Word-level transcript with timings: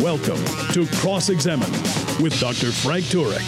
Welcome 0.00 0.44
to 0.74 0.86
Cross 0.98 1.30
Examine 1.30 1.70
with 2.22 2.38
Dr. 2.38 2.70
Frank 2.70 3.06
Turek. 3.06 3.40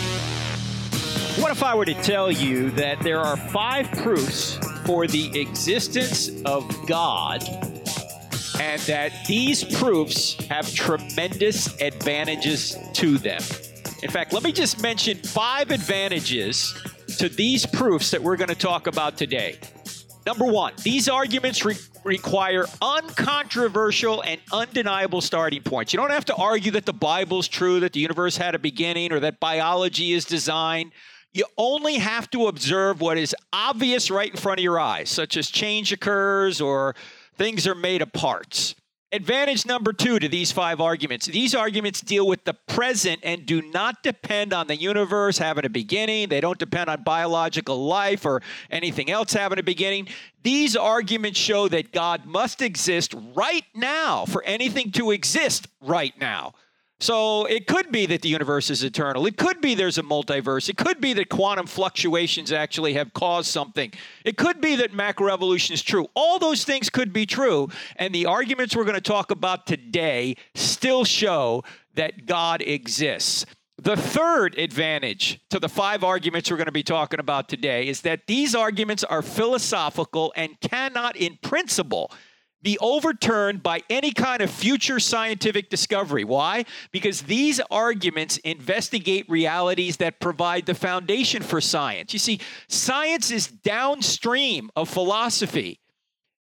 What 1.43 1.53
if 1.53 1.63
I 1.63 1.75
were 1.75 1.85
to 1.85 1.95
tell 2.03 2.33
you 2.33 2.71
that 2.71 3.01
there 3.01 3.21
are 3.21 3.37
five 3.37 3.91
proofs 3.93 4.55
for 4.87 5.07
the 5.07 5.39
existence 5.39 6.31
of 6.47 6.67
God 6.87 7.43
and 8.59 8.81
that 8.83 9.13
these 9.27 9.63
proofs 9.63 10.43
have 10.47 10.73
tremendous 10.73 11.79
advantages 11.83 12.79
to 12.95 13.19
them? 13.19 13.43
In 14.03 14.11
fact, 14.11 14.33
let 14.33 14.43
me 14.43 14.51
just 14.51 14.83
mention 14.83 15.19
five 15.19 15.71
advantages 15.71 16.75
to 17.19 17.29
these 17.29 17.67
proofs 17.67 18.11
that 18.11 18.23
we're 18.23 18.37
going 18.37 18.49
to 18.49 18.55
talk 18.55 18.87
about 18.87 19.19
today. 19.19 19.59
Number 20.29 20.45
one, 20.45 20.75
these 20.83 21.09
arguments 21.09 21.65
re- 21.65 21.75
require 22.05 22.67
uncontroversial 22.83 24.21
and 24.21 24.39
undeniable 24.53 25.23
starting 25.23 25.63
points. 25.63 25.95
You 25.95 25.99
don't 25.99 26.11
have 26.11 26.27
to 26.27 26.35
argue 26.35 26.71
that 26.73 26.85
the 26.85 26.93
Bible's 26.93 27.49
true, 27.49 27.81
that 27.81 27.95
the 27.95 28.01
universe 28.01 28.37
had 28.37 28.55
a 28.55 28.59
beginning, 28.59 29.11
or 29.11 29.21
that 29.21 29.41
biology 29.41 30.13
is 30.13 30.27
designed. 30.27 30.93
You 31.33 31.47
only 31.57 31.95
have 31.95 32.29
to 32.33 32.49
observe 32.49 33.01
what 33.01 33.17
is 33.17 33.35
obvious 33.55 34.11
right 34.11 34.31
in 34.31 34.37
front 34.37 34.61
of 34.61 34.65
your 34.65 34.79
eyes, 34.79 35.09
such 35.09 35.35
as 35.39 35.49
change 35.49 35.93
occurs 35.93 36.61
or 36.61 36.95
things 37.39 37.67
are 37.67 37.75
made 37.75 38.03
of 38.03 38.13
parts. 38.13 38.75
Advantage 39.11 39.65
number 39.65 39.95
two 39.95 40.19
to 40.19 40.29
these 40.29 40.53
five 40.53 40.83
arguments 40.83 41.25
these 41.25 41.55
arguments 41.55 42.03
deal 42.03 42.27
with 42.27 42.45
the 42.45 42.53
present 42.53 43.19
and 43.23 43.47
do 43.47 43.63
not 43.63 44.03
depend 44.03 44.53
on 44.53 44.67
the 44.67 44.77
universe 44.77 45.39
having 45.39 45.65
a 45.65 45.71
beginning. 45.71 46.29
They 46.29 46.43
don't 46.43 46.59
depend 46.59 46.91
on 46.91 47.05
biological 47.05 47.87
life 47.87 48.27
or 48.27 48.43
anything 48.71 49.11
else 49.11 49.33
having 49.33 49.59
a 49.59 49.63
beginning. 49.63 50.09
These 50.43 50.77
arguments 50.77 51.39
show 51.39 51.69
that 51.69 51.91
God 51.91 52.27
must 52.27 52.61
exist 52.61 53.15
right 53.35 53.65
now 53.75 54.27
for 54.27 54.43
anything 54.45 54.93
to 54.93 55.11
exist 55.13 55.69
right 55.81 56.13
now. 56.21 56.53
So 57.01 57.45
it 57.45 57.69
could 57.69 57.93
be 57.93 58.07
that 58.07 58.23
the 58.23 58.29
universe 58.29 58.71
is 58.71 58.83
eternal. 58.83 59.25
It 59.27 59.37
could 59.37 59.61
be 59.61 59.77
there's 59.77 59.99
a 59.99 60.03
multiverse. 60.03 60.69
It 60.69 60.77
could 60.77 61.01
be 61.01 61.13
that 61.13 61.29
quantum 61.29 61.67
fluctuations 61.67 62.51
actually 62.51 62.95
have 62.95 63.13
caused 63.13 63.51
something. 63.51 63.93
It 64.25 64.37
could 64.37 64.61
be 64.61 64.75
that 64.77 64.93
macroevolution 64.93 65.73
is 65.73 65.83
true. 65.83 66.09
All 66.15 66.41
those 66.41 66.65
things 66.65 66.91
could 66.91 67.13
be 67.13 67.25
true. 67.25 67.69
And 67.97 68.13
the 68.13 68.27
arguments 68.27 68.75
we're 68.75 68.85
going 68.85 68.97
to 68.97 69.01
talk 69.01 69.31
about 69.31 69.65
today 69.65 70.35
still 70.57 71.05
show 71.05 71.63
that 71.95 72.27
God 72.27 72.63
exists. 72.63 73.47
The 73.81 73.97
third 73.97 74.59
advantage 74.59 75.41
to 75.51 75.61
the 75.61 75.69
five 75.69 76.03
arguments 76.03 76.51
we're 76.51 76.57
going 76.57 76.67
to 76.67 76.73
be 76.73 76.83
talking 76.83 77.21
about 77.21 77.49
today 77.49 77.87
is 77.87 78.01
that 78.01 78.27
these 78.27 78.57
arguments 78.57 79.05
are 79.05 79.23
philosophical 79.23 80.33
and 80.35 80.59
cannot, 80.61 81.15
in 81.15 81.39
principle, 81.43 82.11
be 82.63 82.77
overturned 82.81 83.63
by 83.63 83.83
any 83.89 84.11
kind 84.11 84.43
of 84.43 84.51
future 84.51 84.99
scientific 84.99 85.71
discovery. 85.71 86.25
Why? 86.25 86.65
Because 86.91 87.23
these 87.23 87.61
arguments 87.71 88.39
investigate 88.39 89.29
realities 89.29 89.99
that 89.99 90.21
provide 90.21 90.67
the 90.67 90.75
foundation 90.75 91.43
for 91.43 91.61
science. 91.61 92.13
You 92.13 92.19
see, 92.19 92.41
science 92.69 93.31
is 93.31 93.47
downstream 93.47 94.71
of 94.75 94.89
philosophy, 94.89 95.79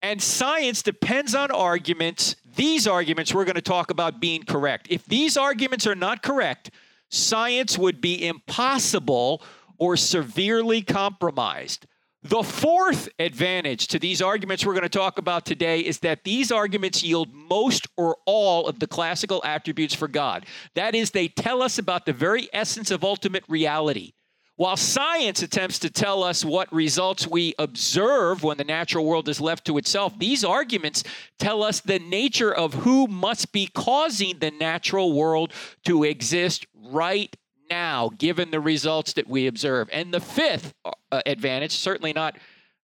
and 0.02 0.20
science 0.20 0.82
depends 0.82 1.34
on 1.34 1.50
arguments. 1.50 2.36
These 2.56 2.86
arguments 2.86 3.32
we're 3.32 3.46
going 3.46 3.54
to 3.54 3.62
talk 3.62 3.90
about 3.90 4.20
being 4.20 4.42
correct. 4.42 4.88
If 4.90 5.06
these 5.06 5.36
arguments 5.36 5.86
are 5.86 5.94
not 5.94 6.22
correct, 6.22 6.70
science 7.08 7.78
would 7.78 8.00
be 8.00 8.26
impossible 8.26 9.42
or 9.78 9.96
severely 9.96 10.82
compromised. 10.82 11.86
The 12.24 12.44
fourth 12.44 13.08
advantage 13.18 13.88
to 13.88 13.98
these 13.98 14.22
arguments 14.22 14.64
we're 14.64 14.74
going 14.74 14.84
to 14.84 14.88
talk 14.88 15.18
about 15.18 15.44
today 15.44 15.80
is 15.80 15.98
that 16.00 16.22
these 16.22 16.52
arguments 16.52 17.02
yield 17.02 17.34
most 17.34 17.88
or 17.96 18.16
all 18.26 18.68
of 18.68 18.78
the 18.78 18.86
classical 18.86 19.42
attributes 19.44 19.92
for 19.92 20.06
God. 20.06 20.46
That 20.74 20.94
is, 20.94 21.10
they 21.10 21.26
tell 21.26 21.62
us 21.62 21.78
about 21.78 22.06
the 22.06 22.12
very 22.12 22.48
essence 22.52 22.92
of 22.92 23.02
ultimate 23.02 23.42
reality. 23.48 24.12
While 24.54 24.76
science 24.76 25.42
attempts 25.42 25.80
to 25.80 25.90
tell 25.90 26.22
us 26.22 26.44
what 26.44 26.72
results 26.72 27.26
we 27.26 27.54
observe 27.58 28.44
when 28.44 28.56
the 28.56 28.64
natural 28.64 29.04
world 29.04 29.28
is 29.28 29.40
left 29.40 29.64
to 29.64 29.76
itself, 29.76 30.16
these 30.16 30.44
arguments 30.44 31.02
tell 31.40 31.64
us 31.64 31.80
the 31.80 31.98
nature 31.98 32.54
of 32.54 32.74
who 32.74 33.08
must 33.08 33.50
be 33.50 33.66
causing 33.66 34.38
the 34.38 34.52
natural 34.52 35.12
world 35.12 35.52
to 35.86 36.04
exist 36.04 36.66
right 36.74 37.36
now, 37.72 38.10
given 38.18 38.50
the 38.50 38.60
results 38.60 39.14
that 39.14 39.26
we 39.26 39.46
observe. 39.46 39.88
And 39.94 40.12
the 40.12 40.20
fifth 40.20 40.74
uh, 40.84 41.22
advantage, 41.24 41.72
certainly 41.72 42.12
not, 42.12 42.36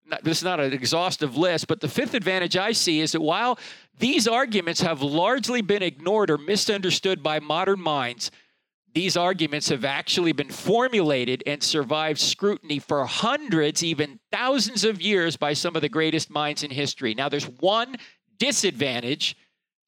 not, 0.06 0.24
this 0.24 0.38
is 0.38 0.44
not 0.44 0.60
an 0.60 0.72
exhaustive 0.72 1.36
list, 1.36 1.68
but 1.68 1.80
the 1.80 1.88
fifth 1.88 2.14
advantage 2.14 2.56
I 2.56 2.72
see 2.72 3.00
is 3.00 3.12
that 3.12 3.20
while 3.20 3.58
these 3.98 4.26
arguments 4.26 4.80
have 4.80 5.02
largely 5.02 5.60
been 5.60 5.82
ignored 5.82 6.30
or 6.30 6.38
misunderstood 6.38 7.22
by 7.22 7.38
modern 7.38 7.80
minds, 7.80 8.30
these 8.94 9.14
arguments 9.14 9.68
have 9.68 9.84
actually 9.84 10.32
been 10.32 10.48
formulated 10.48 11.42
and 11.46 11.62
survived 11.62 12.18
scrutiny 12.18 12.78
for 12.78 13.04
hundreds, 13.04 13.84
even 13.84 14.18
thousands 14.32 14.84
of 14.84 15.02
years 15.02 15.36
by 15.36 15.52
some 15.52 15.76
of 15.76 15.82
the 15.82 15.90
greatest 15.90 16.30
minds 16.30 16.62
in 16.62 16.70
history. 16.70 17.12
Now, 17.14 17.28
there's 17.28 17.48
one 17.60 17.96
disadvantage 18.38 19.36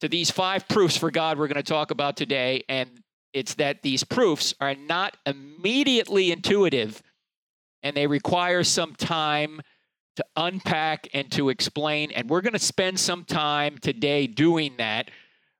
to 0.02 0.08
these 0.08 0.30
five 0.30 0.68
proofs 0.68 0.98
for 0.98 1.10
God 1.10 1.38
we're 1.38 1.48
going 1.48 1.56
to 1.56 1.62
talk 1.62 1.90
about 1.90 2.18
today, 2.18 2.64
and 2.68 2.99
it's 3.32 3.54
that 3.54 3.82
these 3.82 4.04
proofs 4.04 4.54
are 4.60 4.74
not 4.74 5.16
immediately 5.26 6.32
intuitive 6.32 7.02
and 7.82 7.96
they 7.96 8.06
require 8.06 8.62
some 8.62 8.94
time 8.94 9.60
to 10.16 10.24
unpack 10.36 11.08
and 11.14 11.30
to 11.32 11.48
explain. 11.48 12.10
And 12.10 12.28
we're 12.28 12.40
going 12.40 12.52
to 12.52 12.58
spend 12.58 12.98
some 12.98 13.24
time 13.24 13.78
today 13.78 14.26
doing 14.26 14.74
that 14.78 15.10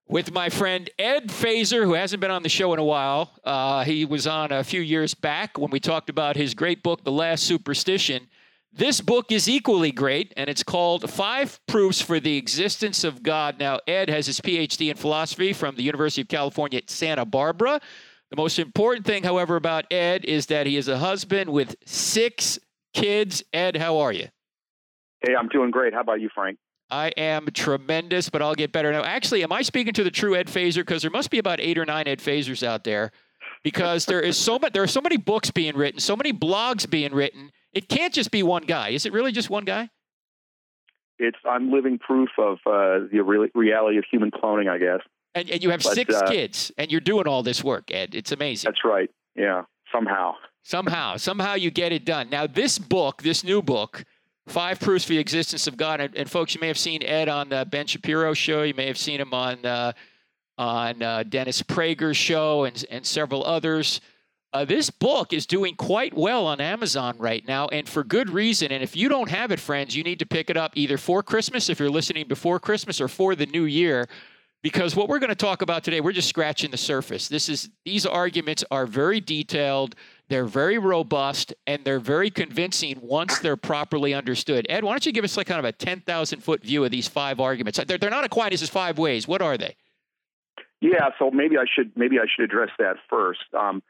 with 0.09 0.33
my 0.33 0.49
friend 0.49 0.91
Ed 0.99 1.29
Feser, 1.29 1.85
who 1.85 1.95
hasn't 1.95 2.21
been 2.21 2.33
on 2.33 2.43
the 2.43 2.49
show 2.49 2.73
in 2.73 2.81
a 2.81 2.85
while. 2.85 3.33
Uh, 3.45 3.85
he 3.85 4.05
was 4.05 4.27
on 4.27 4.51
a 4.51 4.65
few 4.65 4.81
years 4.81 5.15
back 5.15 5.57
when 5.57 5.71
we 5.71 5.79
talked 5.79 6.11
about 6.11 6.37
his 6.37 6.53
great 6.53 6.83
book, 6.83 7.05
The 7.05 7.13
Last 7.13 7.45
Superstition. 7.45 8.29
This 8.73 9.01
book 9.01 9.33
is 9.33 9.49
equally 9.49 9.91
great, 9.91 10.33
and 10.37 10.49
it's 10.49 10.63
called 10.63 11.11
Five 11.11 11.59
Proofs 11.67 12.01
for 12.01 12.21
the 12.21 12.37
Existence 12.37 13.03
of 13.03 13.21
God. 13.21 13.59
Now, 13.59 13.81
Ed 13.89 14.09
has 14.09 14.27
his 14.27 14.41
PhD 14.41 14.91
in 14.91 14.97
philosophy 14.97 15.53
from 15.53 15.75
the 15.75 15.83
University 15.83 16.23
of 16.23 16.29
California 16.29 16.79
at 16.79 16.89
Santa 16.89 17.25
Barbara. 17.25 17.81
The 18.31 18.37
most 18.37 18.61
important 18.61 19.05
thing, 19.05 19.25
however, 19.25 19.57
about 19.57 19.93
Ed 19.93 20.25
is 20.25 20.47
that 20.47 20.69
he 20.69 20.77
is 20.77 20.87
a 20.87 20.99
husband 20.99 21.51
with 21.51 21.75
six 21.85 22.61
kids. 22.95 23.43
Ed, 23.53 23.77
how 23.77 23.99
are 23.99 24.13
you? 24.13 24.29
Hey, 25.27 25.35
I'm 25.35 25.49
doing 25.49 25.73
great. 25.73 25.93
How 25.93 26.03
about 26.03 26.21
you, 26.21 26.31
Frank? 26.33 26.57
I 26.93 27.09
am 27.17 27.49
tremendous, 27.53 28.31
but 28.31 28.41
I'll 28.41 28.55
get 28.55 28.71
better 28.71 28.93
now. 28.93 29.03
Actually, 29.03 29.43
am 29.43 29.53
I 29.53 29.63
speaking 29.63 29.95
to 29.95 30.05
the 30.05 30.13
true 30.13 30.37
Ed 30.37 30.47
Feser? 30.47 30.77
Because 30.77 31.03
there 31.03 31.11
must 31.11 31.31
be 31.31 31.39
about 31.39 31.59
eight 31.59 31.77
or 31.77 31.85
nine 31.85 32.07
Ed 32.07 32.21
Fesers 32.21 32.65
out 32.65 32.85
there. 32.85 33.11
Because 33.65 34.07
there 34.07 34.21
is 34.21 34.39
so 34.39 34.61
much, 34.61 34.73
there 34.73 34.83
are 34.85 34.89
so 34.89 35.01
many 35.01 35.17
books 35.17 35.51
being 35.51 35.77
written, 35.77 35.99
so 35.99 36.15
many 36.15 36.33
blogs 36.33 36.89
being 36.89 37.13
written 37.13 37.51
it 37.73 37.89
can't 37.89 38.13
just 38.13 38.31
be 38.31 38.43
one 38.43 38.65
guy. 38.65 38.91
Is 38.91 39.07
it 39.07 39.13
really 39.13 39.33
just 39.33 39.51
one 39.51 39.65
guy? 39.65 39.91
It's 41.19 41.39
I'm 41.45 41.71
living 41.71 41.99
proof 41.99 42.31
of 42.39 42.59
uh, 42.67 43.07
the 43.13 43.21
re- 43.25 43.51
reality 43.55 43.99
of 43.99 44.05
human 44.11 44.31
cloning, 44.31 44.69
I 44.69 44.79
guess. 44.79 45.01
And, 45.35 45.49
and 45.51 45.63
you 45.63 45.71
have 45.71 45.83
but, 45.83 45.95
six 45.95 46.15
uh, 46.15 46.27
kids, 46.27 46.73
and 46.77 46.91
you're 46.91 47.01
doing 47.01 47.27
all 47.27 47.43
this 47.43 47.63
work, 47.63 47.91
Ed. 47.93 48.15
It's 48.15 48.33
amazing. 48.33 48.69
That's 48.69 48.85
right. 48.85 49.11
Yeah, 49.37 49.63
somehow. 49.93 50.35
Somehow, 50.63 51.17
somehow 51.17 51.55
you 51.55 51.71
get 51.71 51.93
it 51.93 52.05
done. 52.05 52.31
Now, 52.31 52.47
this 52.47 52.79
book, 52.79 53.23
this 53.23 53.45
new 53.45 53.63
book, 53.63 54.05
Five 54.47 54.81
Proofs 54.81 55.05
for 55.05 55.11
the 55.11 55.19
Existence 55.19 55.67
of 55.67 55.77
God, 55.77 56.01
and, 56.01 56.15
and 56.17 56.29
folks, 56.31 56.55
you 56.55 56.61
may 56.61 56.67
have 56.67 56.79
seen 56.79 57.03
Ed 57.03 57.29
on 57.29 57.51
the 57.51 57.67
Ben 57.71 57.87
Shapiro 57.87 58.35
show. 58.35 58.63
You 58.63 58.75
may 58.75 58.87
have 58.87 58.99
seen 58.99 59.21
him 59.21 59.33
on 59.33 59.65
uh, 59.65 59.93
on 60.59 61.03
uh, 61.03 61.23
Dennis 61.23 61.63
Prager's 61.63 62.17
show 62.17 62.65
and 62.65 62.85
and 62.91 63.07
several 63.07 63.45
others. 63.45 64.01
Uh, 64.53 64.65
this 64.65 64.91
book 64.91 65.33
is 65.33 65.47
doing 65.47 65.77
quite 65.77 66.13
well 66.13 66.45
on 66.47 66.61
Amazon 66.61 67.17
right 67.19 67.47
now, 67.47 67.69
and 67.69 67.89
for 67.89 68.03
good 68.03 68.29
reason. 68.29 68.73
And 68.73 68.83
if 68.83 68.97
you 68.97 69.09
don't 69.09 69.29
have 69.29 69.53
it, 69.53 69.61
friends, 69.61 69.95
you 69.95 70.03
need 70.03 70.19
to 70.19 70.27
pick 70.27 70.51
it 70.51 70.57
up 70.57 70.73
either 70.75 70.99
for 70.99 71.23
Christmas, 71.23 71.69
if 71.69 71.79
you're 71.79 71.91
listening 71.91 72.27
before 72.27 72.59
Christmas, 72.59 73.01
or 73.01 73.07
for 73.07 73.37
the 73.37 73.47
new 73.47 73.65
year. 73.65 74.09
Because 74.63 74.95
what 74.97 75.09
we're 75.09 75.21
going 75.21 75.31
to 75.31 75.37
talk 75.37 75.63
about 75.63 75.85
today, 75.85 76.01
we're 76.01 76.13
just 76.13 76.29
scratching 76.29 76.71
the 76.71 76.77
surface. 76.77 77.29
This 77.29 77.49
is 77.49 77.71
these 77.85 78.05
arguments 78.05 78.65
are 78.73 78.87
very 78.87 79.21
detailed, 79.21 79.95
they're 80.29 80.45
very 80.45 80.79
robust, 80.79 81.55
and 81.69 81.85
they're 81.85 82.01
very 82.01 82.29
convincing 82.29 82.99
once 83.01 83.39
they're 83.39 83.57
properly 83.57 84.13
understood. 84.13 84.67
Ed, 84.69 84.83
why 84.83 84.93
don't 84.93 85.07
you 85.07 85.13
give 85.13 85.25
us 85.25 85.37
like 85.37 85.47
kind 85.47 85.61
of 85.61 85.65
a 85.65 85.73
ten 85.73 86.01
thousand 86.01 86.41
foot 86.41 86.63
view 86.63 86.85
of 86.85 86.91
these 86.91 87.07
five 87.07 87.39
arguments? 87.39 87.79
They're, 87.87 87.99
they're 87.99 88.11
not 88.11 88.29
quite 88.31 88.53
as 88.53 88.69
five 88.69 88.99
ways. 88.99 89.29
What 89.29 89.41
are 89.43 89.57
they? 89.57 89.77
Yeah, 90.81 91.11
so 91.19 91.31
maybe 91.31 91.57
I 91.57 91.65
should 91.73 91.93
maybe 91.97 92.19
I 92.19 92.25
should 92.25 92.45
address 92.45 92.71
that 92.79 92.97
first. 93.09 93.45
Um, 93.59 93.83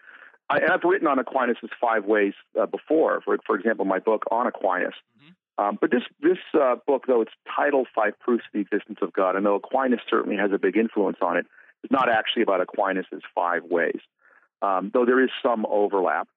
I, 0.51 0.59
and 0.59 0.71
I've 0.71 0.85
written 0.85 1.07
on 1.07 1.19
Aquinas' 1.19 1.59
five 1.81 2.05
ways 2.05 2.35
uh, 2.61 2.67
before. 2.67 3.23
For 3.25 3.39
for 3.47 3.57
example, 3.57 3.85
my 3.85 4.01
book 4.01 4.25
on 4.31 4.47
Aquinas. 4.47 4.95
Mm-hmm. 5.19 5.65
Um, 5.65 5.79
but 5.81 5.91
this 5.91 6.03
this 6.21 6.39
uh, 6.55 6.77
book, 6.87 7.05
though 7.07 7.23
it's 7.23 7.33
titled 7.57 7.87
Five 7.95 8.19
Proofs 8.19 8.45
of 8.47 8.53
the 8.53 8.61
Existence 8.61 8.99
of 9.03 9.13
God, 9.13 9.37
and 9.37 9.47
though 9.47 9.55
Aquinas 9.55 10.01
certainly 10.09 10.37
has 10.37 10.51
a 10.53 10.59
big 10.59 10.77
influence 10.77 11.19
on 11.23 11.37
it, 11.37 11.47
it's 11.85 11.93
not 11.93 12.09
actually 12.11 12.43
about 12.43 12.61
Aquinas' 12.61 13.07
five 13.35 13.63
ways. 13.65 14.01
Um, 14.63 14.91
though 14.93 15.07
there 15.07 15.23
is 15.23 15.31
some 15.43 15.65
overlap. 15.67 16.29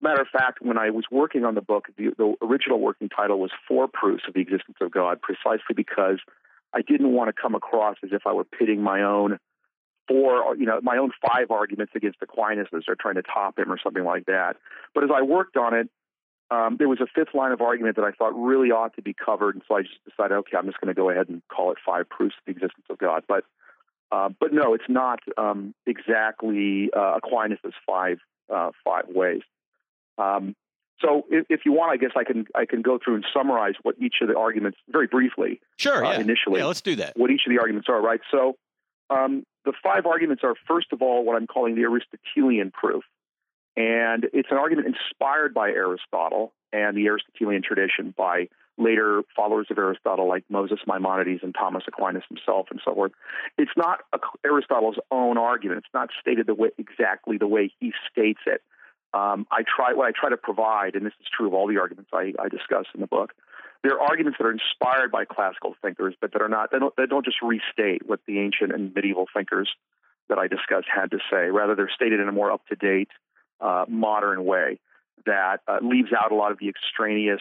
Matter 0.00 0.20
of 0.20 0.28
fact, 0.28 0.60
when 0.60 0.78
I 0.78 0.90
was 0.90 1.04
working 1.12 1.44
on 1.44 1.54
the 1.54 1.60
book, 1.60 1.86
the, 1.96 2.10
the 2.18 2.34
original 2.42 2.80
working 2.80 3.08
title 3.08 3.38
was 3.38 3.52
Four 3.68 3.86
Proofs 3.86 4.24
of 4.26 4.34
the 4.34 4.40
Existence 4.40 4.78
of 4.80 4.90
God, 4.90 5.20
precisely 5.22 5.74
because 5.76 6.18
I 6.74 6.82
didn't 6.82 7.12
want 7.12 7.34
to 7.34 7.40
come 7.40 7.54
across 7.54 7.96
as 8.02 8.10
if 8.12 8.22
I 8.26 8.32
were 8.32 8.44
pitting 8.44 8.82
my 8.82 9.02
own 9.02 9.38
four, 10.08 10.56
you 10.56 10.66
know, 10.66 10.80
my 10.82 10.96
own 10.96 11.10
five 11.26 11.50
arguments 11.50 11.92
against 11.94 12.18
Aquinas 12.22 12.68
or 12.72 12.94
trying 12.94 13.14
to 13.16 13.22
top 13.22 13.58
him 13.58 13.70
or 13.70 13.78
something 13.82 14.04
like 14.04 14.26
that. 14.26 14.56
But 14.94 15.04
as 15.04 15.10
I 15.14 15.22
worked 15.22 15.56
on 15.56 15.74
it, 15.74 15.88
um, 16.50 16.76
there 16.78 16.88
was 16.88 17.00
a 17.00 17.06
fifth 17.06 17.34
line 17.34 17.52
of 17.52 17.62
argument 17.62 17.96
that 17.96 18.04
I 18.04 18.10
thought 18.10 18.32
really 18.34 18.70
ought 18.70 18.94
to 18.96 19.02
be 19.02 19.14
covered, 19.14 19.54
and 19.54 19.64
so 19.66 19.76
I 19.76 19.82
just 19.82 20.04
decided, 20.04 20.34
okay, 20.34 20.56
I'm 20.58 20.66
just 20.66 20.78
going 20.80 20.94
to 20.94 20.98
go 20.98 21.08
ahead 21.08 21.28
and 21.28 21.40
call 21.48 21.72
it 21.72 21.78
five 21.84 22.08
proofs 22.10 22.34
of 22.38 22.44
the 22.44 22.50
existence 22.52 22.84
of 22.90 22.98
God. 22.98 23.24
But, 23.26 23.44
uh, 24.10 24.28
but 24.38 24.52
no, 24.52 24.74
it's 24.74 24.88
not 24.88 25.20
um, 25.38 25.74
exactly 25.86 26.90
uh, 26.94 27.14
Aquinas' 27.16 27.60
five 27.86 28.18
uh, 28.52 28.70
five 28.84 29.04
ways. 29.08 29.40
Um, 30.18 30.54
so 31.00 31.24
if, 31.30 31.46
if, 31.48 31.60
you 31.64 31.72
want, 31.72 31.92
I 31.92 31.96
guess 31.96 32.12
I 32.16 32.24
can 32.24 32.44
I 32.54 32.66
can 32.66 32.82
go 32.82 32.98
through 33.02 33.16
and 33.16 33.24
summarize 33.34 33.74
what 33.82 33.96
each 33.98 34.16
of 34.20 34.28
the 34.28 34.36
arguments 34.36 34.78
very 34.88 35.06
briefly. 35.06 35.60
Sure. 35.78 36.04
Uh, 36.04 36.12
yeah. 36.12 36.20
Initially, 36.20 36.60
yeah, 36.60 36.66
let's 36.66 36.82
do 36.82 36.96
that. 36.96 37.16
What 37.16 37.30
each 37.30 37.42
of 37.46 37.50
the 37.50 37.58
arguments 37.58 37.88
are, 37.88 38.00
right? 38.00 38.20
So 38.30 38.56
um, 39.12 39.44
the 39.64 39.72
five 39.82 40.06
arguments 40.06 40.42
are, 40.44 40.54
first 40.66 40.88
of 40.92 41.02
all, 41.02 41.24
what 41.24 41.36
I'm 41.36 41.46
calling 41.46 41.74
the 41.74 41.84
Aristotelian 41.84 42.70
proof. 42.70 43.04
And 43.76 44.26
it's 44.32 44.48
an 44.50 44.58
argument 44.58 44.88
inspired 44.88 45.54
by 45.54 45.70
Aristotle 45.70 46.52
and 46.72 46.96
the 46.96 47.06
Aristotelian 47.06 47.62
tradition 47.62 48.14
by 48.16 48.48
later 48.78 49.22
followers 49.36 49.66
of 49.70 49.78
Aristotle 49.78 50.28
like 50.28 50.44
Moses 50.48 50.78
Maimonides 50.86 51.40
and 51.42 51.54
Thomas 51.54 51.84
Aquinas 51.86 52.24
himself 52.28 52.66
and 52.70 52.80
so 52.84 52.94
forth. 52.94 53.12
It's 53.58 53.70
not 53.76 54.00
Aristotle's 54.44 54.96
own 55.10 55.38
argument. 55.38 55.78
It's 55.78 55.94
not 55.94 56.10
stated 56.20 56.46
the 56.46 56.54
way, 56.54 56.70
exactly 56.78 57.38
the 57.38 57.46
way 57.46 57.72
he 57.80 57.92
states 58.10 58.40
it. 58.46 58.62
Um, 59.14 59.46
I 59.50 59.62
try 59.62 59.92
what 59.92 60.06
I 60.06 60.12
try 60.18 60.30
to 60.30 60.38
provide, 60.38 60.94
and 60.94 61.04
this 61.04 61.12
is 61.20 61.26
true 61.34 61.46
of 61.46 61.54
all 61.54 61.68
the 61.68 61.78
arguments 61.78 62.10
I, 62.14 62.32
I 62.38 62.48
discuss 62.48 62.86
in 62.94 63.02
the 63.02 63.06
book, 63.06 63.32
there 63.82 63.94
are 63.94 64.00
arguments 64.00 64.38
that 64.38 64.46
are 64.46 64.52
inspired 64.52 65.10
by 65.10 65.24
classical 65.24 65.74
thinkers, 65.82 66.14
but 66.20 66.32
that 66.32 66.42
are 66.42 66.48
not. 66.48 66.70
They 66.70 66.78
don't. 66.78 66.94
They 66.96 67.06
don't 67.06 67.24
just 67.24 67.38
restate 67.42 68.06
what 68.06 68.20
the 68.26 68.38
ancient 68.38 68.72
and 68.72 68.94
medieval 68.94 69.26
thinkers 69.34 69.68
that 70.28 70.38
I 70.38 70.46
discuss 70.46 70.84
had 70.92 71.10
to 71.10 71.18
say. 71.30 71.46
Rather, 71.50 71.74
they're 71.74 71.90
stated 71.94 72.20
in 72.20 72.28
a 72.28 72.32
more 72.32 72.52
up 72.52 72.66
to 72.68 72.76
date, 72.76 73.08
uh, 73.60 73.84
modern 73.88 74.44
way 74.44 74.78
that 75.26 75.60
uh, 75.68 75.78
leaves 75.82 76.10
out 76.12 76.32
a 76.32 76.34
lot 76.34 76.52
of 76.52 76.58
the 76.58 76.68
extraneous 76.68 77.40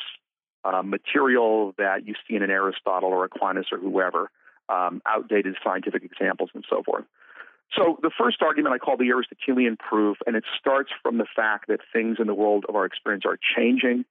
uh, 0.64 0.82
material 0.84 1.74
that 1.78 2.08
you 2.08 2.16
see 2.28 2.36
in 2.36 2.44
an 2.44 2.50
Aristotle 2.50 3.10
or 3.10 3.24
Aquinas 3.26 3.68
or 3.72 3.80
whoever, 3.80 4.30
um, 4.70 5.02
outdated 5.06 5.56
scientific 5.64 6.04
examples 6.04 6.50
and 6.54 6.66
so 6.70 6.84
forth. 6.84 7.06
So 7.76 7.98
the 8.02 8.12
first 8.16 8.42
argument 8.42 8.76
I 8.76 8.78
call 8.78 8.98
the 8.98 9.10
Aristotelian 9.10 9.78
proof, 9.78 10.18
and 10.28 10.36
it 10.36 10.44
starts 10.60 10.92
from 11.02 11.18
the 11.18 11.26
fact 11.36 11.68
that 11.70 11.80
things 11.94 12.18
in 12.20 12.28
the 12.28 12.34
world 12.34 12.66
of 12.68 12.76
our 12.76 12.86
experience 12.86 13.24
are 13.26 13.38
changing 13.56 14.06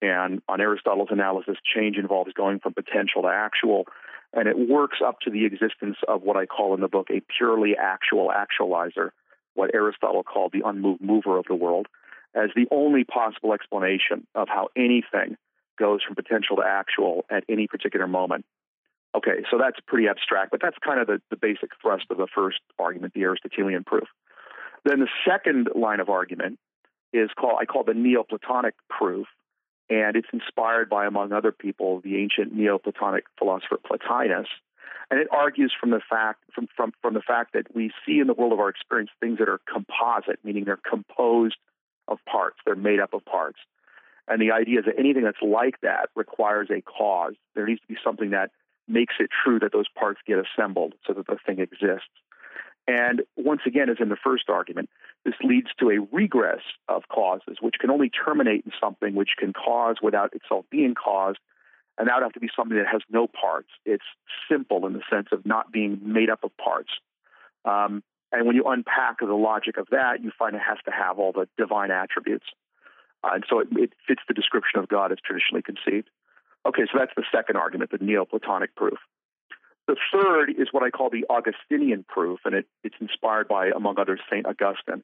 and 0.00 0.40
on 0.48 0.60
Aristotle's 0.60 1.08
analysis, 1.10 1.56
change 1.74 1.96
involves 1.96 2.32
going 2.32 2.60
from 2.60 2.74
potential 2.74 3.22
to 3.22 3.28
actual. 3.28 3.86
And 4.32 4.46
it 4.46 4.68
works 4.68 4.98
up 5.04 5.20
to 5.20 5.30
the 5.30 5.46
existence 5.46 5.96
of 6.06 6.22
what 6.22 6.36
I 6.36 6.46
call 6.46 6.74
in 6.74 6.80
the 6.80 6.88
book 6.88 7.08
a 7.10 7.22
purely 7.36 7.74
actual 7.76 8.30
actualizer, 8.30 9.10
what 9.54 9.74
Aristotle 9.74 10.22
called 10.22 10.52
the 10.52 10.62
unmoved 10.64 11.00
mover 11.00 11.38
of 11.38 11.46
the 11.48 11.54
world, 11.54 11.86
as 12.34 12.50
the 12.54 12.66
only 12.70 13.04
possible 13.04 13.52
explanation 13.52 14.26
of 14.34 14.48
how 14.48 14.68
anything 14.76 15.36
goes 15.78 16.00
from 16.02 16.14
potential 16.14 16.56
to 16.56 16.62
actual 16.62 17.24
at 17.30 17.44
any 17.48 17.66
particular 17.66 18.06
moment. 18.06 18.44
Okay, 19.16 19.42
so 19.50 19.56
that's 19.58 19.78
pretty 19.86 20.06
abstract, 20.06 20.50
but 20.50 20.60
that's 20.60 20.76
kind 20.84 21.00
of 21.00 21.06
the, 21.06 21.20
the 21.30 21.36
basic 21.36 21.70
thrust 21.80 22.04
of 22.10 22.18
the 22.18 22.26
first 22.32 22.58
argument, 22.78 23.14
the 23.14 23.22
Aristotelian 23.22 23.82
proof. 23.82 24.08
Then 24.84 25.00
the 25.00 25.08
second 25.26 25.70
line 25.74 26.00
of 26.00 26.08
argument 26.08 26.58
is 27.12 27.30
called 27.38 27.58
I 27.60 27.64
call 27.64 27.84
the 27.84 27.94
Neoplatonic 27.94 28.74
proof, 28.90 29.26
and 29.90 30.16
it's 30.16 30.28
inspired 30.32 30.88
by, 30.88 31.06
among 31.06 31.32
other 31.32 31.52
people, 31.52 32.00
the 32.00 32.16
ancient 32.16 32.54
Neoplatonic 32.54 33.24
philosopher 33.38 33.78
Plotinus. 33.78 34.46
And 35.10 35.18
it 35.20 35.28
argues 35.30 35.72
from 35.78 35.90
the 35.90 36.00
fact 36.08 36.40
from, 36.54 36.68
from, 36.76 36.92
from 37.00 37.14
the 37.14 37.22
fact 37.22 37.54
that 37.54 37.74
we 37.74 37.90
see 38.04 38.18
in 38.18 38.26
the 38.26 38.34
world 38.34 38.52
of 38.52 38.60
our 38.60 38.68
experience 38.68 39.10
things 39.20 39.38
that 39.38 39.48
are 39.48 39.60
composite, 39.70 40.38
meaning 40.44 40.64
they're 40.64 40.76
composed 40.76 41.56
of 42.06 42.18
parts, 42.30 42.58
they're 42.66 42.74
made 42.74 43.00
up 43.00 43.14
of 43.14 43.24
parts. 43.24 43.58
And 44.26 44.42
the 44.42 44.52
idea 44.52 44.80
is 44.80 44.84
that 44.84 44.98
anything 44.98 45.24
that's 45.24 45.40
like 45.40 45.80
that 45.80 46.10
requires 46.14 46.68
a 46.70 46.82
cause. 46.82 47.34
There 47.54 47.66
needs 47.66 47.80
to 47.80 47.86
be 47.86 47.96
something 48.04 48.30
that 48.30 48.50
makes 48.86 49.14
it 49.18 49.30
true 49.44 49.58
that 49.60 49.72
those 49.72 49.88
parts 49.98 50.20
get 50.26 50.38
assembled 50.38 50.94
so 51.06 51.14
that 51.14 51.26
the 51.26 51.38
thing 51.46 51.60
exists. 51.60 52.08
And 52.86 53.22
once 53.36 53.62
again, 53.66 53.90
as 53.90 53.96
in 54.00 54.08
the 54.08 54.16
first 54.16 54.48
argument, 54.48 54.88
this 55.24 55.34
leads 55.42 55.68
to 55.80 55.90
a 55.90 56.06
regress 56.12 56.62
of 56.88 57.02
causes, 57.08 57.58
which 57.60 57.76
can 57.80 57.90
only 57.90 58.10
terminate 58.10 58.64
in 58.64 58.72
something 58.80 59.14
which 59.14 59.30
can 59.38 59.52
cause 59.52 59.96
without 60.02 60.34
itself 60.34 60.64
being 60.70 60.94
caused. 60.94 61.38
And 61.98 62.08
that 62.08 62.14
would 62.14 62.22
have 62.22 62.32
to 62.32 62.40
be 62.40 62.48
something 62.54 62.76
that 62.76 62.86
has 62.86 63.02
no 63.10 63.26
parts. 63.26 63.68
It's 63.84 64.04
simple 64.50 64.86
in 64.86 64.92
the 64.92 65.02
sense 65.10 65.28
of 65.32 65.44
not 65.44 65.72
being 65.72 66.00
made 66.02 66.30
up 66.30 66.44
of 66.44 66.56
parts. 66.56 66.90
Um, 67.64 68.02
and 68.30 68.46
when 68.46 68.56
you 68.56 68.64
unpack 68.64 69.18
the 69.20 69.26
logic 69.34 69.78
of 69.78 69.88
that, 69.90 70.22
you 70.22 70.30
find 70.38 70.54
it 70.54 70.62
has 70.66 70.78
to 70.84 70.90
have 70.90 71.18
all 71.18 71.32
the 71.32 71.48
divine 71.56 71.90
attributes. 71.90 72.46
Uh, 73.24 73.30
and 73.34 73.44
so 73.48 73.60
it, 73.60 73.68
it 73.72 73.92
fits 74.06 74.22
the 74.28 74.34
description 74.34 74.78
of 74.78 74.88
God 74.88 75.12
as 75.12 75.18
traditionally 75.24 75.62
conceived. 75.62 76.08
Okay, 76.66 76.82
so 76.92 76.98
that's 76.98 77.12
the 77.16 77.24
second 77.32 77.56
argument, 77.56 77.90
the 77.90 77.98
Neoplatonic 77.98 78.74
proof. 78.76 78.98
The 79.88 79.96
third 80.12 80.50
is 80.50 80.68
what 80.70 80.82
I 80.82 80.90
call 80.90 81.08
the 81.08 81.24
Augustinian 81.30 82.04
proof, 82.06 82.40
and 82.44 82.54
it, 82.54 82.66
it's 82.84 82.94
inspired 83.00 83.48
by, 83.48 83.68
among 83.74 83.98
others, 83.98 84.20
St. 84.30 84.44
Augustine. 84.44 85.02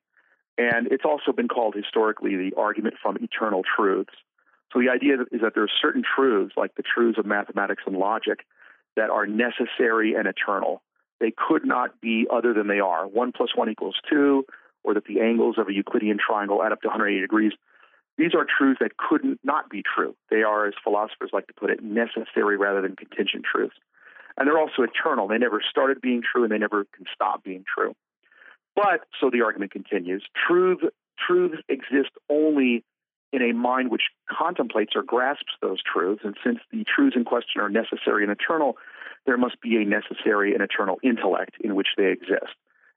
And 0.59 0.89
it's 0.93 1.07
also 1.07 1.33
been 1.33 1.49
called 1.49 1.75
historically 1.75 2.37
the 2.37 2.53
argument 2.59 2.97
from 3.03 3.17
eternal 3.17 3.63
truths. 3.65 4.13
So 4.73 4.81
the 4.81 4.91
idea 4.91 5.15
is 5.33 5.41
that 5.41 5.55
there 5.55 5.65
are 5.65 5.73
certain 5.81 6.03
truths, 6.05 6.53
like 6.59 6.75
the 6.75 6.83
truths 6.83 7.19
of 7.19 7.25
mathematics 7.25 7.83
and 7.87 7.97
logic, 7.97 8.41
that 8.95 9.09
are 9.09 9.27
necessary 9.27 10.15
and 10.15 10.29
eternal. 10.29 10.83
They 11.19 11.33
could 11.35 11.65
not 11.65 11.99
be 12.03 12.27
other 12.31 12.53
than 12.53 12.69
they 12.69 12.81
are. 12.81 13.07
One 13.07 13.33
plus 13.33 13.57
one 13.57 13.71
equals 13.71 13.97
two, 14.09 14.45
or 14.83 14.93
that 14.93 15.07
the 15.07 15.21
angles 15.21 15.57
of 15.57 15.69
a 15.69 15.73
Euclidean 15.73 16.19
triangle 16.19 16.63
add 16.63 16.73
up 16.73 16.83
to 16.83 16.89
180 16.89 17.23
degrees. 17.23 17.53
These 18.19 18.35
are 18.35 18.45
truths 18.45 18.81
that 18.81 18.99
couldn't 18.99 19.41
not 19.43 19.71
be 19.71 19.83
true. 19.83 20.15
They 20.31 20.43
are, 20.43 20.67
as 20.67 20.75
philosophers 20.85 21.31
like 21.33 21.47
to 21.47 21.55
put 21.55 21.71
it, 21.71 21.83
necessary 21.83 22.59
rather 22.59 22.83
than 22.83 22.97
contingent 22.97 23.45
truths. 23.51 23.75
And 24.37 24.49
they're 24.49 24.59
also 24.59 24.83
eternal. 24.83 25.29
They 25.29 25.39
never 25.39 25.63
started 25.69 26.01
being 26.01 26.23
true 26.23 26.43
and 26.43 26.53
they 26.53 26.59
never 26.59 26.85
can 26.97 27.07
stop 27.15 27.45
being 27.45 27.65
true. 27.73 27.95
But, 28.75 29.07
so 29.21 29.31
the 29.31 29.43
argument 29.43 29.71
continues, 29.71 30.25
truth, 30.49 30.81
truths 31.25 31.63
exist 31.69 32.11
only 32.29 32.85
in 33.33 33.43
a 33.43 33.53
mind 33.53 33.91
which 33.91 34.03
contemplates 34.31 34.93
or 34.97 35.03
grasps 35.03 35.53
those 35.61 35.79
truths. 35.83 36.23
And 36.25 36.37
since 36.45 36.59
the 36.73 36.85
truths 36.85 37.17
in 37.17 37.25
question 37.25 37.61
are 37.61 37.69
necessary 37.69 38.25
and 38.25 38.33
eternal, 38.33 38.77
there 39.27 39.37
must 39.37 39.61
be 39.61 39.77
a 39.77 39.85
necessary 39.85 40.55
and 40.55 40.63
eternal 40.63 40.99
intellect 41.03 41.57
in 41.61 41.75
which 41.75 41.89
they 41.97 42.11
exist. 42.11 42.55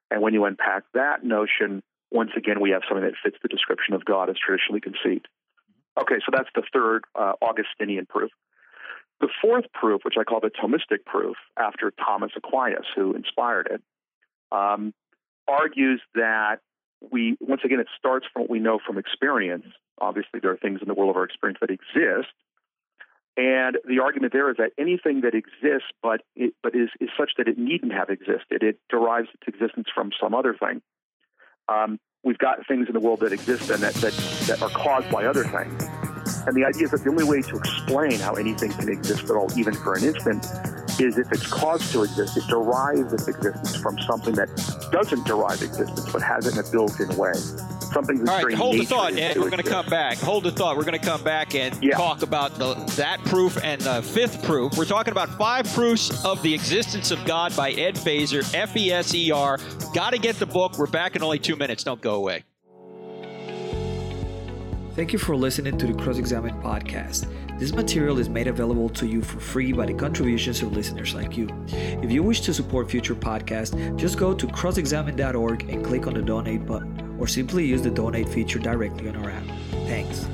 And 0.09 0.21
when 0.21 0.33
you 0.33 0.45
unpack 0.45 0.83
that 0.93 1.23
notion, 1.23 1.83
once 2.11 2.31
again, 2.35 2.61
we 2.61 2.71
have 2.71 2.81
something 2.87 3.03
that 3.03 3.13
fits 3.23 3.37
the 3.41 3.49
description 3.49 3.93
of 3.93 4.05
God 4.05 4.29
as 4.29 4.37
traditionally 4.37 4.81
conceived. 4.81 5.27
Okay, 5.99 6.15
so 6.25 6.31
that's 6.31 6.49
the 6.55 6.63
third 6.73 7.03
uh, 7.15 7.33
Augustinian 7.41 8.05
proof. 8.05 8.31
The 9.19 9.29
fourth 9.41 9.65
proof, 9.73 10.01
which 10.03 10.15
I 10.19 10.23
call 10.23 10.39
the 10.39 10.51
Thomistic 10.51 11.05
proof, 11.05 11.37
after 11.57 11.91
Thomas 11.91 12.31
Aquinas, 12.35 12.85
who 12.95 13.13
inspired 13.13 13.67
it, 13.71 13.81
um, 14.51 14.93
argues 15.47 16.01
that 16.13 16.57
we, 17.11 17.37
once 17.39 17.61
again, 17.63 17.79
it 17.79 17.87
starts 17.97 18.27
from 18.31 18.43
what 18.43 18.49
we 18.49 18.59
know 18.59 18.79
from 18.85 18.97
experience. 18.97 19.65
Obviously, 19.99 20.39
there 20.39 20.51
are 20.51 20.57
things 20.57 20.81
in 20.81 20.87
the 20.87 20.93
world 20.93 21.09
of 21.09 21.15
our 21.15 21.23
experience 21.23 21.59
that 21.61 21.69
exist. 21.71 22.29
And 23.37 23.77
the 23.87 23.99
argument 23.99 24.33
there 24.33 24.49
is 24.49 24.57
that 24.57 24.71
anything 24.79 25.21
that 25.21 25.35
exists 25.35 25.89
but 26.01 26.21
it, 26.35 26.55
but 26.63 26.75
is, 26.75 26.89
is 26.99 27.09
such 27.17 27.31
that 27.37 27.47
it 27.47 27.57
needn't 27.57 27.93
have 27.93 28.09
existed, 28.09 28.63
it 28.63 28.79
derives 28.89 29.29
its 29.33 29.47
existence 29.47 29.87
from 29.93 30.11
some 30.19 30.33
other 30.33 30.55
thing. 30.55 30.81
Um, 31.69 31.99
we've 32.23 32.37
got 32.39 32.65
things 32.67 32.87
in 32.87 32.93
the 32.93 32.99
world 32.99 33.19
that 33.19 33.31
exist 33.31 33.69
and 33.69 33.81
that, 33.83 33.93
that, 33.95 34.13
that 34.47 34.61
are 34.61 34.69
caused 34.69 35.09
by 35.11 35.25
other 35.25 35.43
things. 35.43 36.06
And 36.47 36.55
the 36.55 36.63
idea 36.63 36.85
is 36.85 36.91
that 36.91 37.03
the 37.03 37.09
only 37.09 37.25
way 37.25 37.41
to 37.41 37.57
explain 37.57 38.19
how 38.19 38.35
anything 38.35 38.71
can 38.71 38.87
exist 38.87 39.25
at 39.25 39.31
all, 39.31 39.51
even 39.59 39.73
for 39.73 39.95
an 39.95 40.05
instant, 40.05 40.45
is 40.99 41.17
if 41.17 41.29
it's 41.31 41.45
caused 41.45 41.91
to 41.91 42.03
exist, 42.03 42.37
it 42.37 42.47
derives 42.47 43.11
its 43.11 43.27
existence 43.27 43.75
from 43.75 43.99
something 43.99 44.33
that 44.35 44.47
doesn't 44.91 45.25
derive 45.27 45.61
existence 45.61 46.09
but 46.11 46.21
has 46.21 46.47
it 46.47 46.53
in 46.53 46.65
a 46.65 46.71
built-in 46.71 47.15
way. 47.17 47.33
Something 47.33 48.19
that's 48.19 48.29
All 48.29 48.43
right, 48.45 48.53
hold 48.53 48.75
the 48.75 48.85
thought, 48.85 49.13
Ed. 49.13 49.37
We're 49.37 49.49
going 49.49 49.63
to 49.63 49.69
come 49.69 49.87
back. 49.87 50.17
Hold 50.19 50.43
the 50.43 50.51
thought. 50.51 50.77
We're 50.77 50.85
going 50.85 50.99
to 50.99 51.05
come 51.05 51.23
back 51.23 51.53
and 51.53 51.77
yeah. 51.83 51.95
talk 51.95 52.21
about 52.21 52.55
the, 52.55 52.75
that 52.95 53.19
proof 53.25 53.61
and 53.63 53.81
the 53.81 54.01
fifth 54.01 54.43
proof. 54.43 54.77
We're 54.77 54.85
talking 54.85 55.11
about 55.11 55.29
five 55.37 55.65
proofs 55.73 56.23
of 56.25 56.41
the 56.43 56.53
existence 56.53 57.11
of 57.11 57.23
God 57.25 57.55
by 57.55 57.71
Ed 57.71 57.95
Feser, 57.95 58.49
F 58.53 58.75
E 58.75 58.91
S 58.91 59.13
E 59.13 59.31
R. 59.31 59.59
Got 59.93 60.11
to 60.11 60.17
get 60.17 60.37
the 60.37 60.45
book. 60.45 60.77
We're 60.77 60.87
back 60.87 61.15
in 61.15 61.23
only 61.23 61.39
two 61.39 61.55
minutes. 61.55 61.83
Don't 61.83 62.01
go 62.01 62.15
away. 62.15 62.43
Thank 64.97 65.13
you 65.13 65.19
for 65.19 65.35
listening 65.35 65.77
to 65.77 65.85
the 65.85 65.93
Cross 65.93 66.17
Examine 66.17 66.59
podcast. 66.59 67.27
This 67.59 67.71
material 67.71 68.17
is 68.17 68.29
made 68.29 68.47
available 68.47 68.89
to 68.89 69.05
you 69.05 69.21
for 69.21 69.39
free 69.39 69.71
by 69.71 69.85
the 69.85 69.93
contributions 69.93 70.63
of 70.63 70.75
listeners 70.75 71.13
like 71.13 71.37
you. 71.37 71.47
If 71.67 72.11
you 72.11 72.23
wish 72.23 72.41
to 72.41 72.51
support 72.51 72.89
future 72.89 73.13
podcasts, 73.13 73.95
just 73.95 74.17
go 74.17 74.33
to 74.33 74.47
crossexamined.org 74.47 75.69
and 75.69 75.85
click 75.85 76.07
on 76.07 76.15
the 76.15 76.23
donate 76.23 76.65
button, 76.65 77.15
or 77.19 77.27
simply 77.27 77.63
use 77.63 77.83
the 77.83 77.91
donate 77.91 78.27
feature 78.27 78.57
directly 78.57 79.07
on 79.07 79.17
our 79.17 79.29
app. 79.29 79.45
Thanks. 79.85 80.27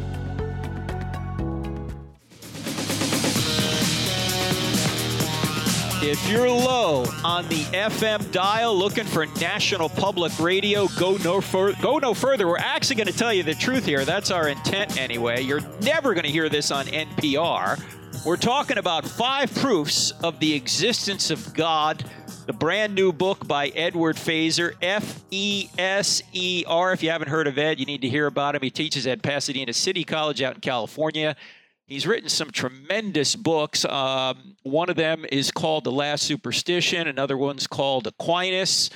If 6.05 6.29
you're 6.29 6.50
low 6.50 7.05
on 7.24 7.48
the 7.48 7.63
FM 7.72 8.29
dial 8.33 8.77
looking 8.77 9.05
for 9.05 9.25
National 9.25 9.88
Public 9.88 10.38
Radio, 10.38 10.89
go 11.00 11.15
no, 11.15 11.39
fur- 11.39 11.75
go 11.81 11.98
no 11.98 12.13
further. 12.13 12.45
We're 12.45 12.57
actually 12.57 12.98
going 12.98 13.07
to 13.07 13.17
tell 13.17 13.33
you 13.33 13.41
the 13.41 13.55
truth 13.55 13.86
here. 13.86 14.03
That's 14.03 14.29
our 14.29 14.50
intent 14.50 15.00
anyway. 15.00 15.43
You're 15.43 15.62
never 15.79 16.13
going 16.13 16.25
to 16.25 16.29
hear 16.29 16.50
this 16.50 16.72
on 16.72 16.88
NPR. 16.88 17.81
We're 18.25 18.36
talking 18.36 18.77
about 18.77 19.07
five 19.07 19.55
proofs 19.55 20.12
of 20.12 20.41
the 20.41 20.53
existence 20.53 21.31
of 21.31 21.53
God. 21.53 22.03
The 22.48 22.53
brand 22.53 22.93
new 22.93 23.13
book 23.13 23.48
by 23.48 23.69
Edward 23.69 24.17
Feser, 24.17 24.74
F 24.81 25.24
E 25.31 25.69
S 25.77 26.22
E 26.33 26.65
R. 26.67 26.91
If 26.91 27.01
you 27.01 27.12
haven't 27.12 27.29
heard 27.29 27.48
of 27.48 27.57
Ed, 27.57 27.79
you 27.79 27.86
need 27.86 28.01
to 28.01 28.10
hear 28.10 28.27
about 28.27 28.55
him. 28.55 28.62
He 28.62 28.72
teaches 28.72 29.07
at 29.07 29.22
Pasadena 29.22 29.72
City 29.72 30.03
College 30.03 30.41
out 30.41 30.55
in 30.55 30.62
California. 30.62 31.38
He's 31.85 32.07
written 32.07 32.29
some 32.29 32.51
tremendous 32.51 33.35
books. 33.35 33.85
Um, 33.85 34.55
one 34.63 34.89
of 34.89 34.95
them 34.95 35.25
is 35.31 35.51
called 35.51 35.83
The 35.83 35.91
Last 35.91 36.23
Superstition. 36.23 37.07
Another 37.07 37.37
one's 37.37 37.67
called 37.67 38.07
Aquinas. 38.07 38.89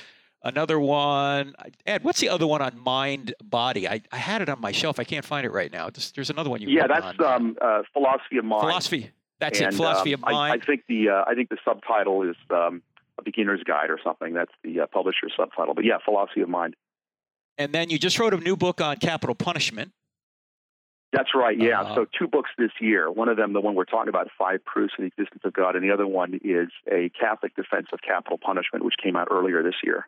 Another 0.44 0.80
one, 0.80 1.56
Ed, 1.86 2.04
what's 2.04 2.22
the 2.22 2.30
other 2.30 2.48
one 2.48 2.62
on 2.62 2.80
mind 2.80 3.34
body? 3.44 3.88
I, 3.88 4.02
I 4.12 4.18
had 4.18 4.42
it 4.42 4.48
on 4.48 4.62
my 4.62 4.72
shelf. 4.72 5.00
I 5.00 5.04
can't 5.04 5.26
find 5.26 5.46
it 5.46 5.52
right 5.52 5.72
now. 5.72 5.90
There's, 5.90 6.12
there's 6.12 6.30
another 6.30 6.50
one 6.50 6.62
you. 6.62 6.70
Yeah, 6.70 6.88
that's 6.88 7.20
um, 7.20 7.58
uh, 7.60 7.82
philosophy 7.92 8.38
of 8.38 8.46
mind. 8.46 8.62
Philosophy. 8.62 9.12
That's 9.40 9.60
and, 9.60 9.74
it. 9.74 9.76
Philosophy 9.76 10.14
um, 10.14 10.24
of 10.24 10.30
mind. 10.30 10.54
I, 10.54 10.56
I 10.56 10.60
think 10.66 10.84
the 10.88 11.10
uh, 11.10 11.24
I 11.28 11.34
think 11.34 11.50
the 11.50 11.58
subtitle 11.66 12.24
is 12.24 12.36
um, 12.52 12.82
a 13.18 13.24
beginner's 13.24 13.64
guide 13.64 13.90
or 13.90 14.00
something. 14.02 14.34
That's 14.34 14.52
the 14.64 14.82
uh, 14.82 14.86
publisher's 14.88 15.34
subtitle. 15.36 15.74
But 15.74 15.86
yeah, 15.86 15.98
philosophy 16.06 16.42
of 16.42 16.50
mind. 16.50 16.76
And 17.58 17.74
then 17.74 17.90
you 17.90 17.98
just 17.98 18.20
wrote 18.20 18.34
a 18.34 18.38
new 18.38 18.56
book 18.56 18.80
on 18.80 18.98
capital 18.98 19.36
punishment. 19.36 19.92
That's 21.14 21.30
right. 21.34 21.58
Yeah. 21.58 21.82
Uh, 21.82 21.96
so 21.96 22.06
two 22.20 22.28
books 22.28 22.50
this 22.58 22.72
year. 22.82 23.10
One 23.10 23.30
of 23.30 23.38
them, 23.38 23.54
the 23.54 23.62
one 23.62 23.76
we're 23.76 23.86
talking 23.86 24.10
about, 24.10 24.28
Five 24.38 24.64
Proofs 24.66 24.94
of 24.98 25.04
the 25.04 25.08
Existence 25.08 25.42
of 25.46 25.54
God, 25.54 25.76
and 25.76 25.84
the 25.84 25.92
other 25.92 26.06
one 26.06 26.40
is 26.44 26.68
a 26.92 27.10
Catholic 27.18 27.56
defense 27.56 27.88
of 27.94 28.00
capital 28.02 28.38
punishment, 28.38 28.84
which 28.84 28.96
came 29.02 29.16
out 29.16 29.30
earlier 29.32 29.64
this 29.64 29.76
year. 29.84 30.08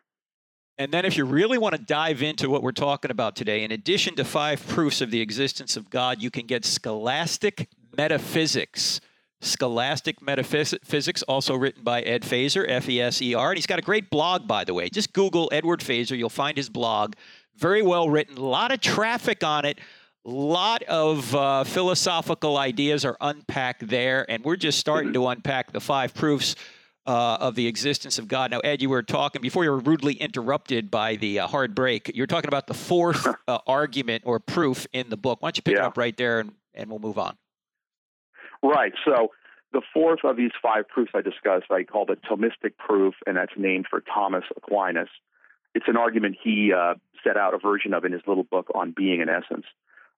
And 0.76 0.92
then, 0.92 1.04
if 1.04 1.16
you 1.16 1.24
really 1.24 1.58
want 1.58 1.74
to 1.74 1.80
dive 1.80 2.22
into 2.22 2.48
what 2.48 2.62
we're 2.62 2.72
talking 2.72 3.10
about 3.10 3.36
today, 3.36 3.64
in 3.64 3.72
addition 3.72 4.14
to 4.16 4.24
five 4.24 4.66
proofs 4.66 5.00
of 5.00 5.10
the 5.10 5.20
existence 5.20 5.76
of 5.76 5.90
God, 5.90 6.22
you 6.22 6.30
can 6.30 6.46
get 6.46 6.64
scholastic 6.64 7.68
metaphysics. 7.96 9.00
Scholastic 9.42 10.20
Metaphysics, 10.20 11.22
also 11.22 11.56
written 11.56 11.82
by 11.82 12.02
Ed 12.02 12.24
Feser, 12.24 12.66
F 12.68 12.90
E 12.90 13.00
S 13.00 13.22
E 13.22 13.32
R. 13.32 13.52
And 13.52 13.56
he's 13.56 13.66
got 13.66 13.78
a 13.78 13.82
great 13.82 14.10
blog, 14.10 14.46
by 14.46 14.64
the 14.64 14.74
way. 14.74 14.90
Just 14.90 15.14
Google 15.14 15.48
Edward 15.50 15.80
Feser, 15.80 16.16
you'll 16.16 16.28
find 16.28 16.58
his 16.58 16.68
blog. 16.68 17.14
Very 17.56 17.80
well 17.80 18.10
written, 18.10 18.36
a 18.36 18.44
lot 18.44 18.70
of 18.70 18.80
traffic 18.80 19.42
on 19.42 19.64
it, 19.64 19.80
lot 20.30 20.82
of 20.84 21.34
uh, 21.34 21.64
philosophical 21.64 22.56
ideas 22.56 23.04
are 23.04 23.16
unpacked 23.20 23.86
there. 23.88 24.24
And 24.30 24.44
we're 24.44 24.56
just 24.56 24.78
starting 24.78 25.12
to 25.14 25.26
unpack 25.28 25.72
the 25.72 25.80
five 25.80 26.14
proofs 26.14 26.56
uh, 27.06 27.38
of 27.40 27.54
the 27.54 27.66
existence 27.66 28.18
of 28.18 28.28
God. 28.28 28.50
Now, 28.50 28.60
Ed, 28.60 28.82
you 28.82 28.88
were 28.88 29.02
talking 29.02 29.42
before 29.42 29.64
you 29.64 29.70
were 29.70 29.78
rudely 29.78 30.14
interrupted 30.14 30.90
by 30.90 31.16
the 31.16 31.40
uh, 31.40 31.46
hard 31.46 31.74
break. 31.74 32.12
You're 32.14 32.26
talking 32.26 32.48
about 32.48 32.66
the 32.66 32.74
fourth 32.74 33.26
uh, 33.48 33.58
argument 33.66 34.22
or 34.26 34.38
proof 34.38 34.86
in 34.92 35.08
the 35.10 35.16
book. 35.16 35.42
Why 35.42 35.48
don't 35.48 35.56
you 35.58 35.62
pick 35.62 35.74
Yeah. 35.74 35.84
it 35.84 35.86
up 35.86 35.96
right 35.96 36.16
there 36.16 36.40
and, 36.40 36.52
and 36.74 36.90
we'll 36.90 36.98
move 37.00 37.18
on? 37.18 37.36
Right. 38.62 38.92
So 39.04 39.28
the 39.72 39.82
fourth 39.94 40.20
of 40.24 40.36
these 40.36 40.50
five 40.62 40.86
proofs 40.88 41.12
I 41.14 41.22
discussed, 41.22 41.70
I 41.70 41.84
call 41.84 42.04
the 42.06 42.16
Thomistic 42.16 42.76
proof, 42.78 43.14
and 43.26 43.36
that's 43.36 43.52
named 43.56 43.86
for 43.88 44.00
Thomas 44.02 44.44
Aquinas. 44.56 45.08
It's 45.74 45.86
an 45.88 45.96
argument 45.96 46.36
he 46.42 46.72
uh, 46.72 46.94
set 47.24 47.36
out 47.36 47.54
a 47.54 47.58
version 47.58 47.94
of 47.94 48.04
in 48.04 48.12
his 48.12 48.22
little 48.26 48.42
book 48.44 48.70
on 48.74 48.92
being 48.94 49.20
and 49.20 49.30
essence 49.30 49.64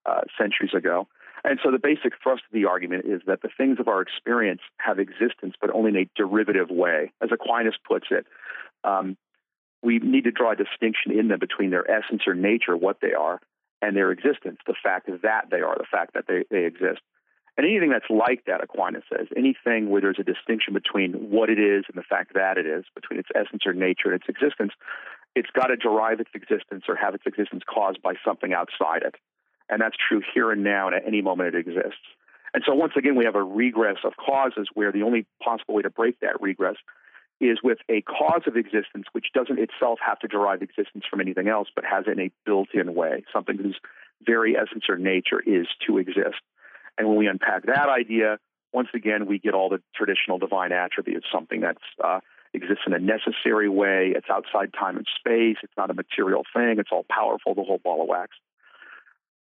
uh, 0.06 0.22
centuries 0.38 0.74
ago. 0.76 1.08
And 1.44 1.58
so 1.62 1.70
the 1.70 1.78
basic 1.78 2.12
thrust 2.22 2.42
of 2.46 2.52
the 2.52 2.66
argument 2.66 3.04
is 3.06 3.20
that 3.26 3.42
the 3.42 3.48
things 3.56 3.78
of 3.80 3.88
our 3.88 4.00
experience 4.00 4.60
have 4.78 4.98
existence, 4.98 5.54
but 5.60 5.74
only 5.74 5.90
in 5.90 5.96
a 5.96 6.10
derivative 6.16 6.70
way. 6.70 7.12
As 7.20 7.30
Aquinas 7.32 7.74
puts 7.86 8.06
it, 8.10 8.26
um, 8.84 9.16
we 9.82 9.98
need 9.98 10.24
to 10.24 10.30
draw 10.30 10.52
a 10.52 10.56
distinction 10.56 11.10
in 11.18 11.28
them 11.28 11.40
between 11.40 11.70
their 11.70 11.88
essence 11.90 12.22
or 12.26 12.34
nature, 12.34 12.76
what 12.76 12.98
they 13.02 13.12
are, 13.12 13.40
and 13.80 13.96
their 13.96 14.12
existence, 14.12 14.58
the 14.66 14.74
fact 14.80 15.08
that 15.08 15.50
they 15.50 15.60
are, 15.60 15.76
the 15.76 15.86
fact 15.90 16.14
that 16.14 16.26
they, 16.28 16.44
they 16.50 16.64
exist. 16.64 17.00
And 17.56 17.66
anything 17.66 17.90
that's 17.90 18.08
like 18.08 18.44
that, 18.46 18.62
Aquinas 18.62 19.02
says, 19.10 19.26
anything 19.36 19.90
where 19.90 20.00
there's 20.00 20.20
a 20.20 20.24
distinction 20.24 20.72
between 20.72 21.12
what 21.30 21.50
it 21.50 21.58
is 21.58 21.84
and 21.88 21.96
the 21.96 22.06
fact 22.08 22.32
that 22.34 22.56
it 22.56 22.66
is, 22.66 22.84
between 22.94 23.18
its 23.18 23.28
essence 23.34 23.66
or 23.66 23.74
nature 23.74 24.10
and 24.10 24.14
its 24.14 24.28
existence, 24.28 24.72
it's 25.34 25.50
got 25.50 25.66
to 25.66 25.76
derive 25.76 26.20
its 26.20 26.30
existence 26.34 26.84
or 26.88 26.96
have 26.96 27.14
its 27.14 27.24
existence 27.26 27.62
caused 27.68 28.00
by 28.00 28.14
something 28.24 28.52
outside 28.52 29.02
it. 29.02 29.16
And 29.72 29.80
that's 29.80 29.96
true 29.96 30.20
here 30.34 30.52
and 30.52 30.62
now, 30.62 30.88
and 30.88 30.94
at 30.94 31.06
any 31.06 31.22
moment 31.22 31.54
it 31.54 31.58
exists. 31.58 32.04
And 32.52 32.62
so, 32.66 32.74
once 32.74 32.92
again, 32.94 33.16
we 33.16 33.24
have 33.24 33.34
a 33.34 33.42
regress 33.42 33.96
of 34.04 34.12
causes 34.18 34.68
where 34.74 34.92
the 34.92 35.02
only 35.02 35.26
possible 35.42 35.74
way 35.74 35.82
to 35.82 35.88
break 35.88 36.20
that 36.20 36.42
regress 36.42 36.76
is 37.40 37.58
with 37.64 37.78
a 37.88 38.02
cause 38.02 38.42
of 38.46 38.56
existence 38.58 39.06
which 39.12 39.28
doesn't 39.32 39.58
itself 39.58 39.98
have 40.06 40.18
to 40.18 40.28
derive 40.28 40.60
existence 40.60 41.04
from 41.08 41.22
anything 41.22 41.48
else, 41.48 41.68
but 41.74 41.84
has 41.86 42.04
it 42.06 42.18
in 42.18 42.20
a 42.20 42.30
built 42.44 42.68
in 42.74 42.94
way, 42.94 43.24
something 43.32 43.56
whose 43.56 43.80
very 44.24 44.58
essence 44.58 44.84
or 44.90 44.98
nature 44.98 45.40
is 45.40 45.66
to 45.86 45.96
exist. 45.96 46.42
And 46.98 47.08
when 47.08 47.16
we 47.16 47.26
unpack 47.26 47.64
that 47.64 47.88
idea, 47.88 48.38
once 48.74 48.88
again, 48.94 49.24
we 49.24 49.38
get 49.38 49.54
all 49.54 49.70
the 49.70 49.80
traditional 49.94 50.38
divine 50.38 50.72
attributes, 50.72 51.26
something 51.32 51.62
that 51.62 51.78
uh, 52.04 52.20
exists 52.52 52.84
in 52.86 52.92
a 52.92 52.98
necessary 52.98 53.70
way, 53.70 54.12
it's 54.14 54.28
outside 54.30 54.74
time 54.78 54.98
and 54.98 55.06
space, 55.18 55.56
it's 55.62 55.72
not 55.78 55.90
a 55.90 55.94
material 55.94 56.42
thing, 56.54 56.76
it's 56.78 56.90
all 56.92 57.06
powerful, 57.08 57.54
the 57.54 57.62
whole 57.62 57.80
ball 57.82 58.02
of 58.02 58.08
wax. 58.08 58.36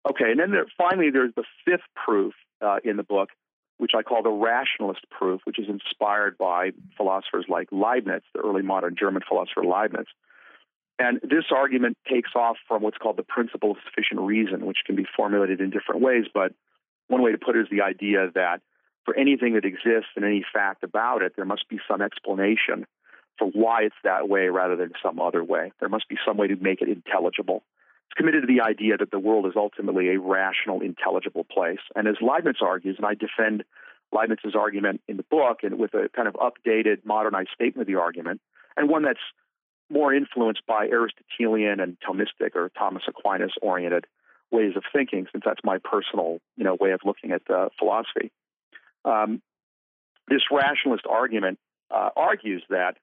Okay, 0.09 0.30
and 0.30 0.40
then 0.40 0.50
there, 0.50 0.66
finally, 0.78 1.11
there's 1.11 1.35
the 1.37 1.45
fifth 1.64 1.85
proof 1.95 2.33
uh, 2.62 2.78
in 2.85 2.97
the 2.97 3.02
book, 3.02 3.28
which 3.78 3.92
I 3.97 4.02
call 4.02 4.23
the 4.23 4.30
rationalist 4.30 5.00
proof, 5.11 5.42
which 5.45 5.59
is 5.59 5.66
inspired 5.69 6.38
by 6.38 6.71
philosophers 6.97 7.47
like 7.49 7.69
Leibniz, 7.71 8.23
the 8.35 8.40
early 8.40 8.62
modern 8.62 8.97
German 8.99 9.23
philosopher 9.26 9.64
Leibniz. 9.64 10.07
And 10.99 11.19
this 11.23 11.45
argument 11.54 11.97
takes 12.11 12.30
off 12.35 12.59
from 12.69 12.83
what's 12.83 12.99
called 12.99 13.16
the 13.16 13.23
principle 13.23 13.71
of 13.71 13.78
sufficient 13.85 14.21
reason, 14.21 14.66
which 14.66 14.78
can 14.85 14.97
be 14.97 15.07
formulated 15.16 15.61
in 15.61 15.71
different 15.71 16.02
ways. 16.02 16.25
But 16.33 16.52
one 17.09 17.23
way 17.23 17.33
to 17.33 17.38
put 17.38 17.57
it 17.57 17.61
is 17.61 17.69
the 17.71 17.83
idea 17.83 18.30
that 18.35 18.61
for 19.07 19.16
anything 19.16 19.54
that 19.54 19.64
exists 19.64 20.11
and 20.14 20.25
any 20.25 20.45
fact 20.52 20.85
about 20.85 21.23
it, 21.23 21.33
there 21.37 21.47
must 21.47 21.69
be 21.69 21.80
some 21.88 22.02
explanation 22.02 22.87
for 23.38 23.49
why 23.49 23.83
it's 23.83 23.97
that 24.04 24.28
way 24.28 24.49
rather 24.49 24.76
than 24.76 24.92
some 25.02 25.19
other 25.19 25.42
way. 25.42 25.73
There 25.80 25.88
must 25.88 26.09
be 26.09 26.16
some 26.26 26.37
way 26.37 26.49
to 26.49 26.57
make 26.57 26.83
it 26.83 26.88
intelligible. 26.88 27.62
It's 28.10 28.16
committed 28.16 28.42
to 28.42 28.52
the 28.52 28.60
idea 28.60 28.96
that 28.96 29.12
the 29.12 29.20
world 29.20 29.46
is 29.46 29.52
ultimately 29.54 30.08
a 30.08 30.18
rational, 30.18 30.80
intelligible 30.80 31.44
place. 31.44 31.78
And 31.94 32.08
as 32.08 32.16
Leibniz 32.20 32.56
argues, 32.60 32.96
and 32.96 33.06
I 33.06 33.14
defend 33.14 33.62
Leibniz's 34.10 34.56
argument 34.56 35.00
in 35.06 35.16
the 35.16 35.22
book 35.22 35.60
and 35.62 35.78
with 35.78 35.94
a 35.94 36.08
kind 36.08 36.26
of 36.26 36.34
updated, 36.34 37.04
modernized 37.04 37.50
statement 37.54 37.82
of 37.82 37.86
the 37.86 38.00
argument, 38.00 38.40
and 38.76 38.88
one 38.88 39.04
that's 39.04 39.20
more 39.90 40.12
influenced 40.12 40.62
by 40.66 40.88
Aristotelian 40.88 41.78
and 41.78 41.96
Thomistic 42.00 42.56
or 42.56 42.70
Thomas 42.76 43.04
Aquinas 43.06 43.52
oriented 43.62 44.06
ways 44.50 44.72
of 44.74 44.82
thinking, 44.92 45.28
since 45.30 45.44
that's 45.46 45.60
my 45.62 45.78
personal, 45.78 46.40
you 46.56 46.64
know, 46.64 46.76
way 46.80 46.90
of 46.90 47.00
looking 47.04 47.30
at 47.30 47.48
uh, 47.48 47.68
philosophy. 47.78 48.32
Um, 49.04 49.40
this 50.26 50.42
rationalist 50.50 51.04
argument 51.08 51.60
uh, 51.92 52.10
argues 52.16 52.64
that 52.70 52.96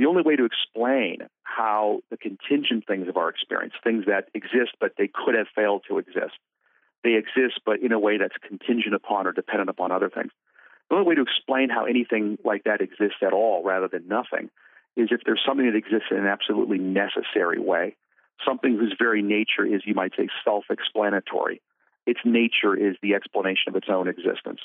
the 0.00 0.06
only 0.06 0.22
way 0.22 0.34
to 0.34 0.46
explain 0.46 1.18
how 1.42 2.00
the 2.10 2.16
contingent 2.16 2.86
things 2.86 3.06
of 3.06 3.18
our 3.18 3.28
experience, 3.28 3.74
things 3.84 4.06
that 4.06 4.28
exist 4.32 4.72
but 4.80 4.92
they 4.96 5.10
could 5.12 5.34
have 5.34 5.46
failed 5.54 5.84
to 5.88 5.98
exist, 5.98 6.38
they 7.04 7.14
exist 7.14 7.60
but 7.66 7.82
in 7.82 7.92
a 7.92 7.98
way 7.98 8.16
that's 8.16 8.36
contingent 8.46 8.94
upon 8.94 9.26
or 9.26 9.32
dependent 9.32 9.68
upon 9.68 9.92
other 9.92 10.08
things. 10.08 10.30
The 10.88 10.96
only 10.96 11.06
way 11.06 11.14
to 11.16 11.22
explain 11.22 11.68
how 11.68 11.84
anything 11.84 12.38
like 12.44 12.64
that 12.64 12.80
exists 12.80 13.18
at 13.20 13.34
all 13.34 13.62
rather 13.62 13.88
than 13.88 14.08
nothing 14.08 14.48
is 14.96 15.08
if 15.10 15.20
there's 15.26 15.42
something 15.46 15.66
that 15.66 15.76
exists 15.76 16.08
in 16.10 16.16
an 16.16 16.26
absolutely 16.26 16.78
necessary 16.78 17.60
way, 17.60 17.94
something 18.44 18.78
whose 18.78 18.94
very 18.98 19.20
nature 19.20 19.66
is, 19.66 19.82
you 19.84 19.94
might 19.94 20.12
say, 20.16 20.28
self 20.42 20.64
explanatory. 20.70 21.60
Its 22.06 22.20
nature 22.24 22.74
is 22.74 22.96
the 23.02 23.14
explanation 23.14 23.68
of 23.68 23.76
its 23.76 23.88
own 23.90 24.08
existence. 24.08 24.60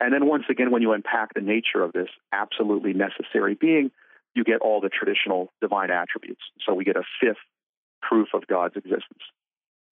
And 0.00 0.12
then 0.12 0.26
once 0.26 0.44
again, 0.50 0.72
when 0.72 0.82
you 0.82 0.92
unpack 0.92 1.34
the 1.34 1.40
nature 1.40 1.82
of 1.84 1.92
this 1.92 2.08
absolutely 2.32 2.92
necessary 2.92 3.54
being, 3.54 3.92
you 4.34 4.44
get 4.44 4.60
all 4.60 4.80
the 4.80 4.88
traditional 4.88 5.52
divine 5.60 5.90
attributes. 5.90 6.40
So 6.66 6.74
we 6.74 6.84
get 6.84 6.96
a 6.96 7.02
fifth 7.20 7.36
proof 8.00 8.28
of 8.34 8.46
God's 8.46 8.76
existence. 8.76 9.20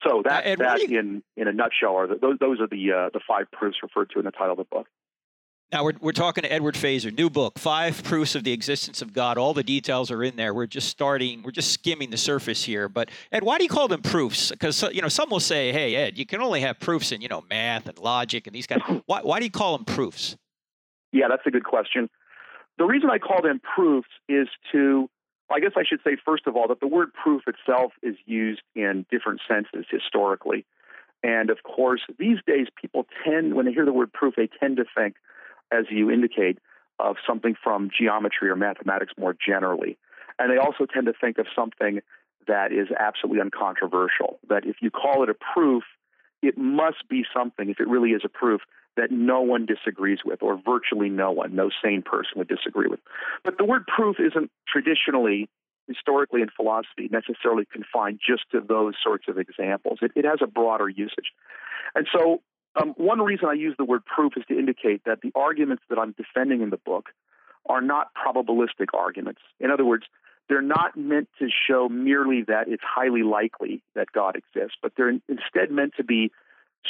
So 0.06 0.23
that, 0.25 0.47
Uh, 0.47 0.56
that 0.56 0.88
you- 0.88 0.99
in, 0.99 1.23
in 1.37 1.49
a 1.49 1.52
nutshell, 1.52 1.97
are 1.97 2.06
the, 2.06 2.16
those, 2.16 2.38
those 2.40 2.61
are 2.61 2.66
the, 2.66 2.92
uh, 2.92 3.11
the 3.12 3.20
five 3.26 3.50
proofs 3.52 3.78
referred 3.82 4.11
to 4.11 4.18
in 4.18 4.25
the 4.25 4.30
title 4.30 4.52
of 4.52 4.59
the 4.59 4.64
book. 4.64 4.88
Now 5.73 5.85
we're, 5.85 5.92
we're 6.00 6.11
talking 6.12 6.42
to 6.42 6.52
Edward 6.52 6.75
Feser, 6.75 7.16
new 7.16 7.30
book, 7.30 7.56
Five 7.56 8.02
Proofs 8.02 8.35
of 8.35 8.42
the 8.42 8.50
Existence 8.52 9.02
of 9.02 9.12
God. 9.12 9.38
All 9.38 9.54
the 9.54 9.62
details 9.62 10.11
are 10.11 10.25
in 10.25 10.35
there. 10.35 10.52
We're 10.52 10.66
just 10.66 10.88
starting, 10.88 11.42
we're 11.44 11.52
just 11.52 11.70
skimming 11.70 12.11
the 12.11 12.16
surface 12.16 12.64
here. 12.64 12.88
But 12.88 13.09
Ed, 13.30 13.44
why 13.44 13.56
do 13.56 13.62
you 13.62 13.70
call 13.70 13.87
them 13.87 14.02
proofs? 14.02 14.50
Because 14.50 14.82
you 14.92 15.00
know 15.00 15.06
some 15.06 15.30
will 15.30 15.38
say, 15.38 15.70
"Hey, 15.70 15.94
Ed, 15.94 16.18
you 16.18 16.26
can 16.26 16.42
only 16.42 16.61
have 16.62 16.80
proofs 16.80 17.12
in 17.12 17.20
you 17.20 17.28
know 17.28 17.44
math 17.49 17.88
and 17.88 17.97
logic 18.00 18.49
and 18.49 18.56
these 18.56 18.66
kind." 18.66 18.82
Of, 18.88 19.02
why 19.06 19.20
why 19.20 19.38
do 19.38 19.44
you 19.44 19.50
call 19.52 19.76
them 19.78 19.85
proofs? 19.85 20.37
Yeah, 21.12 21.28
that's 21.28 21.47
a 21.47 21.52
good 21.52 21.62
question. 21.64 22.11
The 22.79 22.85
reason 22.85 23.11
I 23.11 23.19
call 23.19 23.43
them 23.43 23.61
proofs 23.61 24.09
is 24.29 24.49
to, 24.73 25.09
I 25.50 25.61
guess 25.61 25.73
I 25.77 25.83
should 25.89 26.00
say 26.03 26.17
first 26.25 26.47
of 26.47 26.57
all 26.57 26.69
that 26.69 26.81
the 26.81 26.87
word 26.87 27.12
proof 27.12 27.43
itself 27.47 27.93
is 28.03 28.17
used 28.27 28.62
in 28.75 29.05
different 29.11 29.41
senses 29.47 29.87
historically. 29.91 30.65
And 31.23 31.50
of 31.50 31.62
course, 31.62 32.00
these 32.19 32.39
days 32.47 32.69
people 32.81 33.07
tend, 33.25 33.55
when 33.55 33.67
they 33.67 33.73
hear 33.73 33.85
the 33.85 33.93
word 33.93 34.12
proof, 34.12 34.35
they 34.37 34.49
tend 34.61 34.79
to 34.79 34.85
think 34.97 35.17
as 35.73 35.85
you 35.91 36.11
indicate, 36.11 36.59
of 36.99 37.17
something 37.27 37.55
from 37.62 37.91
geometry 37.97 38.50
or 38.50 38.57
mathematics 38.57 39.12
more 39.17 39.35
generally. 39.35 39.97
And 40.39 40.50
they 40.50 40.59
also 40.59 40.87
tend 40.87 41.07
to 41.07 41.12
think 41.19 41.39
of 41.39 41.47
something 41.55 42.00
that 42.47 42.73
is 42.73 42.89
absolutely 42.99 43.41
uncontroversial, 43.41 44.39
that 44.49 44.67
if 44.67 44.77
you 44.81 44.91
call 44.91 45.23
it 45.23 45.29
a 45.29 45.35
proof, 45.35 45.85
it 46.42 46.56
must 46.56 47.09
be 47.09 47.25
something, 47.35 47.68
if 47.70 47.80
it 47.80 47.88
really 47.88 48.11
is 48.11 48.23
a 48.25 48.28
proof, 48.28 48.62
that 48.97 49.11
no 49.11 49.40
one 49.40 49.66
disagrees 49.66 50.20
with, 50.25 50.42
or 50.42 50.61
virtually 50.64 51.09
no 51.09 51.30
one, 51.30 51.54
no 51.54 51.70
sane 51.82 52.02
person 52.02 52.32
would 52.37 52.49
disagree 52.49 52.88
with. 52.88 53.00
But 53.44 53.56
the 53.59 53.64
word 53.64 53.87
proof 53.87 54.16
isn't 54.18 54.50
traditionally, 54.66 55.49
historically 55.87 56.42
in 56.42 56.49
philosophy, 56.54 57.09
necessarily 57.11 57.66
confined 57.73 58.20
just 58.26 58.42
to 58.52 58.61
those 58.61 58.94
sorts 59.02 59.26
of 59.28 59.38
examples. 59.38 59.99
It, 60.02 60.12
it 60.16 60.25
has 60.25 60.40
a 60.42 60.47
broader 60.47 60.88
usage. 60.88 61.32
And 61.94 62.06
so 62.12 62.42
um, 62.80 62.94
one 62.97 63.20
reason 63.20 63.49
I 63.49 63.54
use 63.54 63.75
the 63.78 63.85
word 63.85 64.04
proof 64.04 64.32
is 64.37 64.44
to 64.49 64.59
indicate 64.59 65.02
that 65.04 65.20
the 65.23 65.32
arguments 65.35 65.82
that 65.88 65.99
I'm 65.99 66.12
defending 66.12 66.62
in 66.62 66.70
the 66.70 66.76
book 66.76 67.11
are 67.66 67.80
not 67.80 68.09
probabilistic 68.14 68.88
arguments. 68.94 69.40
In 69.61 69.70
other 69.70 69.85
words, 69.85 70.04
they're 70.50 70.61
not 70.61 70.97
meant 70.97 71.28
to 71.38 71.49
show 71.49 71.88
merely 71.88 72.42
that 72.42 72.66
it's 72.66 72.83
highly 72.85 73.23
likely 73.23 73.83
that 73.95 74.09
God 74.12 74.35
exists, 74.35 74.76
but 74.83 74.92
they're 74.97 75.11
instead 75.28 75.71
meant 75.71 75.92
to 75.97 76.04
be 76.04 76.33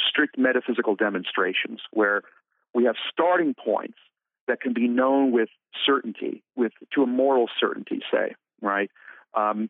strict 0.09 0.35
metaphysical 0.35 0.95
demonstrations 0.95 1.79
where 1.91 2.23
we 2.73 2.85
have 2.85 2.95
starting 3.13 3.53
points 3.53 3.99
that 4.47 4.61
can 4.61 4.73
be 4.73 4.87
known 4.87 5.31
with 5.31 5.49
certainty, 5.85 6.41
with 6.55 6.71
to 6.95 7.03
a 7.03 7.07
moral 7.07 7.47
certainty, 7.59 8.01
say, 8.11 8.33
right? 8.61 8.89
Um, 9.35 9.69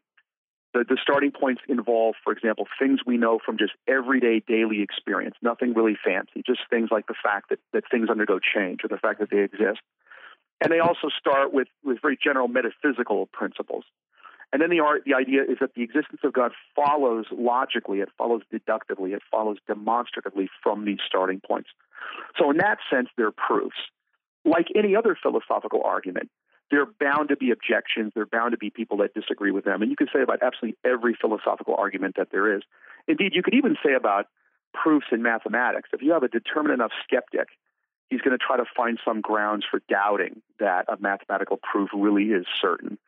the, 0.73 0.85
the 0.87 0.97
starting 1.03 1.31
points 1.31 1.61
involve, 1.67 2.15
for 2.23 2.31
example, 2.31 2.67
things 2.79 3.01
we 3.05 3.17
know 3.17 3.39
from 3.45 3.57
just 3.57 3.73
everyday 3.89 4.39
daily 4.39 4.81
experience, 4.81 5.35
nothing 5.41 5.73
really 5.73 5.97
fancy, 6.01 6.43
just 6.47 6.61
things 6.69 6.87
like 6.91 7.07
the 7.07 7.15
fact 7.21 7.49
that, 7.49 7.59
that 7.73 7.83
things 7.91 8.09
undergo 8.09 8.39
change 8.39 8.79
or 8.85 8.87
the 8.87 8.97
fact 8.97 9.19
that 9.19 9.29
they 9.29 9.39
exist. 9.39 9.81
And 10.61 10.71
they 10.71 10.79
also 10.79 11.09
start 11.17 11.53
with, 11.53 11.67
with 11.83 11.97
very 12.01 12.17
general 12.23 12.47
metaphysical 12.47 13.25
principles. 13.25 13.83
And 14.53 14.61
then 14.61 14.69
the, 14.69 14.81
art, 14.81 15.03
the 15.05 15.13
idea 15.13 15.41
is 15.43 15.57
that 15.61 15.73
the 15.75 15.81
existence 15.81 16.21
of 16.23 16.33
God 16.33 16.51
follows 16.75 17.25
logically, 17.31 17.99
it 17.99 18.09
follows 18.17 18.41
deductively, 18.51 19.13
it 19.13 19.21
follows 19.31 19.57
demonstratively 19.65 20.49
from 20.61 20.85
these 20.85 20.99
starting 21.07 21.39
points. 21.39 21.69
So, 22.37 22.51
in 22.51 22.57
that 22.57 22.79
sense, 22.91 23.07
they're 23.17 23.31
proofs. 23.31 23.77
Like 24.43 24.67
any 24.75 24.95
other 24.95 25.17
philosophical 25.21 25.81
argument, 25.83 26.29
there 26.69 26.81
are 26.81 26.87
bound 26.99 27.29
to 27.29 27.37
be 27.37 27.51
objections. 27.51 28.11
There 28.13 28.23
are 28.23 28.31
bound 28.31 28.51
to 28.51 28.57
be 28.57 28.69
people 28.69 28.97
that 28.97 29.13
disagree 29.13 29.51
with 29.51 29.65
them. 29.65 29.81
And 29.81 29.89
you 29.89 29.95
can 29.95 30.07
say 30.13 30.21
about 30.21 30.41
absolutely 30.41 30.77
every 30.83 31.15
philosophical 31.19 31.75
argument 31.75 32.15
that 32.17 32.29
there 32.31 32.55
is. 32.55 32.63
Indeed, 33.07 33.33
you 33.35 33.43
could 33.43 33.53
even 33.53 33.75
say 33.85 33.93
about 33.93 34.27
proofs 34.73 35.07
in 35.11 35.21
mathematics. 35.21 35.89
If 35.93 36.01
you 36.01 36.11
have 36.13 36.23
a 36.23 36.27
determined 36.27 36.73
enough 36.73 36.91
skeptic, 37.03 37.47
he's 38.11 38.21
going 38.21 38.37
to 38.37 38.45
try 38.45 38.57
to 38.57 38.65
find 38.75 38.99
some 39.03 39.21
grounds 39.21 39.65
for 39.69 39.81
doubting 39.89 40.41
that 40.59 40.85
a 40.89 40.97
mathematical 40.99 41.57
proof 41.57 41.89
really 41.93 42.25
is 42.25 42.45
certain, 42.61 42.99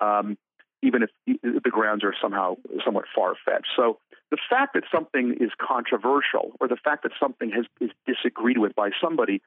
um, 0.00 0.38
even 0.82 1.02
if 1.02 1.10
the 1.42 1.70
grounds 1.70 2.04
are 2.04 2.14
somehow 2.22 2.56
somewhat 2.84 3.04
far 3.14 3.34
fetched. 3.44 3.68
So 3.76 3.98
the 4.30 4.38
fact 4.48 4.74
that 4.74 4.84
something 4.90 5.36
is 5.40 5.50
controversial 5.60 6.52
or 6.60 6.68
the 6.68 6.78
fact 6.82 7.02
that 7.02 7.12
something 7.20 7.50
has, 7.50 7.66
is 7.80 7.90
disagreed 8.06 8.58
with 8.58 8.74
by 8.74 8.90
somebody 9.00 9.42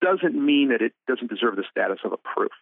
doesn't 0.00 0.34
mean 0.34 0.70
that 0.70 0.80
it 0.80 0.94
doesn't 1.06 1.30
deserve 1.30 1.56
the 1.56 1.64
status 1.70 1.98
of 2.02 2.12
a 2.12 2.16
proof. 2.16 2.52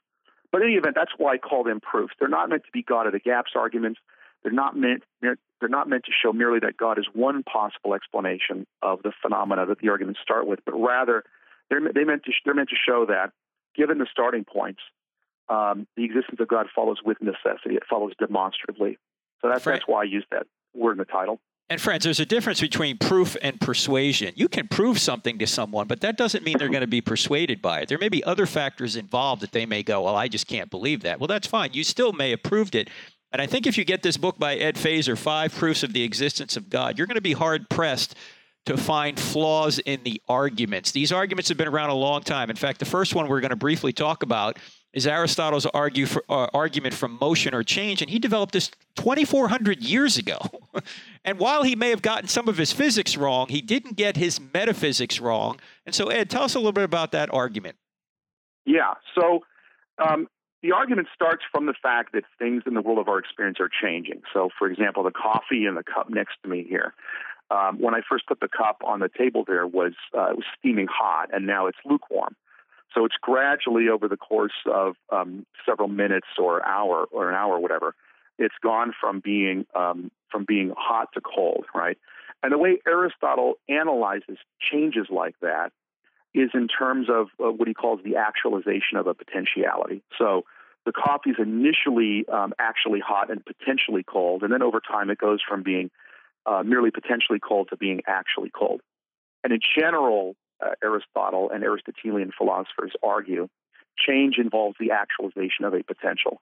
But 0.51 0.63
in 0.63 0.69
any 0.69 0.77
event, 0.77 0.97
that's 0.97 1.13
why 1.17 1.35
I 1.35 1.39
call 1.39 1.63
them 1.63 1.81
proofs. 1.81 2.15
They're 2.19 2.29
not 2.29 2.49
meant 2.49 2.65
to 2.65 2.73
be 2.73 2.83
God 2.83 3.07
of 3.07 3.13
the 3.13 3.21
gaps 3.21 3.53
arguments. 3.55 4.01
They're 4.43 4.53
not 4.53 4.77
meant 4.77 5.05
they're, 5.21 5.37
they're 5.61 5.69
not 5.69 5.89
meant 5.89 6.05
to 6.07 6.13
show 6.13 6.33
merely 6.33 6.59
that 6.61 6.77
God 6.77 6.99
is 6.99 7.07
one 7.13 7.43
possible 7.43 7.95
explanation 7.95 8.67
of 8.83 9.03
the 9.03 9.13
phenomena 9.23 9.67
that 9.67 9.79
the 9.81 9.91
arguments 9.91 10.21
start 10.23 10.47
with, 10.47 10.61
but 10.65 10.73
rather 10.73 11.25
they're 11.71 11.81
they 11.95 12.05
meant 12.05 12.25
to 12.25 12.33
they're 12.45 12.55
meant 12.55 12.71
to 12.71 12.77
show 12.77 13.07
that 13.07 13.33
given 13.75 13.99
the 13.99 14.07
starting 14.11 14.45
points, 14.45 14.81
um, 15.49 15.87
the 15.97 16.05
existence 16.05 16.41
of 16.41 16.49
God 16.49 16.67
follows 16.75 16.99
with 17.05 17.19
necessity. 17.21 17.77
It 17.77 17.85
follows 17.89 18.13
demonstratively. 18.19 18.99
So 19.41 19.49
that's 19.49 19.65
that's 19.65 19.87
why 19.87 20.03
I 20.03 20.05
use 20.05 20.25
that 20.31 20.47
word 20.75 20.93
in 20.93 20.99
the 20.99 21.05
title. 21.05 21.41
And 21.71 21.79
friends, 21.81 22.05
there's 22.05 22.21
a 22.21 22.25
difference 22.25 22.63
between 22.63 22.97
proof 22.97 23.37
and 23.43 23.61
persuasion. 23.61 24.33
You 24.37 24.49
can 24.49 24.69
prove 24.69 24.99
something 24.99 25.39
to 25.39 25.47
someone, 25.47 25.87
but 25.87 26.01
that 26.01 26.17
doesn't 26.17 26.43
mean 26.43 26.57
they're 26.57 26.71
going 26.71 26.81
to 26.81 26.87
be 26.87 27.03
persuaded 27.03 27.61
by 27.61 27.81
it. 27.81 27.91
There 27.91 27.99
may 27.99 28.09
be 28.09 28.25
other 28.25 28.47
factors 28.47 28.97
involved 28.97 29.43
that 29.43 29.53
they 29.53 29.67
may 29.67 29.83
go, 29.83 30.03
well, 30.03 30.17
I 30.17 30.29
just 30.29 30.47
can't 30.47 30.71
believe 30.71 31.03
that. 31.03 31.21
Well, 31.21 31.27
that's 31.27 31.47
fine. 31.47 31.75
You 31.75 31.85
still 31.85 32.15
may 32.15 32.31
have 32.31 32.43
proved 32.43 32.75
it. 32.75 32.89
And 33.33 33.43
I 33.43 33.47
think 33.47 33.67
if 33.67 33.77
you 33.77 33.85
get 33.85 34.03
this 34.03 34.17
book 34.17 34.39
by 34.39 34.55
Ed 34.57 34.77
Feser, 34.77 35.17
Five 35.17 35.55
Proofs 35.55 35.83
of 35.83 35.93
the 35.93 36.05
Existence 36.05 36.57
of 36.57 36.71
God, 36.71 36.97
you're 36.97 37.07
going 37.07 37.17
to 37.17 37.21
be 37.21 37.35
hard 37.35 37.69
pressed 37.69 38.15
to 38.69 38.77
find 38.77 39.19
flaws 39.19 39.79
in 39.79 40.03
the 40.05 40.21
arguments. 40.29 40.93
These 40.93 41.11
arguments 41.11 41.49
have 41.49 41.57
been 41.57 41.69
around 41.69 41.89
a 41.89 41.95
long 41.95 42.21
time. 42.21 42.51
In 42.51 42.57
fact, 42.57 42.81
the 42.81 42.85
first 42.85 43.15
one 43.15 43.27
we're 43.27 43.41
going 43.41 43.49
to 43.49 43.57
briefly 43.57 43.95
talk 43.95 44.23
about 44.23 44.59
is 44.93 45.07
Aristotle's 45.07 45.65
for, 45.65 46.23
uh, 46.29 46.49
argument 46.53 46.95
from 46.95 47.17
motion 47.19 47.55
or 47.55 47.63
change, 47.63 48.03
and 48.03 48.11
he 48.11 48.19
developed 48.19 48.53
this 48.53 48.71
2,400 48.97 49.83
years 49.83 50.19
ago. 50.19 50.39
and 51.25 51.39
while 51.39 51.63
he 51.63 51.77
may 51.77 51.89
have 51.89 52.03
gotten 52.03 52.29
some 52.29 52.47
of 52.47 52.59
his 52.59 52.71
physics 52.71 53.17
wrong, 53.17 53.49
he 53.49 53.63
didn't 53.63 53.97
get 53.97 54.19
his 54.19 54.39
metaphysics 54.39 55.19
wrong. 55.19 55.59
And 55.87 55.95
so, 55.95 56.09
Ed, 56.09 56.29
tell 56.29 56.43
us 56.43 56.55
a 56.55 56.59
little 56.59 56.73
bit 56.73 56.85
about 56.85 57.13
that 57.13 57.33
argument. 57.33 57.77
Yeah. 58.67 58.95
So, 59.15 59.45
um, 59.99 60.29
the 60.63 60.73
argument 60.73 61.09
starts 61.15 61.43
from 61.53 61.67
the 61.67 61.75
fact 61.81 62.13
that 62.13 62.25
things 62.39 62.65
in 62.67 62.75
the 62.75 62.83
world 62.83 62.99
of 62.99 63.09
our 63.09 63.19
experience 63.19 63.59
are 63.61 63.71
changing. 63.71 64.23
So, 64.35 64.51
for 64.59 64.69
example, 64.69 65.05
the 65.05 65.13
coffee 65.13 65.67
in 65.67 65.75
the 65.75 65.85
cup 65.85 66.11
next 66.11 66.35
to 66.43 66.49
me 66.49 66.67
here. 66.69 66.95
Um, 67.51 67.81
when 67.81 67.95
I 67.95 68.01
first 68.09 68.27
put 68.27 68.41
the 68.41 68.49
cup 68.49 68.83
on 68.85 69.01
the 69.01 69.09
table, 69.09 69.45
there 69.47 69.67
was 69.67 69.93
uh, 70.17 70.31
it 70.31 70.37
was 70.37 70.45
steaming 70.59 70.87
hot, 70.91 71.31
and 71.33 71.47
now 71.47 71.67
it's 71.67 71.79
lukewarm. 71.85 72.37
So 72.95 73.05
it's 73.05 73.17
gradually 73.21 73.89
over 73.89 74.09
the 74.09 74.17
course 74.17 74.53
of 74.67 74.97
um, 75.11 75.47
several 75.67 75.89
minutes 75.89 76.27
or 76.39 76.65
hour 76.67 77.07
or 77.11 77.29
an 77.29 77.35
hour, 77.35 77.55
or 77.55 77.61
whatever, 77.61 77.95
it's 78.39 78.55
gone 78.63 78.93
from 78.99 79.21
being 79.21 79.67
um, 79.75 80.11
from 80.31 80.45
being 80.47 80.73
hot 80.77 81.09
to 81.15 81.21
cold, 81.21 81.65
right? 81.75 81.99
And 82.43 82.53
the 82.53 82.59
way 82.59 82.79
Aristotle 82.87 83.55
analyzes 83.69 84.39
changes 84.61 85.07
like 85.11 85.35
that 85.41 85.73
is 86.35 86.51
in 86.55 86.69
terms 86.69 87.09
of 87.11 87.29
uh, 87.43 87.51
what 87.51 87.67
he 87.67 87.75
calls 87.75 88.01
the 88.05 88.17
actualization 88.17 88.97
of 88.97 89.07
a 89.07 89.15
potentiality. 89.15 90.03
So 90.17 90.45
the 90.87 90.93
coffee 90.93 91.31
is 91.31 91.37
initially 91.39 92.27
um, 92.29 92.53
actually 92.59 93.01
hot 93.01 93.31
and 93.31 93.45
potentially 93.45 94.05
cold, 94.05 94.43
and 94.43 94.53
then 94.53 94.63
over 94.63 94.81
time 94.81 95.11
it 95.11 95.19
goes 95.19 95.41
from 95.47 95.63
being 95.63 95.91
uh, 96.49 96.63
merely 96.65 96.91
potentially 96.91 97.39
cold 97.39 97.69
to 97.71 97.77
being 97.77 98.01
actually 98.07 98.51
cold. 98.51 98.81
And 99.45 99.53
in 99.53 99.61
general, 99.79 100.35
uh, 100.65 100.71
Aristotle 100.83 101.51
and 101.53 101.63
Aristotelian 101.63 102.33
philosophers 102.37 102.93
argue, 103.03 103.49
change 103.99 104.37
involves 104.39 104.77
the 104.81 104.91
actualization 104.93 105.65
of 105.65 105.75
a 105.75 105.83
potential. 105.83 106.41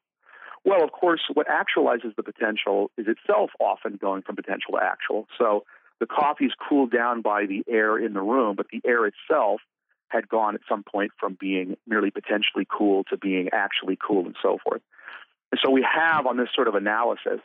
Well, 0.65 0.83
of 0.83 0.93
course, 0.93 1.23
what 1.33 1.47
actualizes 1.49 2.15
the 2.17 2.23
potential 2.23 2.91
is 2.97 3.07
itself 3.09 3.51
often 3.61 3.97
going 3.97 4.23
from 4.23 4.37
potential 4.37 4.73
to 4.73 4.79
actual. 4.83 5.27
So 5.39 5.65
the 6.01 6.07
coffee 6.07 6.47
is 6.47 6.53
cooled 6.69 6.93
down 6.93 7.23
by 7.23 7.47
the 7.47 7.65
air 7.69 7.99
in 7.99 8.15
the 8.15 8.21
room, 8.21 8.57
but 8.57 8.67
the 8.71 8.81
air 8.87 9.07
itself 9.07 9.61
had 10.09 10.29
gone 10.29 10.55
at 10.55 10.61
some 10.69 10.83
point 10.83 11.13
from 11.19 11.37
being 11.39 11.77
merely 11.87 12.11
potentially 12.11 12.67
cool 12.71 13.05
to 13.05 13.17
being 13.17 13.49
actually 13.53 13.97
cool 13.97 14.25
and 14.27 14.37
so 14.43 14.59
forth. 14.63 14.83
And 15.51 15.61
so 15.65 15.71
we 15.71 15.87
have 15.89 16.27
on 16.27 16.37
this 16.37 16.49
sort 16.55 16.69
of 16.69 16.75
analysis 16.75 17.41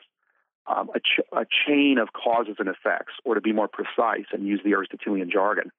um, 0.71 0.89
a, 0.95 0.99
ch- 0.99 1.25
a 1.31 1.45
chain 1.67 1.97
of 1.97 2.09
causes 2.13 2.55
and 2.59 2.69
effects, 2.69 3.13
or 3.25 3.35
to 3.35 3.41
be 3.41 3.51
more 3.51 3.67
precise 3.67 4.25
and 4.31 4.47
use 4.47 4.61
the 4.63 4.71
Aristotelian 4.73 5.29
jargon, 5.29 5.71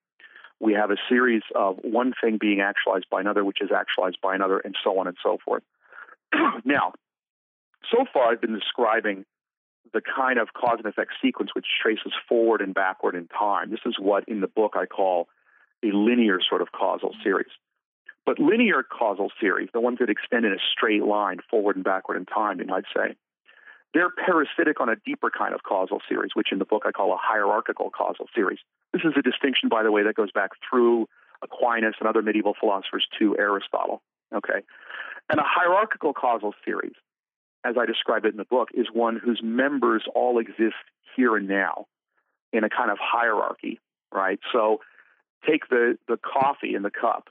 we 0.60 0.74
have 0.74 0.90
a 0.90 0.96
series 1.08 1.42
of 1.54 1.78
one 1.82 2.12
thing 2.22 2.38
being 2.38 2.60
actualized 2.60 3.06
by 3.10 3.20
another, 3.20 3.44
which 3.44 3.60
is 3.60 3.70
actualized 3.74 4.18
by 4.22 4.34
another, 4.34 4.58
and 4.58 4.76
so 4.82 4.98
on 4.98 5.06
and 5.06 5.16
so 5.22 5.38
forth. 5.44 5.62
now, 6.64 6.92
so 7.90 8.04
far 8.12 8.30
I've 8.30 8.40
been 8.40 8.54
describing 8.54 9.24
the 9.92 10.00
kind 10.00 10.38
of 10.38 10.52
cause 10.52 10.78
and 10.78 10.86
effect 10.86 11.12
sequence 11.20 11.50
which 11.54 11.66
traces 11.82 12.12
forward 12.28 12.60
and 12.60 12.74
backward 12.74 13.14
in 13.14 13.26
time. 13.28 13.70
This 13.70 13.80
is 13.84 13.96
what 13.98 14.24
in 14.28 14.40
the 14.40 14.46
book 14.46 14.72
I 14.76 14.86
call 14.86 15.28
a 15.82 15.88
linear 15.88 16.38
sort 16.48 16.62
of 16.62 16.72
causal 16.72 17.14
series. 17.22 17.50
But 18.24 18.38
linear 18.38 18.84
causal 18.84 19.30
series, 19.40 19.68
the 19.72 19.80
ones 19.80 19.98
that 19.98 20.08
extend 20.08 20.44
in 20.44 20.52
a 20.52 20.62
straight 20.72 21.02
line 21.02 21.38
forward 21.50 21.74
and 21.74 21.84
backward 21.84 22.16
in 22.16 22.24
time, 22.24 22.60
you 22.60 22.66
might 22.66 22.84
say, 22.94 23.16
they're 23.94 24.10
parasitic 24.10 24.80
on 24.80 24.88
a 24.88 24.96
deeper 25.04 25.30
kind 25.30 25.54
of 25.54 25.62
causal 25.62 26.00
series, 26.08 26.30
which 26.34 26.52
in 26.52 26.58
the 26.58 26.64
book 26.64 26.82
I 26.86 26.92
call 26.92 27.12
a 27.12 27.18
hierarchical 27.20 27.90
causal 27.90 28.26
series. 28.34 28.58
This 28.92 29.02
is 29.04 29.12
a 29.16 29.22
distinction, 29.22 29.68
by 29.68 29.82
the 29.82 29.92
way, 29.92 30.02
that 30.02 30.14
goes 30.14 30.32
back 30.32 30.50
through 30.68 31.08
Aquinas 31.42 31.94
and 32.00 32.08
other 32.08 32.22
medieval 32.22 32.54
philosophers 32.58 33.06
to 33.18 33.36
Aristotle. 33.38 34.02
Okay. 34.34 34.62
And 35.28 35.38
a 35.38 35.44
hierarchical 35.44 36.14
causal 36.14 36.54
series, 36.64 36.94
as 37.64 37.76
I 37.78 37.86
describe 37.86 38.24
it 38.24 38.32
in 38.32 38.38
the 38.38 38.44
book, 38.44 38.68
is 38.74 38.86
one 38.92 39.16
whose 39.22 39.40
members 39.42 40.04
all 40.14 40.38
exist 40.38 40.74
here 41.16 41.36
and 41.36 41.48
now 41.48 41.86
in 42.52 42.64
a 42.64 42.70
kind 42.70 42.90
of 42.90 42.98
hierarchy, 43.00 43.78
right? 44.12 44.38
So 44.52 44.80
take 45.46 45.68
the, 45.68 45.98
the 46.08 46.18
coffee 46.18 46.74
in 46.74 46.82
the 46.82 46.90
cup, 46.90 47.28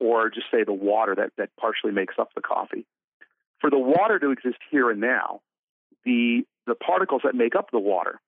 or 0.00 0.28
just 0.28 0.46
say 0.50 0.64
the 0.64 0.72
water 0.72 1.14
that, 1.14 1.30
that 1.38 1.50
partially 1.58 1.92
makes 1.92 2.14
up 2.18 2.30
the 2.34 2.40
coffee. 2.40 2.84
For 3.60 3.70
the 3.70 3.78
water 3.78 4.18
to 4.18 4.30
exist 4.30 4.58
here 4.70 4.90
and 4.90 5.00
now, 5.00 5.40
the, 6.04 6.42
the 6.66 6.74
particles 6.74 7.22
that 7.24 7.34
make 7.34 7.54
up 7.54 7.70
the 7.70 7.78
water 7.78 8.20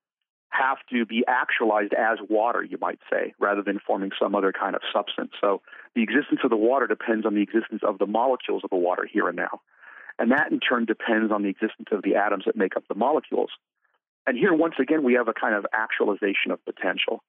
have 0.50 0.78
to 0.90 1.04
be 1.04 1.24
actualized 1.26 1.92
as 1.92 2.18
water, 2.28 2.62
you 2.62 2.78
might 2.80 2.98
say, 3.10 3.34
rather 3.38 3.62
than 3.62 3.78
forming 3.86 4.10
some 4.20 4.34
other 4.34 4.52
kind 4.52 4.74
of 4.74 4.82
substance. 4.92 5.32
So 5.40 5.60
the 5.94 6.02
existence 6.02 6.40
of 6.44 6.50
the 6.50 6.56
water 6.56 6.86
depends 6.86 7.26
on 7.26 7.34
the 7.34 7.42
existence 7.42 7.82
of 7.86 7.98
the 7.98 8.06
molecules 8.06 8.62
of 8.64 8.70
the 8.70 8.76
water 8.76 9.06
here 9.10 9.28
and 9.28 9.36
now. 9.36 9.60
And 10.18 10.30
that 10.32 10.50
in 10.50 10.60
turn 10.60 10.86
depends 10.86 11.30
on 11.30 11.42
the 11.42 11.50
existence 11.50 11.88
of 11.92 12.02
the 12.02 12.14
atoms 12.14 12.44
that 12.46 12.56
make 12.56 12.76
up 12.76 12.84
the 12.88 12.94
molecules. 12.94 13.50
And 14.26 14.36
here, 14.36 14.54
once 14.54 14.74
again, 14.80 15.02
we 15.04 15.14
have 15.14 15.28
a 15.28 15.34
kind 15.34 15.54
of 15.54 15.66
actualization 15.72 16.50
of 16.50 16.64
potential. 16.64 17.22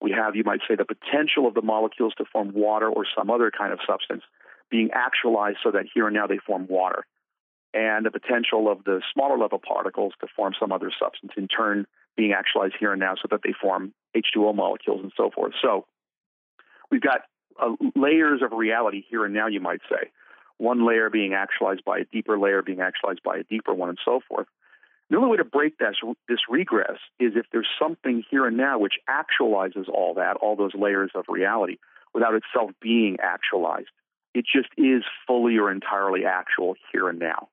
We 0.00 0.12
have, 0.12 0.36
you 0.36 0.44
might 0.44 0.60
say, 0.68 0.76
the 0.76 0.84
potential 0.84 1.46
of 1.46 1.54
the 1.54 1.62
molecules 1.62 2.14
to 2.18 2.24
form 2.32 2.52
water 2.54 2.88
or 2.88 3.04
some 3.16 3.30
other 3.30 3.50
kind 3.50 3.72
of 3.72 3.80
substance 3.86 4.22
being 4.70 4.90
actualized 4.92 5.58
so 5.62 5.72
that 5.72 5.86
here 5.92 6.06
and 6.06 6.14
now 6.14 6.26
they 6.26 6.38
form 6.38 6.66
water. 6.68 7.04
And 7.74 8.06
the 8.06 8.10
potential 8.10 8.70
of 8.70 8.84
the 8.84 9.02
smaller 9.12 9.36
level 9.38 9.58
particles 9.58 10.14
to 10.20 10.26
form 10.34 10.54
some 10.58 10.72
other 10.72 10.90
substance 10.98 11.32
in 11.36 11.48
turn 11.48 11.86
being 12.16 12.32
actualized 12.32 12.74
here 12.80 12.92
and 12.92 13.00
now 13.00 13.14
so 13.14 13.28
that 13.30 13.40
they 13.44 13.52
form 13.60 13.92
H2O 14.16 14.54
molecules 14.54 15.00
and 15.02 15.12
so 15.16 15.30
forth. 15.30 15.52
So 15.62 15.86
we've 16.90 17.02
got 17.02 17.22
uh, 17.60 17.74
layers 17.94 18.42
of 18.42 18.52
reality 18.52 19.04
here 19.08 19.24
and 19.24 19.34
now, 19.34 19.46
you 19.46 19.60
might 19.60 19.80
say. 19.90 20.10
One 20.56 20.86
layer 20.86 21.10
being 21.10 21.34
actualized 21.34 21.84
by 21.84 21.98
a 21.98 22.04
deeper 22.04 22.38
layer, 22.38 22.62
being 22.62 22.80
actualized 22.80 23.22
by 23.22 23.36
a 23.36 23.44
deeper 23.44 23.72
one, 23.74 23.90
and 23.90 23.98
so 24.04 24.20
forth. 24.28 24.48
The 25.10 25.16
only 25.16 25.30
way 25.30 25.36
to 25.36 25.44
break 25.44 25.78
this, 25.78 25.96
this 26.28 26.40
regress 26.50 26.98
is 27.18 27.32
if 27.36 27.46
there's 27.52 27.68
something 27.80 28.24
here 28.30 28.46
and 28.46 28.56
now 28.56 28.78
which 28.78 28.94
actualizes 29.08 29.88
all 29.88 30.14
that, 30.14 30.36
all 30.36 30.56
those 30.56 30.74
layers 30.74 31.12
of 31.14 31.24
reality, 31.28 31.78
without 32.12 32.34
itself 32.34 32.72
being 32.80 33.16
actualized. 33.22 33.88
It 34.34 34.44
just 34.44 34.68
is 34.76 35.02
fully 35.26 35.56
or 35.56 35.70
entirely 35.70 36.24
actual 36.24 36.74
here 36.92 37.08
and 37.08 37.18
now. 37.18 37.48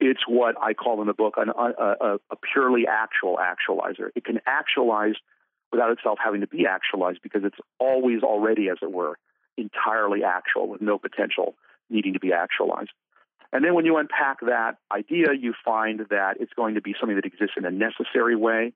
It's 0.00 0.22
what 0.26 0.56
I 0.60 0.74
call 0.74 1.00
in 1.00 1.06
the 1.06 1.14
book 1.14 1.34
an, 1.36 1.50
a, 1.50 2.18
a 2.30 2.36
purely 2.52 2.86
actual 2.88 3.38
actualizer. 3.38 4.10
It 4.14 4.24
can 4.24 4.40
actualize 4.46 5.14
without 5.72 5.90
itself 5.90 6.18
having 6.22 6.40
to 6.40 6.46
be 6.46 6.66
actualized 6.66 7.20
because 7.22 7.42
it's 7.44 7.58
always 7.78 8.22
already, 8.22 8.68
as 8.68 8.78
it 8.82 8.92
were, 8.92 9.18
entirely 9.56 10.22
actual 10.24 10.68
with 10.68 10.80
no 10.80 10.98
potential 10.98 11.54
needing 11.90 12.12
to 12.14 12.20
be 12.20 12.32
actualized. 12.32 12.90
And 13.52 13.64
then 13.64 13.74
when 13.74 13.84
you 13.84 13.96
unpack 13.96 14.40
that 14.40 14.78
idea, 14.90 15.28
you 15.32 15.54
find 15.64 16.00
that 16.10 16.36
it's 16.40 16.52
going 16.54 16.74
to 16.74 16.80
be 16.80 16.94
something 16.98 17.16
that 17.16 17.24
exists 17.24 17.54
in 17.56 17.64
a 17.64 17.70
necessary 17.70 18.34
way. 18.34 18.72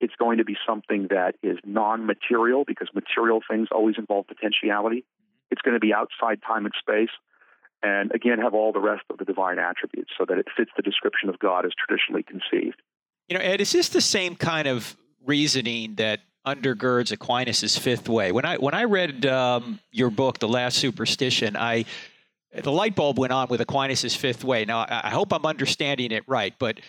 It's 0.00 0.14
going 0.18 0.38
to 0.38 0.44
be 0.44 0.56
something 0.66 1.08
that 1.10 1.34
is 1.42 1.58
non 1.64 2.06
material 2.06 2.64
because 2.66 2.88
material 2.94 3.40
things 3.48 3.68
always 3.70 3.96
involve 3.98 4.26
potentiality. 4.26 5.04
It's 5.50 5.60
going 5.62 5.74
to 5.74 5.80
be 5.80 5.92
outside 5.92 6.40
time 6.46 6.64
and 6.64 6.74
space 6.78 7.10
and 7.82 8.10
again 8.12 8.38
have 8.38 8.54
all 8.54 8.72
the 8.72 8.80
rest 8.80 9.02
of 9.10 9.18
the 9.18 9.24
divine 9.24 9.58
attributes 9.58 10.10
so 10.18 10.24
that 10.28 10.38
it 10.38 10.46
fits 10.56 10.70
the 10.76 10.82
description 10.82 11.28
of 11.28 11.38
God 11.38 11.64
as 11.64 11.72
traditionally 11.74 12.22
conceived. 12.22 12.80
You 13.28 13.36
know, 13.36 13.44
Ed, 13.44 13.60
is 13.60 13.72
this 13.72 13.88
the 13.88 14.00
same 14.00 14.36
kind 14.36 14.68
of 14.68 14.96
reasoning 15.24 15.96
that 15.96 16.20
undergirds 16.46 17.10
Aquinas' 17.12 17.76
fifth 17.76 18.08
way? 18.08 18.32
When 18.32 18.44
I 18.44 18.56
when 18.56 18.74
I 18.74 18.84
read 18.84 19.26
um, 19.26 19.80
your 19.90 20.10
book, 20.10 20.38
The 20.38 20.48
Last 20.48 20.78
Superstition, 20.78 21.56
I 21.56 21.84
the 22.54 22.72
light 22.72 22.94
bulb 22.94 23.18
went 23.18 23.32
on 23.32 23.48
with 23.48 23.60
Aquinas' 23.60 24.14
fifth 24.14 24.44
way. 24.44 24.64
Now, 24.64 24.80
I, 24.80 25.02
I 25.04 25.10
hope 25.10 25.32
I'm 25.32 25.44
understanding 25.44 26.12
it 26.12 26.24
right, 26.26 26.54
but 26.58 26.80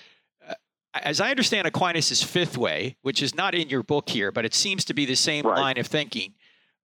uh, 0.47 0.54
as 0.93 1.19
I 1.19 1.30
understand 1.30 1.67
Aquinas' 1.67 2.23
fifth 2.23 2.58
way, 2.58 2.95
which 3.02 3.21
is 3.21 3.36
not 3.36 3.56
in 3.56 3.69
your 3.69 3.84
book 3.84 4.10
here, 4.10 4.32
but 4.32 4.45
it 4.45 4.54
seems 4.54 4.86
to 4.86 4.93
be 4.93 5.06
the 5.06 5.15
same 5.15 5.45
right. 5.45 5.60
line 5.60 5.78
of 5.78 5.88
thinking, 5.88 6.36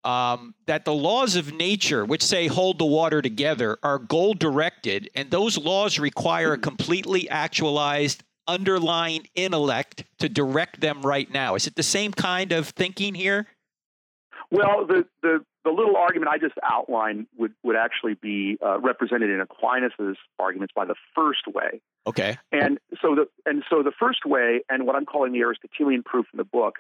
um, 0.04 0.56
that 0.66 0.86
the 0.86 0.94
laws 0.94 1.36
of 1.36 1.54
nature, 1.54 2.06
which 2.06 2.24
say 2.24 2.48
hold 2.48 2.80
the 2.80 2.86
water 2.86 3.22
together, 3.22 3.78
are 3.84 4.00
goal 4.00 4.34
directed, 4.34 5.10
and 5.16 5.30
those 5.32 5.58
laws 5.58 6.00
require 6.00 6.54
a 6.54 6.58
completely 6.58 7.30
actualized 7.30 8.24
underlying 8.48 9.28
intellect 9.36 10.06
to 10.20 10.28
direct 10.28 10.82
them 10.82 11.02
right 11.02 11.32
now. 11.32 11.56
Is 11.56 11.68
it 11.68 11.76
the 11.76 11.84
same 11.84 12.12
kind 12.12 12.52
of 12.52 12.70
thinking 12.70 13.14
here? 13.14 13.48
Well, 14.52 14.88
the, 14.88 15.06
the, 15.22 15.46
the 15.64 15.70
little 15.70 15.96
argument 15.96 16.32
I 16.32 16.40
just 16.40 16.56
outlined 16.64 17.28
would, 17.38 17.54
would 17.64 17.76
actually 17.76 18.16
be 18.16 18.58
uh, 18.66 18.80
represented 18.80 19.30
in 19.30 19.40
Aquinas's 19.40 20.18
arguments 20.40 20.74
by 20.76 20.86
the 20.86 20.96
first 21.14 21.48
way. 21.48 21.82
Okay. 22.08 22.38
And 22.52 22.80
so 23.02 23.14
the 23.14 23.28
and 23.46 23.64
so 23.70 23.84
the 23.84 23.92
first 24.00 24.26
way, 24.26 24.62
and 24.70 24.88
what 24.88 24.96
I'm 24.96 25.06
calling 25.06 25.32
the 25.32 25.42
Aristotelian 25.42 26.02
proof 26.02 26.26
in 26.34 26.38
the 26.38 26.44
book, 26.44 26.80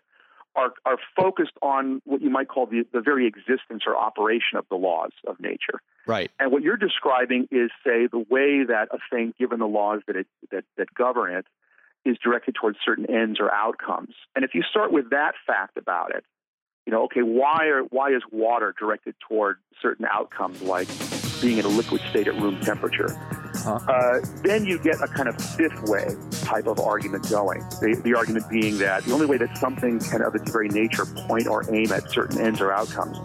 are, 0.59 0.73
are 0.85 0.97
focused 1.15 1.53
on 1.61 2.01
what 2.05 2.21
you 2.21 2.29
might 2.29 2.47
call 2.47 2.65
the, 2.65 2.85
the 2.91 3.01
very 3.01 3.27
existence 3.27 3.83
or 3.87 3.95
operation 3.95 4.57
of 4.57 4.65
the 4.69 4.75
laws 4.75 5.11
of 5.27 5.39
nature. 5.39 5.81
Right. 6.05 6.29
And 6.39 6.51
what 6.51 6.61
you're 6.61 6.77
describing 6.77 7.47
is, 7.51 7.71
say, 7.83 8.07
the 8.07 8.25
way 8.29 8.63
that 8.63 8.89
a 8.91 8.97
thing, 9.09 9.33
given 9.39 9.59
the 9.59 9.67
laws 9.67 10.01
that, 10.07 10.15
it, 10.15 10.27
that, 10.51 10.65
that 10.77 10.93
govern 10.93 11.33
it, 11.35 11.45
is 12.05 12.17
directed 12.23 12.55
towards 12.55 12.77
certain 12.83 13.09
ends 13.09 13.39
or 13.39 13.53
outcomes. 13.53 14.15
And 14.35 14.45
if 14.45 14.51
you 14.53 14.63
start 14.63 14.91
with 14.91 15.09
that 15.11 15.33
fact 15.45 15.77
about 15.77 16.15
it, 16.15 16.23
you 16.85 16.93
know, 16.93 17.03
okay, 17.05 17.21
why 17.21 17.65
are 17.67 17.83
why 17.83 18.09
is 18.09 18.23
water 18.31 18.73
directed 18.79 19.13
toward 19.27 19.57
certain 19.81 20.07
outcomes 20.11 20.61
like 20.61 20.87
being 21.41 21.57
in 21.57 21.65
a 21.65 21.69
liquid 21.69 22.01
state 22.09 22.27
at 22.27 22.35
room 22.35 22.59
temperature? 22.61 23.11
Uh-huh. 23.65 23.91
Uh, 23.91 24.19
then 24.43 24.65
you 24.65 24.79
get 24.79 25.01
a 25.01 25.07
kind 25.07 25.27
of 25.27 25.35
fifth 25.35 25.81
way 25.89 26.15
type 26.41 26.67
of 26.67 26.79
argument 26.79 27.29
going. 27.29 27.59
The, 27.81 27.99
the 28.03 28.15
argument 28.15 28.49
being 28.49 28.77
that 28.79 29.03
the 29.03 29.13
only 29.13 29.25
way 29.25 29.37
that 29.37 29.57
something 29.57 29.99
can, 29.99 30.21
of 30.21 30.35
its 30.35 30.51
very 30.51 30.69
nature, 30.69 31.05
point 31.05 31.47
or 31.47 31.63
aim 31.73 31.91
at 31.91 32.09
certain 32.09 32.39
ends 32.39 32.61
or 32.61 32.71
outcomes 32.71 33.17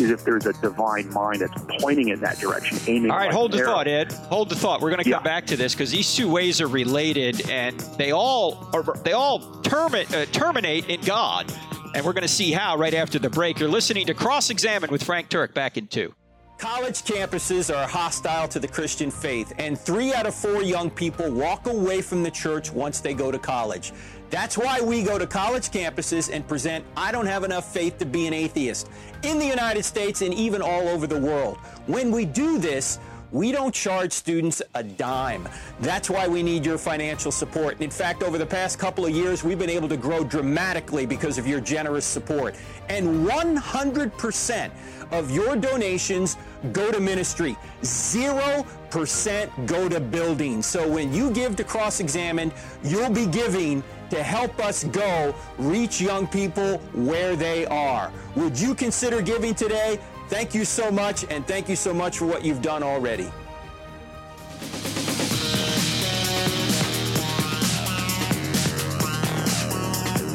is 0.00 0.10
if 0.10 0.24
there's 0.24 0.46
a 0.46 0.52
divine 0.54 1.12
mind 1.12 1.40
that's 1.40 1.62
pointing 1.80 2.08
in 2.08 2.20
that 2.20 2.38
direction, 2.38 2.78
aiming. 2.86 3.10
All 3.10 3.18
right, 3.18 3.32
hold 3.32 3.52
the 3.52 3.58
thought, 3.58 3.86
Ed. 3.86 4.12
Hold 4.12 4.48
the 4.48 4.56
thought. 4.56 4.80
We're 4.80 4.90
going 4.90 5.04
to 5.04 5.10
come 5.10 5.20
yeah. 5.20 5.24
back 5.24 5.46
to 5.46 5.56
this 5.56 5.74
because 5.74 5.90
these 5.90 6.14
two 6.14 6.30
ways 6.30 6.60
are 6.60 6.66
related, 6.66 7.48
and 7.50 7.78
they 7.98 8.12
all 8.12 8.68
are, 8.72 8.82
they 9.04 9.12
all 9.12 9.40
termi- 9.62 10.12
uh, 10.12 10.26
terminate 10.26 10.88
in 10.88 11.00
God. 11.02 11.52
And 11.94 12.04
we're 12.04 12.12
going 12.12 12.22
to 12.22 12.28
see 12.28 12.50
how 12.50 12.76
right 12.76 12.94
after 12.94 13.20
the 13.20 13.30
break. 13.30 13.60
You're 13.60 13.68
listening 13.68 14.06
to 14.06 14.14
Cross 14.14 14.50
Examine 14.50 14.90
with 14.90 15.04
Frank 15.04 15.28
Turek. 15.28 15.54
Back 15.54 15.76
in 15.76 15.86
two. 15.86 16.12
College 16.58 17.02
campuses 17.02 17.74
are 17.74 17.86
hostile 17.86 18.46
to 18.46 18.60
the 18.60 18.68
Christian 18.68 19.10
faith, 19.10 19.52
and 19.58 19.78
three 19.78 20.14
out 20.14 20.24
of 20.24 20.34
four 20.34 20.62
young 20.62 20.88
people 20.88 21.30
walk 21.30 21.66
away 21.66 22.00
from 22.00 22.22
the 22.22 22.30
church 22.30 22.70
once 22.70 23.00
they 23.00 23.12
go 23.12 23.32
to 23.32 23.38
college. 23.38 23.92
That's 24.30 24.56
why 24.56 24.80
we 24.80 25.02
go 25.02 25.18
to 25.18 25.26
college 25.26 25.70
campuses 25.70 26.32
and 26.32 26.46
present 26.46 26.84
I 26.96 27.10
Don't 27.10 27.26
Have 27.26 27.42
Enough 27.42 27.72
Faith 27.72 27.98
to 27.98 28.06
Be 28.06 28.28
an 28.28 28.32
Atheist 28.32 28.88
in 29.24 29.38
the 29.38 29.46
United 29.46 29.84
States 29.84 30.22
and 30.22 30.32
even 30.32 30.62
all 30.62 30.88
over 30.88 31.08
the 31.08 31.18
world. 31.18 31.58
When 31.86 32.12
we 32.12 32.24
do 32.24 32.58
this, 32.58 32.98
we 33.34 33.50
don't 33.50 33.74
charge 33.74 34.12
students 34.12 34.62
a 34.76 34.82
dime. 34.84 35.48
That's 35.80 36.08
why 36.08 36.28
we 36.28 36.40
need 36.40 36.64
your 36.64 36.78
financial 36.78 37.32
support. 37.32 37.80
In 37.80 37.90
fact, 37.90 38.22
over 38.22 38.38
the 38.38 38.46
past 38.46 38.78
couple 38.78 39.04
of 39.04 39.10
years, 39.10 39.42
we've 39.42 39.58
been 39.58 39.68
able 39.68 39.88
to 39.88 39.96
grow 39.96 40.22
dramatically 40.22 41.04
because 41.04 41.36
of 41.36 41.44
your 41.44 41.60
generous 41.60 42.06
support. 42.06 42.54
And 42.88 43.26
100% 43.26 44.70
of 45.10 45.32
your 45.32 45.56
donations 45.56 46.36
go 46.72 46.92
to 46.92 47.00
ministry. 47.00 47.56
0% 47.82 49.66
go 49.66 49.88
to 49.88 49.98
building. 49.98 50.62
So 50.62 50.88
when 50.88 51.12
you 51.12 51.32
give 51.32 51.56
to 51.56 51.64
Cross 51.64 51.98
Examined, 51.98 52.52
you'll 52.84 53.10
be 53.10 53.26
giving 53.26 53.82
to 54.10 54.22
help 54.22 54.60
us 54.60 54.84
go 54.84 55.34
reach 55.58 56.00
young 56.00 56.28
people 56.28 56.78
where 56.92 57.34
they 57.34 57.66
are. 57.66 58.12
Would 58.36 58.58
you 58.58 58.76
consider 58.76 59.20
giving 59.20 59.56
today? 59.56 59.98
Thank 60.34 60.52
you 60.52 60.64
so 60.64 60.90
much, 60.90 61.24
and 61.30 61.46
thank 61.46 61.68
you 61.68 61.76
so 61.76 61.94
much 61.94 62.18
for 62.18 62.26
what 62.26 62.44
you've 62.44 62.60
done 62.60 62.82
already. 62.82 63.30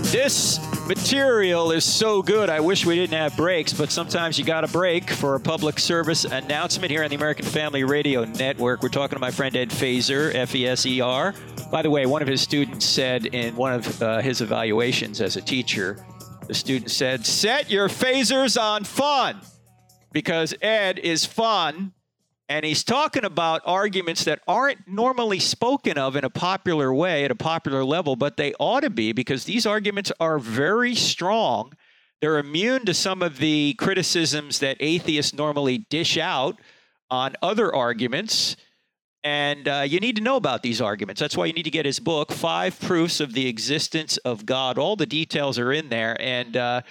This 0.10 0.58
material 0.88 1.74
is 1.74 1.84
so 1.84 2.22
good. 2.22 2.50
I 2.50 2.62
wish 2.62 2.86
we 2.86 2.96
didn't 2.96 3.18
have 3.18 3.36
breaks, 3.36 3.74
but 3.74 3.92
sometimes 3.92 4.40
you 4.40 4.46
got 4.46 4.64
a 4.64 4.70
break 4.70 5.10
for 5.10 5.36
a 5.36 5.40
public 5.40 5.78
service 5.80 6.24
announcement 6.24 6.92
here 6.92 7.04
on 7.04 7.10
the 7.10 7.18
American 7.18 7.46
Family 7.46 7.84
Radio 7.84 8.24
Network. 8.24 8.82
We're 8.82 8.88
talking 8.88 9.18
to 9.18 9.20
my 9.20 9.32
friend 9.32 9.54
Ed 9.58 9.70
Feser, 9.70 10.34
F 10.34 10.56
E 10.56 10.66
S 10.66 10.86
E 10.86 11.02
R. 11.02 11.36
By 11.74 11.82
the 11.82 11.90
way, 11.90 12.06
one 12.06 12.22
of 12.22 12.30
his 12.30 12.40
students 12.40 12.86
said 12.86 13.26
in 13.26 13.54
one 13.58 13.74
of 13.74 14.02
uh, 14.02 14.22
his 14.22 14.40
evaluations 14.40 15.20
as 15.20 15.36
a 15.36 15.42
teacher, 15.42 16.06
the 16.48 16.54
student 16.54 16.90
said, 16.90 17.26
Set 17.26 17.70
your 17.70 17.90
phasers 17.90 18.58
on 18.60 18.86
fun 18.86 19.42
because 20.12 20.54
Ed 20.62 21.00
is 21.00 21.26
fun 21.26 21.94
and 22.48 22.66
he's 22.66 22.84
talking 22.84 23.26
about 23.26 23.62
arguments 23.66 24.24
that 24.24 24.40
aren't 24.48 24.88
normally 24.88 25.40
spoken 25.40 25.98
of 25.98 26.16
in 26.16 26.24
a 26.24 26.30
popular 26.30 26.92
way 26.94 27.24
at 27.24 27.32
a 27.32 27.36
popular 27.36 27.84
level, 27.84 28.16
but 28.16 28.38
they 28.38 28.54
ought 28.60 28.80
to 28.80 28.90
be 28.90 29.12
because 29.12 29.44
these 29.46 29.68
arguments 29.68 30.12
are 30.20 30.40
very 30.40 30.96
strong 30.96 31.74
They're 32.22 32.38
immune 32.38 32.86
to 32.86 32.94
some 32.94 33.22
of 33.22 33.38
the 33.38 33.76
criticisms 33.76 34.60
that 34.60 34.78
atheists 34.82 35.34
normally 35.34 35.80
dish 35.90 36.18
out 36.18 36.60
on 37.10 37.36
other 37.42 37.74
arguments. 37.74 38.58
And 39.24 39.68
uh, 39.68 39.84
you 39.88 40.00
need 40.00 40.18
to 40.18 40.22
know 40.22 40.36
about 40.36 40.62
these 40.62 40.82
arguments. 40.82 41.22
That's 41.22 41.38
why 41.38 41.46
you 41.46 41.54
need 41.54 41.64
to 41.64 41.70
get 41.70 41.86
his 41.86 42.00
book, 42.00 42.32
Five 42.32 42.80
Proofs 42.80 43.20
of 43.22 43.34
the 43.34 43.48
Existence 43.48 44.18
of 44.18 44.46
God. 44.46 44.78
All 44.78 44.96
the 44.96 45.06
details 45.06 45.58
are 45.58 45.72
in 45.72 45.90
there. 45.90 46.18
And 46.20 46.58
uh, 46.58 46.82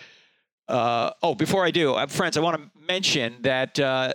uh, 0.69 1.13
oh, 1.23 1.35
before 1.35 1.65
I 1.65 1.71
do, 1.71 1.95
uh, 1.95 2.07
friends, 2.07 2.37
I 2.37 2.41
want 2.41 2.57
to 2.57 2.87
mention 2.87 3.37
that 3.43 3.79
uh, 3.81 4.13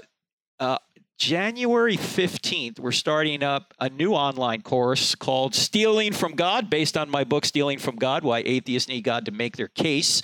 uh, 0.60 0.78
January 1.18 1.98
15th, 1.98 2.80
we're 2.80 2.92
starting 2.92 3.44
up 3.44 3.74
a 3.80 3.90
new 3.90 4.14
online 4.14 4.62
course 4.62 5.16
called 5.16 5.56
Stealing 5.56 6.14
from 6.14 6.36
God, 6.36 6.70
based 6.70 6.98
on 6.98 7.10
my 7.10 7.24
book, 7.24 7.46
Stealing 7.46 7.80
from 7.80 7.96
God 7.96 8.24
Why 8.24 8.44
Atheists 8.46 8.90
Need 8.90 9.02
God 9.02 9.26
to 9.26 9.32
Make 9.32 9.58
Their 9.58 9.68
Case. 9.68 10.22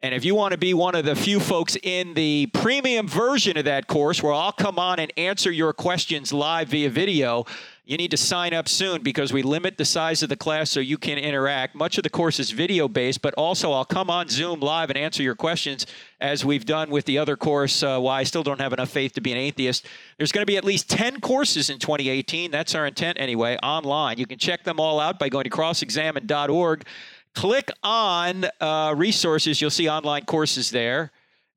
And 0.00 0.14
if 0.14 0.24
you 0.24 0.36
want 0.36 0.52
to 0.52 0.58
be 0.58 0.74
one 0.74 0.94
of 0.94 1.04
the 1.04 1.16
few 1.16 1.40
folks 1.40 1.76
in 1.82 2.14
the 2.14 2.46
premium 2.54 3.08
version 3.08 3.56
of 3.56 3.64
that 3.64 3.88
course 3.88 4.22
where 4.22 4.32
I'll 4.32 4.52
come 4.52 4.78
on 4.78 5.00
and 5.00 5.12
answer 5.16 5.50
your 5.50 5.72
questions 5.72 6.32
live 6.32 6.68
via 6.68 6.88
video, 6.88 7.46
you 7.88 7.96
need 7.96 8.10
to 8.10 8.18
sign 8.18 8.52
up 8.52 8.68
soon 8.68 9.02
because 9.02 9.32
we 9.32 9.40
limit 9.40 9.78
the 9.78 9.84
size 9.86 10.22
of 10.22 10.28
the 10.28 10.36
class 10.36 10.68
so 10.68 10.78
you 10.78 10.98
can 10.98 11.16
interact. 11.16 11.74
Much 11.74 11.96
of 11.96 12.02
the 12.02 12.10
course 12.10 12.38
is 12.38 12.50
video 12.50 12.86
based, 12.86 13.22
but 13.22 13.32
also 13.32 13.72
I'll 13.72 13.86
come 13.86 14.10
on 14.10 14.28
Zoom 14.28 14.60
live 14.60 14.90
and 14.90 14.98
answer 14.98 15.22
your 15.22 15.34
questions 15.34 15.86
as 16.20 16.44
we've 16.44 16.66
done 16.66 16.90
with 16.90 17.06
the 17.06 17.16
other 17.16 17.34
course, 17.34 17.82
uh, 17.82 17.98
Why 17.98 18.20
I 18.20 18.24
Still 18.24 18.42
Don't 18.42 18.60
Have 18.60 18.74
Enough 18.74 18.90
Faith 18.90 19.14
to 19.14 19.22
Be 19.22 19.32
an 19.32 19.38
Atheist. 19.38 19.86
There's 20.18 20.32
going 20.32 20.42
to 20.42 20.46
be 20.46 20.58
at 20.58 20.64
least 20.64 20.90
10 20.90 21.20
courses 21.20 21.70
in 21.70 21.78
2018. 21.78 22.50
That's 22.50 22.74
our 22.74 22.86
intent 22.86 23.18
anyway, 23.18 23.56
online. 23.62 24.18
You 24.18 24.26
can 24.26 24.38
check 24.38 24.64
them 24.64 24.78
all 24.78 25.00
out 25.00 25.18
by 25.18 25.30
going 25.30 25.44
to 25.44 25.50
crossexamined.org 25.50 26.84
click 27.34 27.70
on 27.82 28.44
uh, 28.60 28.92
resources. 28.96 29.60
You'll 29.62 29.70
see 29.70 29.88
online 29.88 30.24
courses 30.26 30.70
there. 30.70 31.10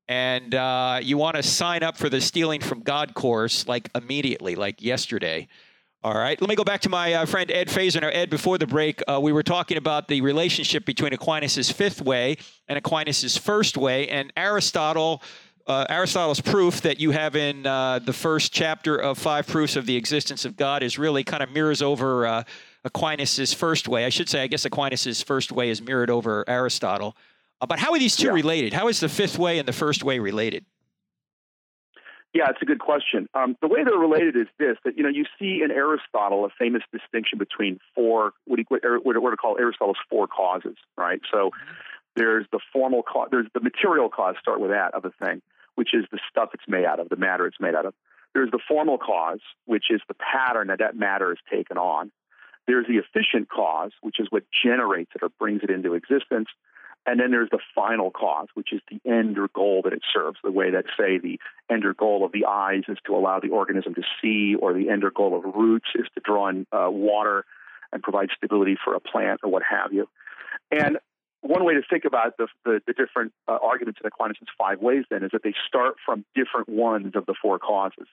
And 0.07 0.55
uh, 0.55 0.99
you 1.01 1.17
want 1.17 1.35
to 1.37 1.43
sign 1.43 1.83
up 1.83 1.97
for 1.97 2.07
the 2.07 2.21
Stealing 2.21 2.61
from 2.61 2.81
God 2.83 3.15
course 3.15 3.67
like 3.67 3.89
immediately, 3.95 4.55
like 4.55 4.81
yesterday. 4.81 5.47
All 6.03 6.15
right, 6.15 6.41
let 6.41 6.49
me 6.49 6.55
go 6.55 6.63
back 6.63 6.81
to 6.81 6.89
my 6.89 7.13
uh, 7.13 7.25
friend 7.27 7.51
Ed. 7.51 7.69
Now, 8.01 8.07
Ed, 8.07 8.31
before 8.31 8.57
the 8.57 8.65
break, 8.65 9.03
uh, 9.07 9.19
we 9.21 9.31
were 9.31 9.43
talking 9.43 9.77
about 9.77 10.07
the 10.07 10.21
relationship 10.21 10.83
between 10.83 11.13
Aquinas' 11.13 11.69
fifth 11.69 12.01
way 12.01 12.37
and 12.67 12.75
Aquinas' 12.75 13.37
first 13.37 13.77
way, 13.77 14.07
and 14.09 14.33
Aristotle. 14.35 15.21
Uh, 15.67 15.85
Aristotle's 15.89 16.41
proof 16.41 16.81
that 16.81 16.99
you 16.99 17.11
have 17.11 17.35
in 17.35 17.67
uh, 17.67 17.99
the 17.99 18.13
first 18.13 18.51
chapter 18.51 18.95
of 18.95 19.19
Five 19.19 19.45
Proofs 19.45 19.75
of 19.75 19.85
the 19.85 19.95
Existence 19.95 20.43
of 20.43 20.57
God 20.57 20.81
is 20.81 20.97
really 20.97 21.23
kind 21.23 21.43
of 21.43 21.51
mirrors 21.51 21.83
over 21.83 22.25
uh, 22.25 22.43
Aquinas' 22.83 23.53
first 23.53 23.87
way. 23.87 24.03
I 24.03 24.09
should 24.09 24.27
say, 24.27 24.41
I 24.41 24.47
guess 24.47 24.65
Aquinas' 24.65 25.21
first 25.21 25.51
way 25.51 25.69
is 25.69 25.83
mirrored 25.83 26.09
over 26.09 26.43
Aristotle. 26.49 27.15
Uh, 27.61 27.67
but 27.67 27.77
how 27.77 27.91
are 27.91 27.99
these 27.99 28.17
two 28.17 28.25
yeah. 28.25 28.33
related? 28.33 28.73
How 28.73 28.87
is 28.87 28.99
the 28.99 29.07
fifth 29.07 29.37
way 29.37 29.59
and 29.59 29.67
the 29.67 29.73
first 29.73 30.03
way 30.03 30.17
related? 30.17 30.65
Yeah, 32.33 32.49
it's 32.49 32.61
a 32.61 32.65
good 32.65 32.79
question. 32.79 33.27
Um, 33.33 33.57
the 33.61 33.67
way 33.67 33.83
they're 33.83 33.97
related 33.99 34.37
is 34.37 34.47
this: 34.57 34.77
that 34.85 34.97
you 34.97 35.03
know, 35.03 35.09
you 35.09 35.25
see 35.37 35.61
in 35.63 35.71
Aristotle 35.71 36.45
a 36.45 36.49
famous 36.57 36.81
distinction 36.91 37.37
between 37.37 37.79
four 37.93 38.31
what 38.45 38.55
do 38.55 38.63
you, 38.69 38.99
what, 39.03 39.21
what, 39.21 39.37
call 39.37 39.57
Aristotle's 39.59 39.97
four 40.09 40.27
causes, 40.27 40.77
right? 40.97 41.19
So 41.29 41.47
mm-hmm. 41.47 41.71
there's 42.15 42.45
the 42.51 42.59
formal 42.71 43.03
cause, 43.03 43.27
there's 43.31 43.47
the 43.53 43.59
material 43.59 44.09
cause. 44.09 44.35
Start 44.39 44.61
with 44.61 44.71
that 44.71 44.93
of 44.93 45.03
a 45.03 45.11
thing, 45.23 45.41
which 45.75 45.93
is 45.93 46.05
the 46.11 46.19
stuff 46.29 46.49
it's 46.53 46.63
made 46.67 46.85
out 46.85 46.99
of, 46.99 47.09
the 47.09 47.17
matter 47.17 47.45
it's 47.47 47.59
made 47.59 47.75
out 47.75 47.85
of. 47.85 47.93
There's 48.33 48.51
the 48.51 48.59
formal 48.65 48.97
cause, 48.97 49.41
which 49.65 49.85
is 49.89 49.99
the 50.07 50.13
pattern 50.13 50.67
that 50.67 50.79
that 50.79 50.95
matter 50.95 51.33
is 51.33 51.39
taken 51.51 51.77
on. 51.77 52.11
There's 52.65 52.87
the 52.87 52.97
efficient 52.97 53.49
cause, 53.49 53.91
which 54.01 54.21
is 54.21 54.27
what 54.29 54.43
generates 54.63 55.11
it 55.15 55.23
or 55.23 55.29
brings 55.37 55.63
it 55.63 55.69
into 55.69 55.95
existence. 55.95 56.47
And 57.05 57.19
then 57.19 57.31
there's 57.31 57.49
the 57.49 57.59
final 57.73 58.11
cause, 58.11 58.47
which 58.53 58.71
is 58.71 58.81
the 58.89 59.01
end 59.09 59.39
or 59.39 59.47
goal 59.55 59.81
that 59.83 59.93
it 59.93 60.03
serves. 60.13 60.37
The 60.43 60.51
way 60.51 60.69
that, 60.71 60.85
say, 60.97 61.17
the 61.17 61.39
end 61.69 61.83
or 61.83 61.95
goal 61.95 62.23
of 62.23 62.31
the 62.31 62.45
eyes 62.45 62.83
is 62.87 62.97
to 63.07 63.15
allow 63.15 63.39
the 63.39 63.49
organism 63.49 63.95
to 63.95 64.03
see, 64.21 64.55
or 64.55 64.73
the 64.73 64.89
end 64.89 65.03
or 65.03 65.09
goal 65.09 65.35
of 65.35 65.55
roots 65.55 65.87
is 65.95 66.05
to 66.13 66.21
draw 66.23 66.49
in 66.49 66.67
uh, 66.71 66.89
water 66.91 67.45
and 67.91 68.03
provide 68.03 68.29
stability 68.37 68.77
for 68.83 68.93
a 68.93 68.99
plant 68.99 69.39
or 69.43 69.49
what 69.49 69.63
have 69.63 69.93
you. 69.93 70.07
And 70.69 70.99
one 71.41 71.65
way 71.65 71.73
to 71.73 71.81
think 71.89 72.05
about 72.05 72.37
the, 72.37 72.47
the, 72.65 72.81
the 72.85 72.93
different 72.93 73.33
uh, 73.47 73.57
arguments 73.61 73.99
in 74.01 74.07
Aquinas' 74.07 74.37
five 74.57 74.79
ways 74.79 75.05
then 75.09 75.23
is 75.23 75.31
that 75.33 75.41
they 75.43 75.55
start 75.67 75.95
from 76.05 76.23
different 76.35 76.69
ones 76.69 77.13
of 77.15 77.25
the 77.25 77.33
four 77.41 77.57
causes. 77.57 78.07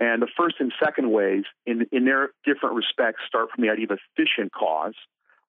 And 0.00 0.22
the 0.22 0.28
first 0.36 0.56
and 0.60 0.72
second 0.82 1.10
ways, 1.10 1.44
in, 1.66 1.86
in 1.90 2.04
their 2.04 2.30
different 2.44 2.76
respects, 2.76 3.22
start 3.26 3.48
from 3.52 3.64
the 3.64 3.70
idea 3.70 3.86
of 3.90 3.98
efficient 4.16 4.52
cause, 4.52 4.94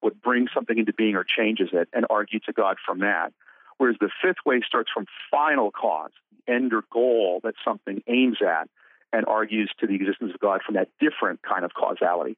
what 0.01 0.21
bring 0.21 0.47
something 0.53 0.77
into 0.77 0.93
being 0.93 1.15
or 1.15 1.23
changes 1.25 1.69
it, 1.73 1.89
and 1.93 2.05
argue 2.09 2.39
to 2.41 2.53
God 2.53 2.77
from 2.85 2.99
that. 2.99 3.33
Whereas 3.77 3.97
the 3.99 4.09
fifth 4.21 4.45
way 4.45 4.61
starts 4.65 4.89
from 4.93 5.05
final 5.31 5.71
cause, 5.71 6.11
the 6.45 6.53
end 6.53 6.73
or 6.73 6.83
goal 6.91 7.39
that 7.43 7.55
something 7.63 8.03
aims 8.07 8.37
at, 8.41 8.69
and 9.11 9.25
argues 9.25 9.71
to 9.79 9.87
the 9.87 9.95
existence 9.95 10.33
of 10.33 10.39
God 10.39 10.61
from 10.65 10.75
that 10.75 10.89
different 10.99 11.41
kind 11.41 11.65
of 11.65 11.73
causality. 11.73 12.37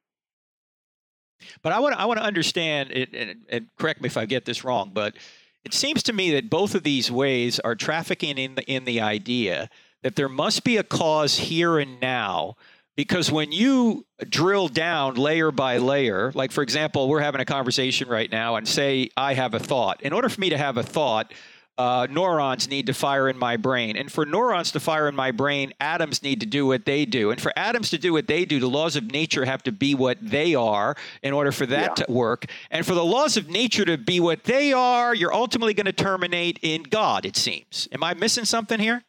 But 1.62 1.72
I 1.72 1.80
want 1.80 1.94
to, 1.94 2.00
I 2.00 2.04
want 2.04 2.18
to 2.18 2.24
understand, 2.24 2.90
it, 2.92 3.12
and, 3.12 3.40
and 3.48 3.66
correct 3.78 4.00
me 4.00 4.06
if 4.06 4.16
I 4.16 4.26
get 4.26 4.44
this 4.44 4.64
wrong, 4.64 4.90
but 4.94 5.16
it 5.64 5.74
seems 5.74 6.02
to 6.04 6.12
me 6.12 6.32
that 6.32 6.50
both 6.50 6.74
of 6.74 6.82
these 6.82 7.10
ways 7.10 7.60
are 7.60 7.74
trafficking 7.74 8.38
in 8.38 8.54
the, 8.54 8.62
in 8.62 8.84
the 8.84 9.00
idea 9.00 9.68
that 10.02 10.16
there 10.16 10.28
must 10.28 10.64
be 10.64 10.76
a 10.76 10.82
cause 10.82 11.38
here 11.38 11.78
and 11.78 12.00
now 12.00 12.56
because 12.96 13.30
when 13.30 13.52
you 13.52 14.06
drill 14.28 14.68
down 14.68 15.14
layer 15.14 15.50
by 15.50 15.78
layer, 15.78 16.32
like 16.34 16.52
for 16.52 16.62
example, 16.62 17.08
we're 17.08 17.20
having 17.20 17.40
a 17.40 17.44
conversation 17.44 18.08
right 18.08 18.30
now 18.30 18.56
and 18.56 18.68
say 18.68 19.08
I 19.16 19.34
have 19.34 19.54
a 19.54 19.58
thought. 19.58 20.02
In 20.02 20.12
order 20.12 20.28
for 20.28 20.40
me 20.40 20.50
to 20.50 20.58
have 20.58 20.76
a 20.76 20.82
thought, 20.82 21.32
uh, 21.78 22.06
neurons 22.10 22.68
need 22.68 22.86
to 22.86 22.92
fire 22.92 23.28
in 23.28 23.38
my 23.38 23.56
brain. 23.56 23.96
And 23.96 24.12
for 24.12 24.26
neurons 24.26 24.72
to 24.72 24.80
fire 24.80 25.08
in 25.08 25.14
my 25.14 25.30
brain, 25.30 25.72
atoms 25.80 26.22
need 26.22 26.40
to 26.40 26.46
do 26.46 26.66
what 26.66 26.84
they 26.84 27.06
do. 27.06 27.30
And 27.30 27.40
for 27.40 27.52
atoms 27.56 27.90
to 27.90 27.98
do 27.98 28.12
what 28.12 28.26
they 28.26 28.44
do, 28.44 28.60
the 28.60 28.68
laws 28.68 28.94
of 28.94 29.10
nature 29.10 29.44
have 29.44 29.62
to 29.64 29.72
be 29.72 29.94
what 29.94 30.18
they 30.20 30.54
are 30.54 30.94
in 31.22 31.32
order 31.32 31.50
for 31.50 31.64
that 31.66 31.98
yeah. 31.98 32.04
to 32.04 32.12
work. 32.12 32.44
And 32.70 32.84
for 32.84 32.94
the 32.94 33.04
laws 33.04 33.36
of 33.38 33.48
nature 33.48 33.86
to 33.86 33.96
be 33.96 34.20
what 34.20 34.44
they 34.44 34.72
are, 34.72 35.14
you're 35.14 35.32
ultimately 35.32 35.72
going 35.72 35.86
to 35.86 35.92
terminate 35.92 36.58
in 36.62 36.82
God, 36.82 37.24
it 37.24 37.36
seems. 37.36 37.88
Am 37.90 38.04
I 38.04 38.14
missing 38.14 38.44
something 38.44 38.78
here? 38.78 39.02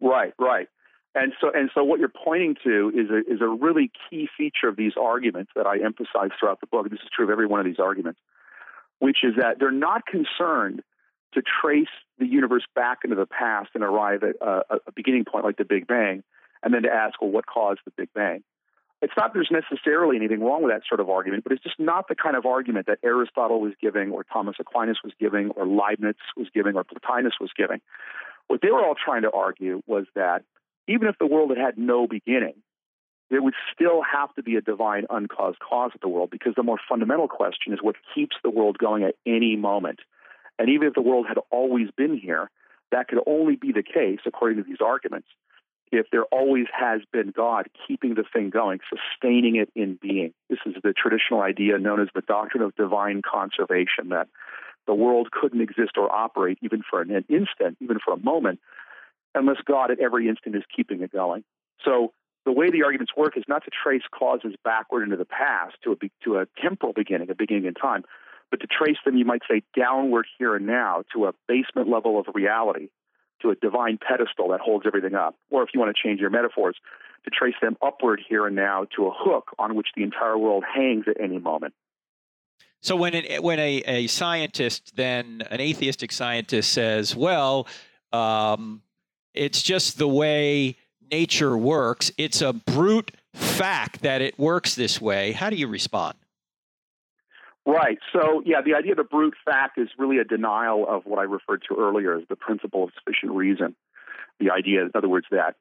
Right, 0.00 0.32
right. 0.38 0.68
And 1.20 1.32
so, 1.40 1.50
and 1.52 1.70
so, 1.74 1.82
what 1.82 1.98
you're 1.98 2.08
pointing 2.08 2.54
to 2.64 2.92
is 2.94 3.10
a, 3.10 3.18
is 3.32 3.40
a 3.40 3.48
really 3.48 3.90
key 4.08 4.28
feature 4.36 4.68
of 4.68 4.76
these 4.76 4.92
arguments 5.00 5.50
that 5.56 5.66
I 5.66 5.78
emphasize 5.78 6.30
throughout 6.38 6.60
the 6.60 6.66
book. 6.66 6.86
And 6.86 6.92
this 6.92 7.00
is 7.02 7.08
true 7.14 7.24
of 7.24 7.30
every 7.30 7.46
one 7.46 7.58
of 7.58 7.66
these 7.66 7.80
arguments, 7.80 8.20
which 9.00 9.18
is 9.24 9.34
that 9.36 9.58
they're 9.58 9.70
not 9.70 10.06
concerned 10.06 10.82
to 11.34 11.42
trace 11.42 11.88
the 12.18 12.26
universe 12.26 12.64
back 12.74 12.98
into 13.04 13.16
the 13.16 13.26
past 13.26 13.70
and 13.74 13.82
arrive 13.82 14.22
at 14.22 14.36
a, 14.40 14.76
a 14.86 14.92
beginning 14.94 15.24
point 15.24 15.44
like 15.44 15.56
the 15.56 15.64
Big 15.64 15.86
Bang, 15.86 16.22
and 16.62 16.72
then 16.72 16.82
to 16.82 16.90
ask, 16.90 17.20
well, 17.20 17.30
what 17.30 17.46
caused 17.46 17.80
the 17.84 17.92
Big 17.96 18.08
Bang? 18.14 18.42
It's 19.02 19.12
not 19.16 19.32
there's 19.34 19.50
necessarily 19.50 20.16
anything 20.16 20.40
wrong 20.40 20.62
with 20.62 20.72
that 20.72 20.82
sort 20.88 21.00
of 21.00 21.08
argument, 21.08 21.44
but 21.44 21.52
it's 21.52 21.62
just 21.62 21.78
not 21.78 22.08
the 22.08 22.16
kind 22.16 22.36
of 22.36 22.46
argument 22.46 22.86
that 22.86 22.98
Aristotle 23.04 23.60
was 23.60 23.72
giving, 23.80 24.10
or 24.10 24.24
Thomas 24.24 24.56
Aquinas 24.58 24.98
was 25.02 25.12
giving, 25.20 25.50
or 25.50 25.66
Leibniz 25.66 26.16
was 26.36 26.48
giving, 26.52 26.76
or 26.76 26.84
Plotinus 26.84 27.34
was 27.40 27.50
giving. 27.56 27.80
What 28.48 28.60
they 28.62 28.70
were 28.70 28.84
all 28.84 28.94
trying 28.94 29.22
to 29.22 29.30
argue 29.30 29.82
was 29.86 30.06
that 30.14 30.42
even 30.88 31.06
if 31.06 31.16
the 31.18 31.26
world 31.26 31.50
had 31.50 31.58
had 31.58 31.78
no 31.78 32.06
beginning, 32.06 32.54
there 33.30 33.42
would 33.42 33.54
still 33.74 34.02
have 34.02 34.34
to 34.34 34.42
be 34.42 34.56
a 34.56 34.60
divine 34.60 35.04
uncaused 35.10 35.58
cause 35.58 35.92
of 35.94 36.00
the 36.00 36.08
world 36.08 36.30
because 36.30 36.54
the 36.56 36.62
more 36.62 36.80
fundamental 36.88 37.28
question 37.28 37.72
is 37.72 37.78
what 37.82 37.96
keeps 38.14 38.36
the 38.42 38.50
world 38.50 38.78
going 38.78 39.04
at 39.04 39.14
any 39.26 39.54
moment. 39.54 40.00
And 40.58 40.70
even 40.70 40.88
if 40.88 40.94
the 40.94 41.02
world 41.02 41.26
had 41.28 41.38
always 41.50 41.88
been 41.96 42.16
here, 42.16 42.50
that 42.90 43.08
could 43.08 43.20
only 43.26 43.54
be 43.54 43.70
the 43.70 43.82
case, 43.82 44.20
according 44.26 44.56
to 44.56 44.64
these 44.64 44.80
arguments, 44.82 45.28
if 45.92 46.06
there 46.10 46.24
always 46.24 46.66
has 46.72 47.02
been 47.12 47.30
God 47.30 47.68
keeping 47.86 48.14
the 48.14 48.24
thing 48.30 48.50
going, 48.50 48.80
sustaining 48.88 49.56
it 49.56 49.70
in 49.74 49.98
being. 50.00 50.32
This 50.48 50.58
is 50.66 50.74
the 50.82 50.94
traditional 50.94 51.42
idea 51.42 51.78
known 51.78 52.00
as 52.00 52.08
the 52.14 52.22
doctrine 52.22 52.62
of 52.62 52.74
divine 52.76 53.22
conservation 53.22 54.08
that 54.08 54.28
the 54.86 54.94
world 54.94 55.30
couldn't 55.30 55.60
exist 55.60 55.92
or 55.96 56.10
operate 56.10 56.58
even 56.62 56.82
for 56.88 57.02
an 57.02 57.10
instant, 57.28 57.76
even 57.80 57.98
for 58.02 58.14
a 58.14 58.18
moment, 58.18 58.58
unless 59.34 59.58
God 59.66 59.90
at 59.90 60.00
every 60.00 60.28
instant 60.28 60.56
is 60.56 60.62
keeping 60.74 61.02
it 61.02 61.12
going. 61.12 61.44
So 61.84 62.12
the 62.44 62.52
way 62.52 62.70
the 62.70 62.82
arguments 62.82 63.12
work 63.16 63.36
is 63.36 63.44
not 63.46 63.64
to 63.64 63.70
trace 63.70 64.02
causes 64.10 64.54
backward 64.64 65.02
into 65.04 65.16
the 65.16 65.24
past 65.24 65.76
to 65.84 65.92
a, 65.92 65.96
to 66.24 66.38
a 66.38 66.46
temporal 66.62 66.92
beginning, 66.92 67.30
a 67.30 67.34
beginning 67.34 67.66
in 67.66 67.74
time, 67.74 68.04
but 68.50 68.60
to 68.60 68.66
trace 68.66 68.96
them, 69.04 69.16
you 69.16 69.24
might 69.24 69.42
say, 69.50 69.62
downward 69.76 70.26
here 70.38 70.56
and 70.56 70.66
now 70.66 71.04
to 71.14 71.26
a 71.26 71.32
basement 71.46 71.88
level 71.88 72.18
of 72.18 72.26
reality, 72.34 72.88
to 73.42 73.50
a 73.50 73.54
divine 73.54 73.98
pedestal 73.98 74.48
that 74.48 74.60
holds 74.60 74.86
everything 74.86 75.14
up. 75.14 75.36
Or 75.50 75.62
if 75.62 75.68
you 75.74 75.80
want 75.80 75.94
to 75.94 76.02
change 76.02 76.20
your 76.20 76.30
metaphors, 76.30 76.76
to 77.24 77.30
trace 77.30 77.54
them 77.60 77.76
upward 77.82 78.22
here 78.26 78.46
and 78.46 78.56
now 78.56 78.86
to 78.96 79.06
a 79.06 79.12
hook 79.14 79.50
on 79.58 79.74
which 79.74 79.88
the 79.94 80.02
entire 80.02 80.38
world 80.38 80.64
hangs 80.64 81.04
at 81.08 81.20
any 81.20 81.38
moment. 81.38 81.74
So 82.80 82.96
when 82.96 83.14
an, 83.14 83.42
when 83.42 83.58
a, 83.58 83.82
a 83.86 84.06
scientist, 84.06 84.96
then 84.96 85.42
an 85.50 85.60
atheistic 85.60 86.12
scientist 86.12 86.72
says, 86.72 87.14
well, 87.14 87.66
um, 88.12 88.82
it's 89.34 89.62
just 89.62 89.98
the 89.98 90.08
way 90.08 90.76
nature 91.10 91.56
works, 91.56 92.10
it's 92.18 92.42
a 92.42 92.52
brute 92.52 93.12
fact 93.34 94.02
that 94.02 94.20
it 94.20 94.38
works 94.38 94.74
this 94.74 95.00
way, 95.00 95.32
how 95.32 95.50
do 95.50 95.56
you 95.56 95.68
respond? 95.68 96.16
Right. 97.66 97.98
So, 98.12 98.42
yeah, 98.46 98.62
the 98.64 98.74
idea 98.74 98.92
of 98.92 98.96
the 98.96 99.04
brute 99.04 99.34
fact 99.44 99.78
is 99.78 99.88
really 99.98 100.18
a 100.18 100.24
denial 100.24 100.86
of 100.88 101.04
what 101.04 101.18
I 101.18 101.24
referred 101.24 101.62
to 101.68 101.76
earlier 101.78 102.16
as 102.16 102.24
the 102.28 102.36
principle 102.36 102.84
of 102.84 102.90
sufficient 102.98 103.32
reason. 103.32 103.76
The 104.40 104.50
idea, 104.50 104.82
in 104.82 104.90
other 104.94 105.08
words, 105.08 105.26
that 105.30 105.56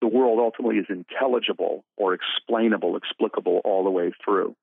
the 0.00 0.06
world 0.06 0.38
ultimately 0.38 0.76
is 0.76 0.86
intelligible 0.88 1.84
or 1.96 2.14
explainable, 2.14 2.96
explicable 2.96 3.62
all 3.64 3.84
the 3.84 3.90
way 3.90 4.12
through. 4.22 4.54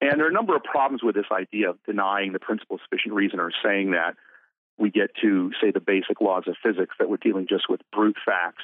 And 0.00 0.12
there 0.18 0.26
are 0.26 0.30
a 0.30 0.32
number 0.32 0.54
of 0.54 0.62
problems 0.62 1.02
with 1.02 1.14
this 1.14 1.26
idea 1.32 1.70
of 1.70 1.78
denying 1.84 2.32
the 2.32 2.38
principle 2.38 2.76
of 2.76 2.80
sufficient 2.88 3.14
reason 3.14 3.40
or 3.40 3.50
saying 3.62 3.90
that 3.90 4.14
we 4.80 4.90
get 4.90 5.10
to, 5.22 5.52
say, 5.60 5.70
the 5.70 5.80
basic 5.80 6.20
laws 6.20 6.44
of 6.46 6.56
physics, 6.62 6.96
that 6.98 7.08
we're 7.08 7.18
dealing 7.18 7.46
just 7.48 7.68
with 7.68 7.80
brute 7.92 8.16
facts. 8.24 8.62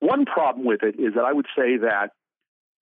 One 0.00 0.26
problem 0.26 0.66
with 0.66 0.82
it 0.82 0.98
is 0.98 1.14
that 1.14 1.24
I 1.24 1.32
would 1.32 1.46
say 1.56 1.78
that 1.78 2.10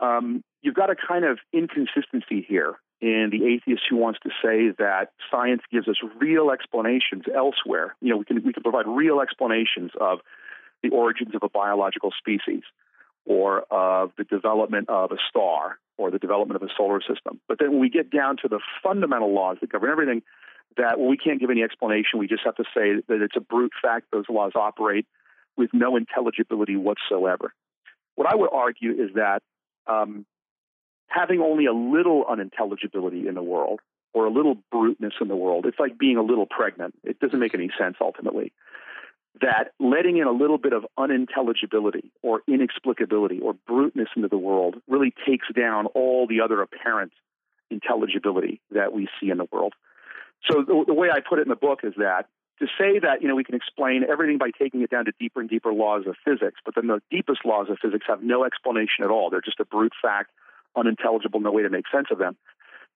um, 0.00 0.42
you've 0.62 0.74
got 0.74 0.90
a 0.90 0.96
kind 0.96 1.24
of 1.24 1.38
inconsistency 1.53 2.44
here 2.46 2.77
in 3.00 3.29
the 3.31 3.46
atheist 3.46 3.83
who 3.88 3.96
wants 3.96 4.18
to 4.22 4.31
say 4.42 4.70
that 4.79 5.11
science 5.31 5.62
gives 5.70 5.88
us 5.88 5.96
real 6.18 6.50
explanations 6.50 7.24
elsewhere. 7.35 7.94
You 8.00 8.11
know, 8.11 8.16
we 8.16 8.24
can 8.24 8.42
we 8.44 8.53
can 8.53 8.62
provide 8.62 8.87
real 8.88 9.20
explanations 9.20 9.90
of 10.00 10.20
the 10.83 10.90
origins 10.90 11.35
of 11.35 11.42
a 11.42 11.48
biological 11.48 12.11
species 12.16 12.62
or 13.27 13.64
of 13.70 14.12
the 14.18 14.24
development 14.24 14.88
of 14.88 15.12
a 15.12 15.16
star 15.29 15.79
or 15.96 16.11
the 16.11 16.18
development 16.18 16.61
of 16.61 16.68
a 16.68 16.72
solar 16.77 17.00
system. 17.00 17.40
But 17.48 17.59
then 17.59 17.72
when 17.72 17.81
we 17.81 17.90
get 17.90 18.11
down 18.11 18.37
to 18.42 18.48
the 18.48 18.61
fundamental 18.83 19.33
laws 19.33 19.59
that 19.61 19.70
govern 19.70 19.90
everything, 19.90 20.22
that 20.76 20.98
we 20.98 21.16
can't 21.16 21.40
give 21.40 21.50
any 21.50 21.62
explanation. 21.62 22.18
We 22.18 22.26
just 22.26 22.42
have 22.44 22.56
to 22.56 22.64
say 22.74 23.02
that 23.08 23.22
it's 23.22 23.37
a 23.37 23.40
brute 23.40 23.72
fact 23.80 24.06
those 24.12 24.24
laws 24.28 24.52
operate 24.54 25.06
with 25.56 25.70
no 25.72 25.96
intelligibility 25.96 26.76
whatsoever. 26.76 27.54
What 28.16 28.28
I 28.30 28.34
would 28.34 28.50
argue 28.52 28.92
is 28.92 29.14
that 29.14 29.42
um, 29.87 30.26
having 31.08 31.40
only 31.40 31.66
a 31.66 31.72
little 31.72 32.24
unintelligibility 32.28 33.28
in 33.28 33.34
the 33.34 33.42
world 33.42 33.80
or 34.12 34.26
a 34.26 34.30
little 34.30 34.56
bruteness 34.70 35.14
in 35.20 35.28
the 35.28 35.37
world, 35.37 35.66
it's 35.66 35.78
like 35.78 35.98
being 35.98 36.16
a 36.16 36.22
little 36.22 36.46
pregnant. 36.46 36.94
It 37.04 37.18
doesn't 37.20 37.38
make 37.38 37.54
any 37.54 37.70
sense 37.78 37.96
ultimately 38.00 38.52
that 39.40 39.72
letting 39.80 40.18
in 40.18 40.26
a 40.26 40.32
little 40.32 40.58
bit 40.58 40.72
of 40.72 40.87
unintelligibility 40.96 42.12
or 42.22 42.42
inexplicability 42.48 43.42
or 43.42 43.54
bruteness 43.66 44.08
into 44.14 44.28
the 44.28 44.38
world 44.38 44.76
really 44.88 45.12
takes 45.26 45.46
down 45.54 45.87
all 45.87 46.26
the 46.26 46.40
other 46.40 46.62
apparent 46.62 47.12
intelligibility 47.70 48.60
that 48.70 48.92
we 48.92 49.08
see 49.20 49.30
in 49.30 49.38
the 49.38 49.46
world. 49.50 49.74
So 50.50 50.62
the, 50.62 50.85
the 50.87 50.94
way 50.94 51.09
I 51.11 51.20
put 51.20 51.38
it 51.38 51.42
in 51.42 51.48
the 51.48 51.57
book 51.57 51.80
is 51.83 51.94
that 51.96 52.26
to 52.61 52.66
say 52.78 52.98
that 53.00 53.20
you 53.20 53.28
know 53.28 53.35
we 53.35 53.44
can 53.44 53.54
explain 53.54 54.04
everything 54.09 54.38
by 54.38 54.50
taking 54.57 54.83
it 54.83 54.90
down 54.90 55.07
to 55.07 55.12
deeper 55.18 55.40
and 55.40 55.50
deeper 55.50 55.72
laws 55.72 56.04
of 56.07 56.16
physics, 56.24 56.61
but 56.64 56.74
then 56.74 56.87
the 56.87 57.00
deepest 57.11 57.44
laws 57.44 57.66
of 57.68 57.78
physics 57.83 58.07
have 58.09 58.22
no 58.22 58.44
explanation 58.44 59.02
at 59.04 59.11
all. 59.11 59.30
They're 59.30 59.40
just 59.40 59.61
a 59.61 59.64
brute 59.64 59.92
fact, 60.00 60.30
unintelligible, 60.76 61.40
no 61.40 61.50
way 61.50 61.62
to 61.62 61.70
make 61.70 61.87
sense 61.92 62.09
of 62.11 62.18
them. 62.18 62.37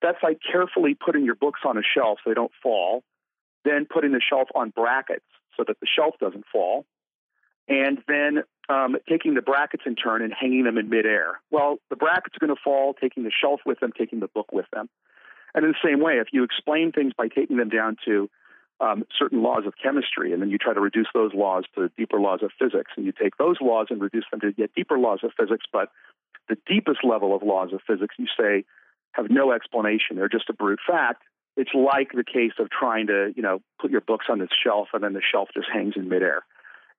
That's 0.00 0.18
like 0.22 0.38
carefully 0.40 0.94
putting 0.94 1.24
your 1.24 1.34
books 1.34 1.60
on 1.64 1.76
a 1.76 1.82
shelf 1.82 2.18
so 2.22 2.30
they 2.30 2.34
don't 2.34 2.52
fall, 2.62 3.02
then 3.64 3.86
putting 3.92 4.12
the 4.12 4.20
shelf 4.20 4.48
on 4.54 4.70
brackets 4.70 5.24
so 5.56 5.64
that 5.66 5.80
the 5.80 5.86
shelf 5.86 6.14
doesn't 6.20 6.44
fall, 6.52 6.86
and 7.68 7.98
then 8.06 8.44
um, 8.68 8.96
taking 9.08 9.34
the 9.34 9.42
brackets 9.42 9.82
in 9.86 9.96
turn 9.96 10.22
and 10.22 10.32
hanging 10.32 10.64
them 10.64 10.78
in 10.78 10.88
midair. 10.88 11.40
Well, 11.50 11.78
the 11.90 11.96
brackets 11.96 12.36
are 12.36 12.46
going 12.46 12.54
to 12.54 12.62
fall, 12.62 12.94
taking 12.94 13.24
the 13.24 13.32
shelf 13.32 13.60
with 13.66 13.80
them, 13.80 13.92
taking 13.96 14.20
the 14.20 14.28
book 14.28 14.52
with 14.52 14.66
them. 14.72 14.88
And 15.54 15.64
in 15.64 15.72
the 15.72 15.88
same 15.88 16.00
way, 16.00 16.14
if 16.14 16.28
you 16.32 16.44
explain 16.44 16.92
things 16.92 17.12
by 17.16 17.28
taking 17.28 17.56
them 17.56 17.68
down 17.68 17.96
to 18.04 18.28
um, 18.80 19.04
certain 19.18 19.42
laws 19.42 19.64
of 19.66 19.74
chemistry, 19.82 20.32
and 20.32 20.40
then 20.40 20.50
you 20.50 20.58
try 20.58 20.72
to 20.72 20.80
reduce 20.80 21.08
those 21.12 21.32
laws 21.34 21.64
to 21.74 21.90
deeper 21.96 22.20
laws 22.20 22.40
of 22.42 22.50
physics, 22.58 22.92
and 22.96 23.04
you 23.04 23.12
take 23.12 23.36
those 23.36 23.56
laws 23.60 23.88
and 23.90 24.00
reduce 24.00 24.24
them 24.30 24.40
to 24.40 24.54
yet 24.56 24.70
deeper 24.76 24.98
laws 24.98 25.20
of 25.22 25.32
physics, 25.38 25.64
but 25.72 25.90
the 26.48 26.56
deepest 26.66 27.00
level 27.02 27.34
of 27.34 27.42
laws 27.42 27.72
of 27.72 27.80
physics, 27.86 28.14
you 28.18 28.26
say, 28.38 28.64
have 29.12 29.30
no 29.30 29.52
explanation. 29.52 30.16
They're 30.16 30.28
just 30.28 30.48
a 30.48 30.52
brute 30.52 30.80
fact 30.86 31.22
it's 31.58 31.74
like 31.74 32.12
the 32.14 32.24
case 32.24 32.52
of 32.60 32.70
trying 32.70 33.08
to, 33.08 33.32
you 33.36 33.42
know, 33.42 33.58
put 33.80 33.90
your 33.90 34.00
books 34.00 34.26
on 34.30 34.38
this 34.38 34.48
shelf 34.64 34.88
and 34.94 35.02
then 35.02 35.12
the 35.12 35.20
shelf 35.20 35.48
just 35.52 35.66
hangs 35.70 35.94
in 35.96 36.08
midair. 36.08 36.44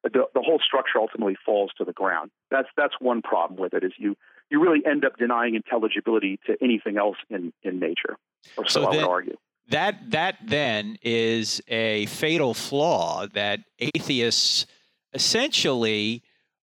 The, 0.04 0.26
the 0.34 0.42
whole 0.42 0.60
structure 0.60 1.00
ultimately 1.00 1.38
falls 1.46 1.72
to 1.78 1.86
the 1.86 1.94
ground. 1.94 2.30
That's 2.52 2.68
that's 2.76 2.96
one 3.00 3.22
problem 3.22 3.60
with 3.60 3.74
it 3.74 3.86
is 3.86 3.94
you 3.98 4.18
you 4.50 4.62
really 4.62 4.86
end 4.86 5.06
up 5.06 5.18
denying 5.18 5.56
intelligibility 5.56 6.40
to 6.48 6.58
anything 6.62 6.98
else 6.98 7.18
in, 7.30 7.54
in 7.64 7.80
nature. 7.80 8.18
Or 8.58 8.68
so, 8.68 8.82
so 8.82 8.88
I 8.88 8.96
would 8.98 9.06
argue. 9.06 9.38
That 9.70 10.12
that 10.12 10.38
then 10.44 10.98
is 11.04 11.62
a 11.68 12.08
fatal 12.08 12.56
flaw 12.56 13.28
that 13.34 13.60
atheists 13.78 14.66
essentially 15.14 16.24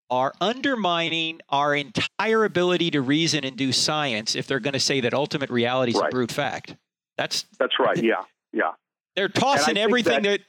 are 0.09 0.33
undermining 0.41 1.39
our 1.49 1.75
entire 1.75 2.45
ability 2.45 2.91
to 2.91 3.01
reason 3.01 3.43
and 3.43 3.55
do 3.55 3.71
science 3.71 4.35
if 4.35 4.47
they're 4.47 4.59
going 4.59 4.73
to 4.73 4.79
say 4.79 5.01
that 5.01 5.13
ultimate 5.13 5.49
reality 5.49 5.91
is 5.91 5.99
right. 5.99 6.07
a 6.07 6.11
brute 6.11 6.31
fact. 6.31 6.75
That's 7.17 7.45
that's 7.59 7.79
right. 7.79 8.01
Yeah, 8.01 8.23
yeah. 8.51 8.71
They're 9.15 9.29
tossing 9.29 9.77
everything 9.77 10.23
that, 10.23 10.39
that, 10.39 10.41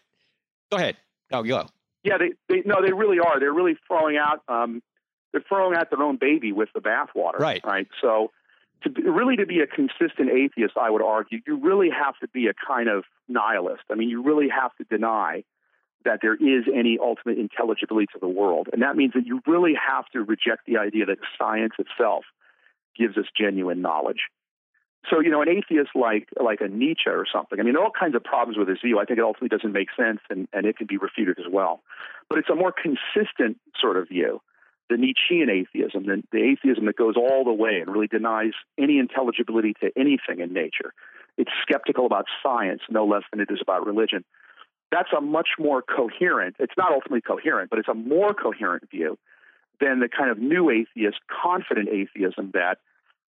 Go 0.70 0.76
ahead. 0.78 0.96
Oh, 1.32 1.42
go. 1.42 1.68
Yeah, 2.02 2.18
they, 2.18 2.32
they 2.48 2.62
no, 2.64 2.82
they 2.82 2.92
really 2.92 3.18
are. 3.18 3.38
They're 3.38 3.52
really 3.52 3.76
throwing 3.86 4.16
out. 4.16 4.42
Um, 4.48 4.82
they're 5.36 5.44
throwing 5.46 5.76
out 5.76 5.90
their 5.90 6.02
own 6.02 6.16
baby 6.16 6.52
with 6.52 6.70
the 6.74 6.80
bathwater. 6.80 7.38
Right. 7.38 7.60
Right. 7.62 7.88
So, 8.00 8.30
to 8.82 8.90
be, 8.90 9.02
really 9.02 9.36
to 9.36 9.46
be 9.46 9.60
a 9.60 9.66
consistent 9.66 10.30
atheist, 10.30 10.74
I 10.80 10.90
would 10.90 11.02
argue, 11.02 11.40
you 11.46 11.58
really 11.58 11.90
have 11.90 12.18
to 12.20 12.28
be 12.28 12.46
a 12.46 12.54
kind 12.54 12.88
of 12.88 13.04
nihilist. 13.28 13.82
I 13.90 13.94
mean, 13.94 14.08
you 14.08 14.22
really 14.22 14.48
have 14.48 14.74
to 14.76 14.84
deny 14.84 15.44
that 16.04 16.20
there 16.22 16.34
is 16.34 16.64
any 16.74 16.98
ultimate 17.00 17.38
intelligibility 17.38 18.06
to 18.12 18.18
the 18.18 18.28
world, 18.28 18.68
and 18.72 18.80
that 18.82 18.96
means 18.96 19.12
that 19.14 19.26
you 19.26 19.40
really 19.46 19.74
have 19.74 20.06
to 20.12 20.20
reject 20.20 20.66
the 20.66 20.78
idea 20.78 21.04
that 21.06 21.18
science 21.38 21.72
itself 21.78 22.24
gives 22.96 23.18
us 23.18 23.24
genuine 23.38 23.82
knowledge. 23.82 24.28
So, 25.10 25.20
you 25.20 25.30
know, 25.30 25.42
an 25.42 25.48
atheist 25.48 25.90
like 25.94 26.28
like 26.40 26.60
a 26.60 26.68
Nietzsche 26.68 27.08
or 27.08 27.26
something, 27.30 27.60
I 27.60 27.62
mean, 27.62 27.74
there 27.74 27.82
are 27.82 27.86
all 27.86 27.92
kinds 27.98 28.14
of 28.14 28.24
problems 28.24 28.58
with 28.58 28.68
his 28.68 28.78
view. 28.84 28.98
I 28.98 29.04
think 29.04 29.18
it 29.18 29.22
ultimately 29.22 29.56
doesn't 29.56 29.72
make 29.72 29.88
sense 29.96 30.20
and, 30.30 30.48
and 30.52 30.66
it 30.66 30.76
can 30.76 30.86
be 30.86 30.96
refuted 30.96 31.38
as 31.38 31.50
well. 31.50 31.82
But 32.28 32.38
it's 32.38 32.48
a 32.50 32.54
more 32.54 32.72
consistent 32.72 33.58
sort 33.80 33.96
of 33.96 34.08
view, 34.08 34.40
the 34.88 34.96
Nietzschean 34.96 35.50
atheism, 35.50 36.06
the, 36.06 36.22
the 36.32 36.42
atheism 36.42 36.86
that 36.86 36.96
goes 36.96 37.14
all 37.16 37.44
the 37.44 37.52
way 37.52 37.80
and 37.80 37.90
really 37.92 38.06
denies 38.06 38.52
any 38.78 38.98
intelligibility 38.98 39.74
to 39.80 39.90
anything 39.96 40.40
in 40.40 40.52
nature. 40.52 40.92
It's 41.36 41.50
skeptical 41.62 42.06
about 42.06 42.26
science 42.42 42.82
no 42.88 43.04
less 43.04 43.22
than 43.30 43.40
it 43.40 43.48
is 43.50 43.58
about 43.60 43.86
religion. 43.86 44.24
That's 44.92 45.08
a 45.16 45.20
much 45.20 45.48
more 45.58 45.82
coherent, 45.82 46.56
it's 46.58 46.74
not 46.78 46.92
ultimately 46.92 47.20
coherent, 47.20 47.70
but 47.70 47.78
it's 47.78 47.88
a 47.88 47.94
more 47.94 48.32
coherent 48.32 48.88
view 48.90 49.18
than 49.80 50.00
the 50.00 50.08
kind 50.08 50.30
of 50.30 50.38
new 50.38 50.70
atheist, 50.70 51.18
confident 51.28 51.88
atheism 51.88 52.52
that 52.54 52.78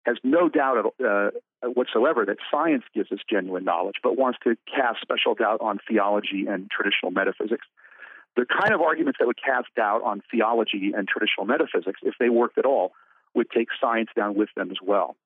has 0.05 0.17
no 0.23 0.47
doubt 0.47 0.93
uh, 1.05 1.31
whatsoever 1.63 2.25
that 2.25 2.37
science 2.49 2.83
gives 2.93 3.11
us 3.11 3.19
genuine 3.29 3.65
knowledge, 3.65 3.95
but 4.01 4.17
wants 4.17 4.39
to 4.43 4.55
cast 4.73 5.01
special 5.01 5.35
doubt 5.35 5.59
on 5.59 5.79
theology 5.87 6.45
and 6.47 6.71
traditional 6.71 7.11
metaphysics. 7.11 7.65
The 8.37 8.45
kind 8.45 8.73
of 8.73 8.81
arguments 8.81 9.17
that 9.19 9.27
would 9.27 9.41
cast 9.43 9.67
doubt 9.75 10.03
on 10.03 10.21
theology 10.31 10.93
and 10.95 11.07
traditional 11.07 11.45
metaphysics, 11.45 11.99
if 12.03 12.13
they 12.19 12.29
worked 12.29 12.57
at 12.57 12.65
all, 12.65 12.93
would 13.33 13.49
take 13.49 13.67
science 13.81 14.09
down 14.15 14.35
with 14.35 14.49
them 14.55 14.71
as 14.71 14.77
well. 14.81 15.17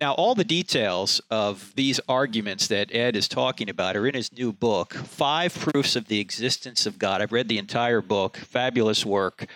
Now, 0.00 0.12
all 0.14 0.34
the 0.34 0.44
details 0.44 1.20
of 1.30 1.72
these 1.76 2.00
arguments 2.08 2.66
that 2.66 2.94
Ed 2.94 3.14
is 3.14 3.28
talking 3.28 3.70
about 3.70 3.96
are 3.96 4.06
in 4.06 4.14
his 4.14 4.32
new 4.32 4.52
book, 4.52 4.94
Five 4.94 5.54
Proofs 5.54 5.96
of 5.96 6.08
the 6.08 6.18
Existence 6.18 6.86
of 6.86 6.98
God. 6.98 7.22
I've 7.22 7.32
read 7.32 7.48
the 7.48 7.58
entire 7.58 8.02
book, 8.02 8.36
fabulous 8.36 9.06
work 9.06 9.46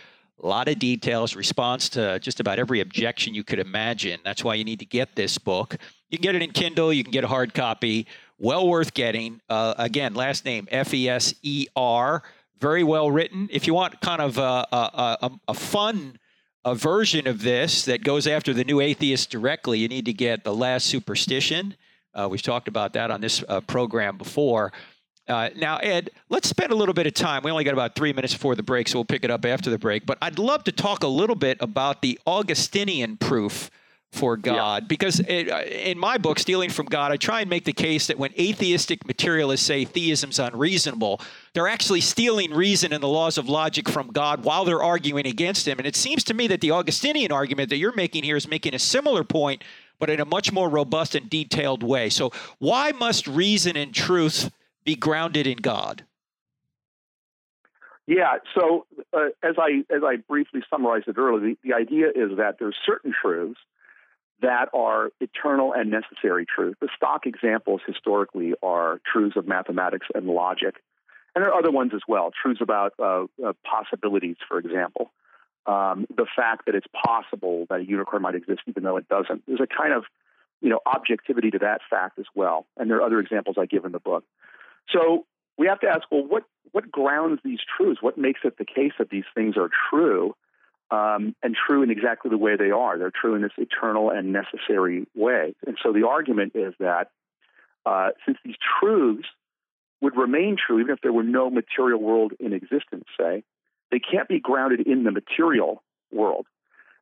a 0.43 0.47
lot 0.47 0.69
of 0.69 0.79
details, 0.79 1.37
response 1.37 1.89
to 1.91 2.19
just 2.21 2.41
about 2.41 2.59
every 2.59 2.81
objection 2.81 3.35
you 3.35 3.45
could 3.45 3.59
imagine. 3.59 4.21
That's 4.25 4.43
why 4.43 4.55
you 4.55 4.65
need 4.65 4.79
to 4.79 4.87
get 4.87 5.15
this 5.15 5.39
book. 5.39 5.77
You 6.09 6.19
can 6.19 6.23
get 6.23 6.35
it 6.35 6.43
in 6.43 6.53
Kindle, 6.53 6.93
you 6.93 7.05
can 7.05 7.13
get 7.13 7.25
a 7.25 7.29
hard 7.29 7.55
copy. 7.55 8.07
Well 8.41 8.67
worth 8.67 8.95
getting. 8.95 9.43
Uh, 9.51 9.75
again, 9.77 10.15
last 10.15 10.47
name 10.47 10.67
F 10.71 10.95
E 10.95 11.09
S 11.09 11.35
E 11.43 11.67
R. 11.77 12.23
Very 12.59 12.83
well 12.83 13.11
written. 13.11 13.49
If 13.53 13.67
you 13.67 13.75
want 13.75 14.01
kind 14.01 14.21
of 14.21 14.39
a, 14.39 14.67
a, 14.73 15.19
a, 15.23 15.31
a 15.49 15.55
fun 15.55 16.19
a 16.65 16.75
version 16.75 17.27
of 17.27 17.43
this 17.43 17.85
that 17.85 18.03
goes 18.05 18.27
after 18.27 18.53
the 18.53 18.65
new 18.65 18.81
atheist 18.81 19.31
directly, 19.31 19.79
you 19.79 19.89
need 19.89 20.05
to 20.07 20.13
get 20.13 20.45
The 20.45 20.55
Last 20.55 20.87
Superstition. 20.87 21.75
Uh, 22.15 22.29
we've 22.31 22.43
talked 22.43 22.69
about 22.69 22.93
that 22.95 23.11
on 23.11 23.21
this 23.21 23.43
uh, 23.49 23.61
program 23.61 24.19
before. 24.19 24.73
Uh, 25.29 25.51
now, 25.57 25.77
Ed, 25.79 26.11
let's 26.29 26.49
spend 26.49 26.73
a 26.73 26.75
little 26.75 26.93
bit 26.93 27.07
of 27.07 27.15
time. 27.15 27.43
We 27.45 27.51
only 27.51 27.65
got 27.65 27.73
about 27.73 27.95
three 27.95 28.13
minutes 28.13 28.35
before 28.35 28.57
the 28.57 28.63
break, 28.63 28.89
so 28.89 28.99
we'll 28.99 29.05
pick 29.05 29.25
it 29.25 29.31
up 29.31 29.45
after 29.45 29.71
the 29.71 29.79
break. 29.79 30.05
But 30.05 30.19
I'd 30.21 30.39
love 30.39 30.65
to 30.65 30.73
talk 30.73 31.03
a 31.03 31.09
little 31.09 31.37
bit 31.37 31.57
about 31.61 32.03
the 32.03 32.19
Augustinian 32.27 33.17
proof 33.17 33.71
for 34.13 34.37
God, 34.37 34.83
yeah. 34.83 34.87
because 34.89 35.21
it, 35.21 35.51
uh, 35.51 35.61
in 35.61 35.99
my 35.99 36.19
book, 36.19 36.39
Stealing 36.39 36.71
from 36.71 36.87
God, 36.87 37.13
I 37.13 37.17
try 37.17 37.43
and 37.43 37.49
make 37.49 37.65
the 37.65 37.73
case 37.73 38.09
that 38.09 38.19
when 38.19 38.33
atheistic 38.39 39.07
materialists 39.07 39.65
say 39.65 39.85
theism's 39.85 40.41
unreasonable, 40.41 41.21
they're 41.55 41.69
actually 41.69 42.01
stealing 42.01 42.53
reason 42.53 42.93
and 42.93 43.03
the 43.03 43.09
laws 43.09 43.39
of 43.39 43.49
logic 43.49 43.89
from 43.89 44.09
God 44.09 44.45
while 44.45 44.65
they're 44.65 44.83
arguing 44.83 45.27
against 45.27 45.67
Him. 45.67 45.79
And 45.79 45.87
it 45.87 45.95
seems 45.95 46.25
to 46.25 46.35
me 46.35 46.49
that 46.49 46.61
the 46.61 46.73
Augustinian 46.73 47.31
argument 47.31 47.71
that 47.71 47.77
you're 47.77 47.95
making 47.95 48.25
here 48.25 48.37
is 48.37 48.49
making 48.49 48.75
a 48.75 48.81
similar 48.81 49.23
point, 49.23 49.63
but 50.01 50.11
in 50.11 50.19
a 50.19 50.25
much 50.25 50.53
more 50.53 50.69
robust 50.69 51.15
and 51.15 51.31
detailed 51.31 51.85
way. 51.85 52.11
So, 52.11 52.33
why 52.59 52.91
must 52.91 53.29
reason 53.29 53.77
and 53.77 53.95
truth 53.95 54.51
be 54.85 54.97
grounded 54.97 55.47
in 55.47 55.59
God? 55.59 56.05
Yeah. 58.11 58.39
So 58.59 58.87
uh, 59.13 59.29
as 59.45 59.55
I 59.57 59.85
as 59.95 60.03
I 60.05 60.17
briefly 60.17 60.63
summarized 60.69 61.07
it 61.07 61.17
earlier, 61.17 61.55
the, 61.55 61.57
the 61.63 61.75
idea 61.75 62.09
is 62.09 62.39
that 62.39 62.57
there's 62.59 62.75
certain 62.85 63.15
truths 63.23 63.61
that 64.43 64.69
are 64.75 65.11
eternal 65.21 65.73
and 65.73 65.91
necessary 65.91 66.47
truths. 66.47 66.79
The 66.81 66.89
stock 66.97 67.27
examples 67.27 67.81
historically 67.87 68.55
are 68.63 69.01
truths 69.11 69.37
of 69.37 69.47
mathematics 69.47 70.07
and 70.15 70.27
logic. 70.27 70.77
And 71.35 71.45
there 71.45 71.53
are 71.53 71.59
other 71.59 71.71
ones 71.71 71.93
as 71.95 72.01
well, 72.09 72.31
truths 72.43 72.61
about 72.61 72.95
uh, 72.99 73.25
uh, 73.45 73.53
possibilities, 73.65 74.37
for 74.49 74.59
example. 74.59 75.13
Um, 75.67 76.07
the 76.15 76.27
fact 76.35 76.67
that 76.67 76.75
it's 76.75 76.87
possible 76.89 77.67
that 77.69 77.81
a 77.81 77.85
unicorn 77.85 78.23
might 78.23 78.35
exist 78.35 78.63
even 78.67 78.83
though 78.83 78.97
it 78.97 79.09
doesn't. 79.09 79.45
There's 79.47 79.61
a 79.61 79.67
kind 79.67 79.93
of 79.93 80.05
you 80.61 80.69
know, 80.69 80.81
objectivity 80.87 81.51
to 81.51 81.59
that 81.59 81.81
fact 81.89 82.19
as 82.19 82.27
well. 82.35 82.67
And 82.77 82.91
there 82.91 82.99
are 82.99 83.03
other 83.03 83.21
examples 83.21 83.57
I 83.59 83.67
give 83.67 83.85
in 83.85 83.93
the 83.93 84.01
book. 84.01 84.25
So 84.91 85.27
we 85.59 85.67
have 85.67 85.81
to 85.81 85.89
ask, 85.89 86.03
well, 86.11 86.25
what, 86.27 86.45
what 86.73 86.91
grounds 86.91 87.41
these 87.45 87.61
truths? 87.77 88.03
What 88.03 88.19
makes 88.19 88.41
it 88.45 88.59
the 88.59 88.65
case 88.65 88.93
that 88.99 89.11
these 89.11 89.25
things 89.35 89.57
are 89.57 89.71
true? 89.91 90.35
Um, 90.91 91.35
and 91.43 91.55
true 91.55 91.83
in 91.83 91.91
exactly 91.91 92.31
the 92.31 92.39
way 92.39 92.57
they 92.57 92.71
are. 92.71 92.99
They're 92.99 93.13
true 93.13 93.35
in 93.35 93.43
this 93.43 93.53
eternal 93.57 94.11
and 94.11 94.33
necessary 94.33 95.07
way. 95.15 95.55
And 95.67 95.77
so 95.83 95.93
the 95.93 96.07
argument 96.07 96.53
is 96.55 96.75
that 96.81 97.11
uh, 97.87 98.11
since 98.27 98.39
these 98.45 98.57
truths 98.81 99.29
would 100.01 100.17
remain 100.17 100.57
true 100.57 100.81
even 100.81 100.93
if 100.93 101.01
there 101.03 101.13
were 101.13 101.23
no 101.23 101.51
material 101.51 102.01
world 102.01 102.33
in 102.41 102.53
existence, 102.53 103.05
say, 103.19 103.45
they 103.91 104.01
can't 104.01 104.29
be 104.29 104.41
grounded 104.41 104.87
in 104.87 105.05
the 105.05 105.11
material 105.11 105.83
world. 106.13 106.47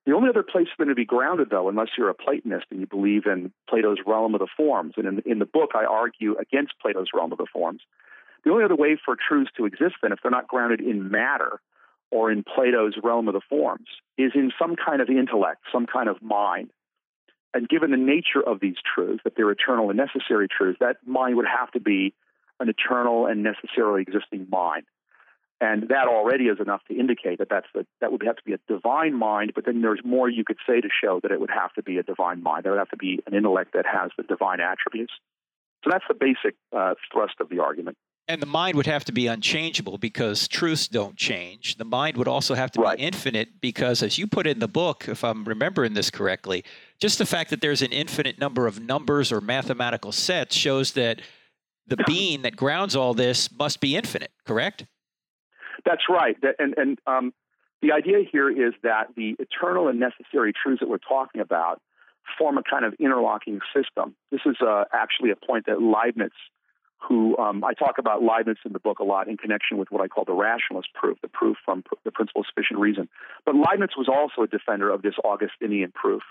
The 0.07 0.15
only 0.15 0.31
other 0.31 0.43
place 0.43 0.69
for 0.75 0.85
them 0.85 0.89
to 0.89 0.95
be 0.95 1.05
grounded, 1.05 1.49
though, 1.51 1.69
unless 1.69 1.89
you're 1.99 2.09
a 2.09 2.15
Platonist 2.15 2.67
and 2.71 2.81
you 2.81 2.87
believe 2.87 3.27
in 3.27 3.53
Plato's 3.69 3.99
realm 4.07 4.35
of 4.35 4.41
the 4.41 4.49
forms, 4.57 4.95
and 4.97 5.07
in, 5.07 5.23
in 5.31 5.39
the 5.39 5.45
book 5.45 5.73
I 5.75 5.85
argue 5.85 6.35
against 6.39 6.73
Plato's 6.81 7.09
realm 7.13 7.31
of 7.31 7.39
the 7.39 7.47
forms, 7.53 7.83
the 8.45 8.51
only 8.51 8.65
other 8.65 8.77
way 8.77 8.99
for 9.03 9.17
truths 9.17 9.51
to 9.59 9.67
exist, 9.67 9.97
then, 10.03 10.13
if 10.13 10.21
they're 10.23 10.31
not 10.31 10.49
grounded 10.49 10.81
in 10.81 11.11
matter, 11.11 11.61
or 12.11 12.31
in 12.31 12.43
Plato's 12.43 12.95
realm 13.03 13.29
of 13.29 13.35
the 13.35 13.41
forms 13.49 13.89
is 14.17 14.33
in 14.35 14.51
some 14.59 14.77
kind 14.77 15.01
of 15.01 15.09
intellect, 15.09 15.63
some 15.73 15.87
kind 15.87 16.09
of 16.09 16.23
mind. 16.23 16.71
And 17.55 17.69
given 17.69 17.91
the 17.91 17.97
nature 17.97 18.43
of 18.45 18.61
these 18.61 18.77
truths, 18.95 19.23
that 19.25 19.35
they're 19.37 19.51
eternal 19.51 19.91
and 19.91 19.97
necessary 19.97 20.49
truths, 20.49 20.79
that 20.81 20.97
mind 21.07 21.37
would 21.37 21.47
have 21.47 21.71
to 21.73 21.81
be 21.81 22.15
an 22.61 22.69
eternal 22.69 23.27
and 23.27 23.43
necessarily 23.43 24.03
existing 24.03 24.47
mind. 24.51 24.85
And 25.61 25.89
that 25.89 26.07
already 26.07 26.45
is 26.45 26.59
enough 26.61 26.83
to 26.89 26.97
indicate 26.97 27.39
that 27.39 27.49
that's 27.51 27.67
the, 27.75 27.85
that 28.01 28.13
would 28.13 28.23
have 28.25 28.37
to 28.37 28.43
be 28.45 28.53
a 28.53 28.59
divine 28.69 29.15
mind, 29.15 29.53
but 29.55 29.65
then 29.67 29.83
there's 29.83 30.01
more 30.05 30.29
you 30.29 30.45
could 30.45 30.59
say 30.69 30.81
to 30.81 30.89
show 31.03 31.19
that 31.23 31.33
it 31.33 31.41
would 31.41 31.51
have 31.51 31.73
to 31.75 31.83
be 31.83 31.99
a 31.99 32.05
divine 32.05 32.43
mind. 32.43 32.65
There 32.65 32.73
would 32.73 32.79
have 32.79 32.91
to 32.91 32.97
be 32.97 33.21
an 33.27 33.35
intellect 33.35 33.73
that 33.75 33.85
has 33.85 34.11
the 34.17 34.23
divine 34.23 34.61
attributes. 34.61 35.13
So 35.83 35.91
that's 35.91 36.05
the 36.07 36.15
basic 36.15 36.55
uh, 36.77 36.95
thrust 37.13 37.35
of 37.41 37.49
the 37.49 37.59
argument. 37.59 37.97
And 38.29 38.43
the 38.43 38.47
mind 38.47 38.77
would 38.77 38.87
have 38.87 39.07
to 39.07 39.13
be 39.13 39.27
unchangeable 39.27 39.97
because 39.97 40.49
truths 40.49 40.87
don't 40.87 41.17
change. 41.17 41.77
The 41.77 41.85
mind 41.87 42.19
would 42.19 42.29
also 42.29 42.55
have 42.55 42.71
to 42.73 42.81
right. 42.83 42.99
be 42.99 43.03
infinite 43.03 43.61
because, 43.63 44.03
as 44.03 44.19
you 44.19 44.27
put 44.27 44.47
in 44.47 44.59
the 44.59 44.69
book, 44.69 45.09
if 45.09 45.25
I'm 45.25 45.45
remembering 45.45 45.95
this 45.95 46.11
correctly, 46.11 46.63
just 47.01 47.17
the 47.17 47.25
fact 47.25 47.49
that 47.51 47.63
there's 47.63 47.81
an 47.81 47.91
infinite 47.91 48.39
number 48.39 48.67
of 48.67 48.81
numbers 48.81 49.33
or 49.33 49.41
mathematical 49.41 50.13
sets 50.13 50.55
shows 50.55 50.93
that 50.93 51.23
the 51.87 51.97
being 52.07 52.43
that 52.43 52.55
grounds 52.55 52.95
all 52.95 53.15
this 53.15 53.51
must 53.51 53.81
be 53.81 53.97
infinite, 53.97 54.31
correct? 54.45 54.85
That's 55.87 56.03
right. 56.11 56.37
And, 56.59 56.75
and 56.77 56.99
um, 57.07 57.33
the 57.81 57.93
idea 57.93 58.19
here 58.31 58.51
is 58.51 58.75
that 58.83 59.15
the 59.17 59.37
eternal 59.39 59.89
and 59.89 59.99
necessary 59.99 60.53
truths 60.53 60.81
that 60.81 60.89
we're 60.89 60.99
talking 60.99 61.41
about 61.41 61.81
form 62.37 62.59
a 62.59 62.63
kind 62.63 62.85
of 62.85 62.95
interlocking 63.01 63.61
system. 63.75 64.15
This 64.31 64.43
is 64.45 64.57
uh, 64.61 64.85
actually 64.93 65.31
a 65.31 65.37
point 65.37 65.65
that 65.67 65.81
Leibniz 65.81 66.33
who 66.99 67.37
um, 67.39 67.63
I 67.65 67.75
talk 67.75 67.99
about 67.99 68.23
Leibniz 68.23 68.57
in 68.65 68.73
the 68.73 68.79
book 68.79 68.99
a 68.99 69.05
lot 69.05 69.29
in 69.29 69.37
connection 69.37 69.79
with 69.79 69.91
what 69.91 70.03
I 70.03 70.09
call 70.09 70.25
the 70.25 70.33
rationalist 70.33 70.93
proof, 70.95 71.19
the 71.23 71.29
proof 71.29 71.57
from 71.65 71.83
pr- 71.83 71.95
the 72.05 72.11
principle 72.11 72.41
of 72.43 72.47
sufficient 72.47 72.81
reason. 72.81 73.09
But 73.47 73.55
Leibniz 73.55 73.91
was 73.97 74.09
also 74.09 74.43
a 74.43 74.47
defender 74.47 74.91
of 74.91 75.03
this 75.03 75.15
Augustinian 75.25 75.93
proof 75.93 76.23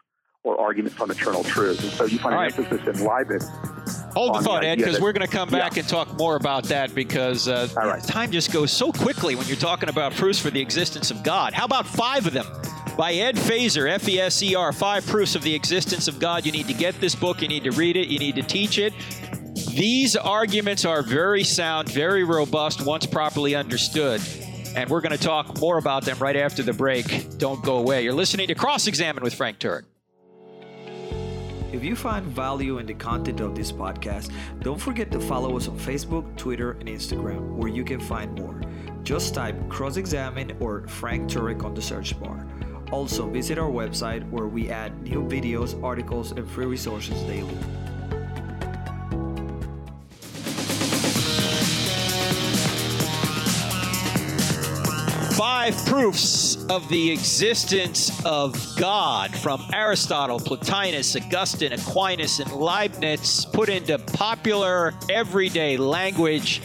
or 0.43 0.59
argument 0.59 0.95
from 0.95 1.11
eternal 1.11 1.43
truth. 1.43 1.81
And 1.83 1.91
so 1.91 2.05
you 2.05 2.19
find 2.19 2.35
right. 2.35 2.57
an 2.57 2.65
emphasis 2.65 2.99
in 2.99 3.05
Leibniz. 3.05 3.49
Hold 4.13 4.35
the 4.35 4.41
thought, 4.41 4.63
Ed, 4.63 4.77
because 4.77 4.99
we're 4.99 5.13
going 5.13 5.25
to 5.25 5.31
come 5.31 5.49
back 5.49 5.75
yeah. 5.75 5.81
and 5.81 5.89
talk 5.89 6.17
more 6.17 6.35
about 6.35 6.63
that 6.65 6.95
because 6.95 7.47
uh, 7.47 7.67
right. 7.75 8.01
time 8.03 8.31
just 8.31 8.51
goes 8.51 8.71
so 8.71 8.91
quickly 8.91 9.35
when 9.35 9.45
you're 9.47 9.57
talking 9.57 9.89
about 9.89 10.13
proofs 10.13 10.39
for 10.39 10.49
the 10.49 10.61
existence 10.61 11.11
of 11.11 11.21
God. 11.23 11.53
How 11.53 11.65
about 11.65 11.85
five 11.85 12.25
of 12.25 12.33
them? 12.33 12.45
By 12.97 13.13
Ed 13.13 13.35
Feser, 13.35 13.87
F 13.87 14.09
E 14.09 14.19
S 14.19 14.41
E 14.41 14.55
R, 14.55 14.73
Five 14.73 15.05
Proofs 15.05 15.35
of 15.35 15.43
the 15.43 15.53
Existence 15.53 16.07
of 16.07 16.19
God. 16.19 16.47
You 16.47 16.51
need 16.51 16.67
to 16.67 16.73
get 16.73 16.99
this 16.99 17.13
book, 17.13 17.43
you 17.43 17.47
need 17.47 17.63
to 17.65 17.71
read 17.71 17.95
it, 17.95 18.07
you 18.07 18.17
need 18.17 18.35
to 18.35 18.41
teach 18.41 18.79
it. 18.79 18.91
These 19.69 20.15
arguments 20.15 20.85
are 20.85 21.01
very 21.01 21.43
sound, 21.43 21.89
very 21.89 22.23
robust 22.23 22.85
once 22.85 23.05
properly 23.05 23.53
understood. 23.53 24.21
And 24.75 24.89
we're 24.89 25.01
going 25.01 25.17
to 25.17 25.23
talk 25.23 25.59
more 25.59 25.77
about 25.77 26.05
them 26.05 26.17
right 26.19 26.35
after 26.35 26.63
the 26.63 26.73
break. 26.73 27.37
Don't 27.37 27.63
go 27.63 27.77
away. 27.77 28.03
You're 28.03 28.13
listening 28.13 28.47
to 28.47 28.55
Cross 28.55 28.87
Examined 28.87 29.23
with 29.23 29.33
Frank 29.33 29.59
Turek. 29.59 29.83
If 31.73 31.83
you 31.83 31.95
find 31.95 32.25
value 32.25 32.77
in 32.77 32.85
the 32.85 32.93
content 32.93 33.39
of 33.39 33.53
this 33.53 33.71
podcast, 33.71 34.31
don't 34.61 34.79
forget 34.79 35.11
to 35.11 35.19
follow 35.19 35.57
us 35.57 35.67
on 35.67 35.77
Facebook, 35.77 36.37
Twitter, 36.37 36.71
and 36.71 36.87
Instagram, 36.87 37.55
where 37.55 37.69
you 37.69 37.83
can 37.83 37.99
find 37.99 38.33
more. 38.39 38.61
Just 39.03 39.35
type 39.35 39.55
Cross 39.69 39.97
Examined 39.97 40.55
or 40.59 40.87
Frank 40.87 41.29
Turek 41.29 41.63
on 41.63 41.73
the 41.73 41.81
search 41.81 42.19
bar. 42.19 42.47
Also, 42.91 43.29
visit 43.29 43.57
our 43.57 43.69
website 43.69 44.27
where 44.31 44.47
we 44.47 44.69
add 44.69 45.03
new 45.03 45.21
videos, 45.23 45.81
articles, 45.83 46.31
and 46.31 46.49
free 46.49 46.65
resources 46.65 47.21
daily. 47.23 47.57
Five 55.37 55.77
proofs 55.85 56.65
of 56.65 56.89
the 56.89 57.11
existence 57.11 58.25
of 58.25 58.55
God 58.75 59.31
from 59.35 59.63
Aristotle, 59.71 60.39
Plotinus, 60.39 61.15
Augustine, 61.15 61.73
Aquinas, 61.73 62.39
and 62.39 62.51
Leibniz 62.51 63.45
put 63.45 63.69
into 63.69 63.99
popular 63.99 64.95
everyday 65.11 65.77
language 65.77 66.63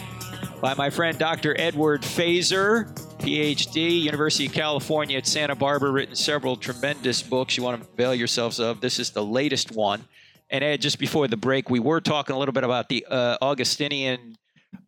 by 0.63 0.73
my 0.73 0.89
friend 0.89 1.19
Dr. 1.19 1.55
Edward 1.61 2.01
Feser, 2.01 2.91
PhD, 3.19 4.01
University 4.01 4.47
of 4.47 4.55
California 4.55 5.19
at 5.19 5.27
Santa 5.27 5.55
Barbara, 5.55 5.91
written 5.91 6.17
several 6.17 6.57
tremendous 6.57 7.23
books 7.23 7.59
you 7.59 7.63
want 7.63 7.83
to 7.83 7.87
avail 7.93 8.15
yourselves 8.15 8.59
of. 8.59 8.81
This 8.81 8.99
is 8.99 9.11
the 9.11 9.23
latest 9.23 9.73
one. 9.73 10.03
And 10.49 10.65
Ed, 10.65 10.81
just 10.81 10.99
before 10.99 11.29
the 11.29 11.37
break, 11.37 11.69
we 11.69 11.79
were 11.79 12.01
talking 12.01 12.35
a 12.35 12.39
little 12.39 12.55
bit 12.55 12.65
about 12.65 12.89
the 12.89 13.05
uh, 13.11 13.37
Augustinian 13.43 14.39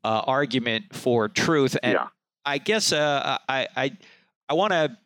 uh, 0.03 0.23
argument 0.27 0.95
for 0.95 1.29
truth. 1.29 1.77
And 1.83 1.93
yeah. 1.93 2.07
I 2.45 2.59
guess 2.59 2.93
uh, 2.93 3.39
I 3.49 3.69
I 3.77 3.97
I 4.49 4.55
want 4.55 4.73
to 4.73 4.97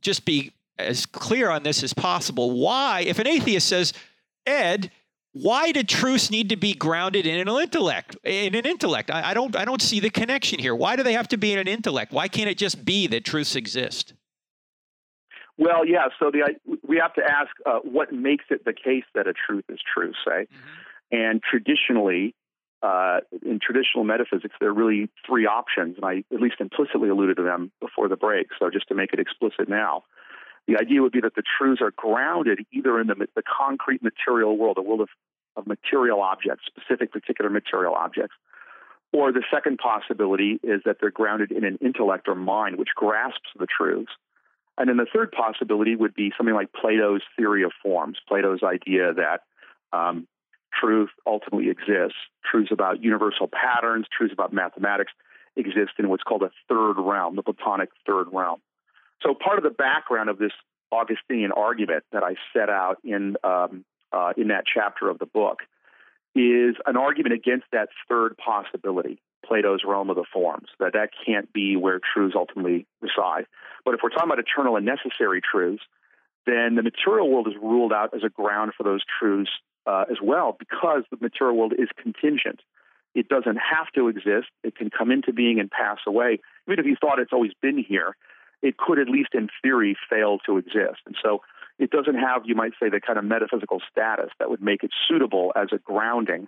just 0.00 0.24
be 0.24 0.52
as 0.78 1.06
clear 1.06 1.50
on 1.50 1.62
this 1.62 1.82
as 1.82 1.92
possible. 1.92 2.58
Why, 2.58 3.04
if 3.06 3.18
an 3.18 3.26
atheist 3.26 3.68
says, 3.68 3.92
Ed, 4.46 4.90
why 5.32 5.70
do 5.72 5.82
truths 5.82 6.30
need 6.30 6.48
to 6.48 6.56
be 6.56 6.74
grounded 6.74 7.26
in 7.26 7.46
an 7.46 7.48
intellect? 7.48 8.16
In 8.24 8.54
an 8.54 8.66
intellect, 8.66 9.10
I, 9.10 9.30
I, 9.30 9.34
don't 9.34 9.54
I 9.54 9.64
don't 9.64 9.82
see 9.82 10.00
the 10.00 10.10
connection 10.10 10.58
here. 10.58 10.74
Why 10.74 10.96
do 10.96 11.02
they 11.02 11.12
have 11.12 11.28
to 11.28 11.36
be 11.36 11.52
in 11.52 11.58
an 11.58 11.68
intellect? 11.68 12.12
Why 12.12 12.28
can't 12.28 12.48
it 12.48 12.58
just 12.58 12.84
be 12.84 13.06
that 13.08 13.24
truths 13.24 13.54
exist? 13.54 14.14
Well, 15.56 15.86
yeah. 15.86 16.08
So 16.18 16.30
the 16.30 16.54
we 16.86 16.96
have 16.96 17.14
to 17.14 17.22
ask 17.22 17.50
uh, 17.66 17.80
what 17.84 18.12
makes 18.12 18.46
it 18.50 18.64
the 18.64 18.72
case 18.72 19.04
that 19.14 19.28
a 19.28 19.34
truth 19.34 19.64
is 19.68 19.78
true. 19.94 20.12
Say, 20.26 20.46
mm-hmm. 20.46 21.16
and 21.16 21.42
traditionally, 21.42 22.34
uh, 22.82 23.20
in 23.44 23.58
traditional 23.60 24.04
metaphysics, 24.04 24.54
there 24.58 24.70
are 24.70 24.74
really 24.74 25.10
three 25.26 25.46
options, 25.46 25.96
and 25.96 26.04
I 26.04 26.24
at 26.32 26.40
least 26.40 26.56
implicitly 26.60 27.08
alluded 27.08 27.36
to 27.36 27.42
them 27.42 27.70
before 27.80 28.08
the 28.08 28.16
break. 28.16 28.48
So 28.58 28.70
just 28.70 28.88
to 28.88 28.94
make 28.94 29.12
it 29.12 29.20
explicit 29.20 29.68
now, 29.68 30.04
the 30.66 30.78
idea 30.78 31.02
would 31.02 31.12
be 31.12 31.20
that 31.20 31.34
the 31.34 31.42
truths 31.58 31.82
are 31.82 31.90
grounded 31.90 32.60
either 32.72 33.00
in 33.00 33.06
the, 33.06 33.14
the 33.34 33.42
concrete 33.42 34.02
material 34.02 34.56
world, 34.56 34.76
the 34.76 34.82
world 34.82 35.00
of, 35.00 35.08
of 35.56 35.66
material 35.66 36.22
objects, 36.22 36.64
specific 36.66 37.12
particular 37.12 37.50
material 37.50 37.94
objects, 37.94 38.34
or 39.12 39.32
the 39.32 39.42
second 39.52 39.78
possibility 39.78 40.60
is 40.62 40.82
that 40.84 40.98
they're 41.00 41.10
grounded 41.10 41.50
in 41.50 41.64
an 41.64 41.78
intellect 41.82 42.28
or 42.28 42.34
mind 42.34 42.76
which 42.78 42.90
grasps 42.94 43.50
the 43.58 43.66
truths. 43.66 44.12
And 44.78 44.88
then 44.88 44.96
the 44.96 45.06
third 45.12 45.32
possibility 45.32 45.96
would 45.96 46.14
be 46.14 46.32
something 46.38 46.54
like 46.54 46.72
Plato's 46.72 47.22
theory 47.36 47.64
of 47.64 47.72
forms, 47.82 48.18
Plato's 48.26 48.60
idea 48.62 49.12
that 49.12 49.40
um, 49.92 50.26
truth 50.78 51.10
ultimately 51.26 51.70
exists. 51.70 52.18
Truths 52.50 52.70
about 52.72 53.02
universal 53.02 53.48
patterns, 53.48 54.06
truths 54.16 54.32
about 54.32 54.52
mathematics 54.52 55.12
exist 55.56 55.92
in 55.98 56.08
what's 56.08 56.22
called 56.22 56.42
a 56.42 56.50
third 56.68 56.94
realm, 56.98 57.36
the 57.36 57.42
Platonic 57.42 57.90
third 58.06 58.28
realm. 58.32 58.60
So 59.22 59.34
part 59.34 59.58
of 59.58 59.64
the 59.64 59.70
background 59.70 60.30
of 60.30 60.38
this 60.38 60.52
Augustinian 60.92 61.52
argument 61.52 62.04
that 62.12 62.22
I 62.22 62.34
set 62.52 62.68
out 62.68 62.98
in 63.04 63.36
um, 63.44 63.84
uh, 64.12 64.32
in 64.36 64.48
that 64.48 64.64
chapter 64.72 65.08
of 65.08 65.18
the 65.18 65.26
book 65.26 65.60
is 66.34 66.76
an 66.86 66.96
argument 66.96 67.34
against 67.34 67.66
that 67.72 67.88
third 68.08 68.36
possibility, 68.36 69.20
Plato's 69.44 69.82
realm 69.84 70.10
of 70.10 70.16
the 70.16 70.24
forms, 70.32 70.68
that 70.78 70.92
that 70.94 71.10
can't 71.26 71.52
be 71.52 71.76
where 71.76 72.00
truths 72.00 72.34
ultimately 72.36 72.86
reside. 73.00 73.46
But 73.84 73.94
if 73.94 74.00
we're 74.02 74.10
talking 74.10 74.30
about 74.30 74.38
eternal 74.38 74.76
and 74.76 74.86
necessary 74.86 75.40
truths, 75.40 75.82
then 76.46 76.76
the 76.76 76.82
material 76.82 77.30
world 77.30 77.48
is 77.48 77.54
ruled 77.60 77.92
out 77.92 78.14
as 78.14 78.22
a 78.24 78.28
ground 78.28 78.72
for 78.76 78.84
those 78.84 79.02
truths 79.18 79.50
uh, 79.90 80.04
as 80.10 80.18
well 80.22 80.56
because 80.58 81.02
the 81.10 81.16
material 81.20 81.56
world 81.56 81.72
is 81.76 81.88
contingent. 82.00 82.60
It 83.14 83.28
doesn't 83.28 83.56
have 83.56 83.88
to 83.96 84.06
exist. 84.06 84.48
It 84.62 84.76
can 84.76 84.88
come 84.88 85.10
into 85.10 85.32
being 85.32 85.58
and 85.58 85.68
pass 85.68 85.98
away. 86.06 86.38
Even 86.68 86.78
if 86.78 86.86
you 86.86 86.96
thought 87.00 87.18
it's 87.18 87.32
always 87.32 87.52
been 87.60 87.76
here, 87.76 88.14
it 88.62 88.76
could 88.76 89.00
at 89.00 89.08
least 89.08 89.30
in 89.34 89.48
theory 89.62 89.96
fail 90.08 90.38
to 90.46 90.58
exist. 90.58 91.00
And 91.06 91.16
so 91.20 91.40
it 91.78 91.90
doesn't 91.90 92.14
have, 92.14 92.42
you 92.44 92.54
might 92.54 92.72
say, 92.80 92.88
the 92.88 93.00
kind 93.00 93.18
of 93.18 93.24
metaphysical 93.24 93.80
status 93.90 94.30
that 94.38 94.48
would 94.48 94.62
make 94.62 94.84
it 94.84 94.90
suitable 95.08 95.52
as 95.56 95.68
a 95.72 95.78
grounding 95.78 96.46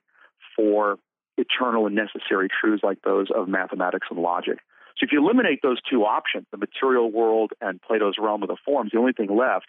for 0.55 0.99
eternal 1.36 1.86
and 1.86 1.97
necessary 1.97 2.49
truths 2.49 2.84
like 2.84 3.03
those 3.03 3.26
of 3.34 3.49
mathematics 3.49 4.07
and 4.11 4.20
logic. 4.20 4.59
So 4.99 5.05
if 5.05 5.11
you 5.11 5.24
eliminate 5.24 5.61
those 5.62 5.80
two 5.90 6.05
options, 6.05 6.47
the 6.53 6.59
material 6.59 7.11
world 7.11 7.53
and 7.61 7.80
Plato's 7.82 8.16
realm 8.20 8.43
of 8.43 8.49
the 8.51 8.59
forms, 8.64 8.93
the 8.93 8.99
only 8.99 9.14
thing 9.14 9.34
left 9.36 9.66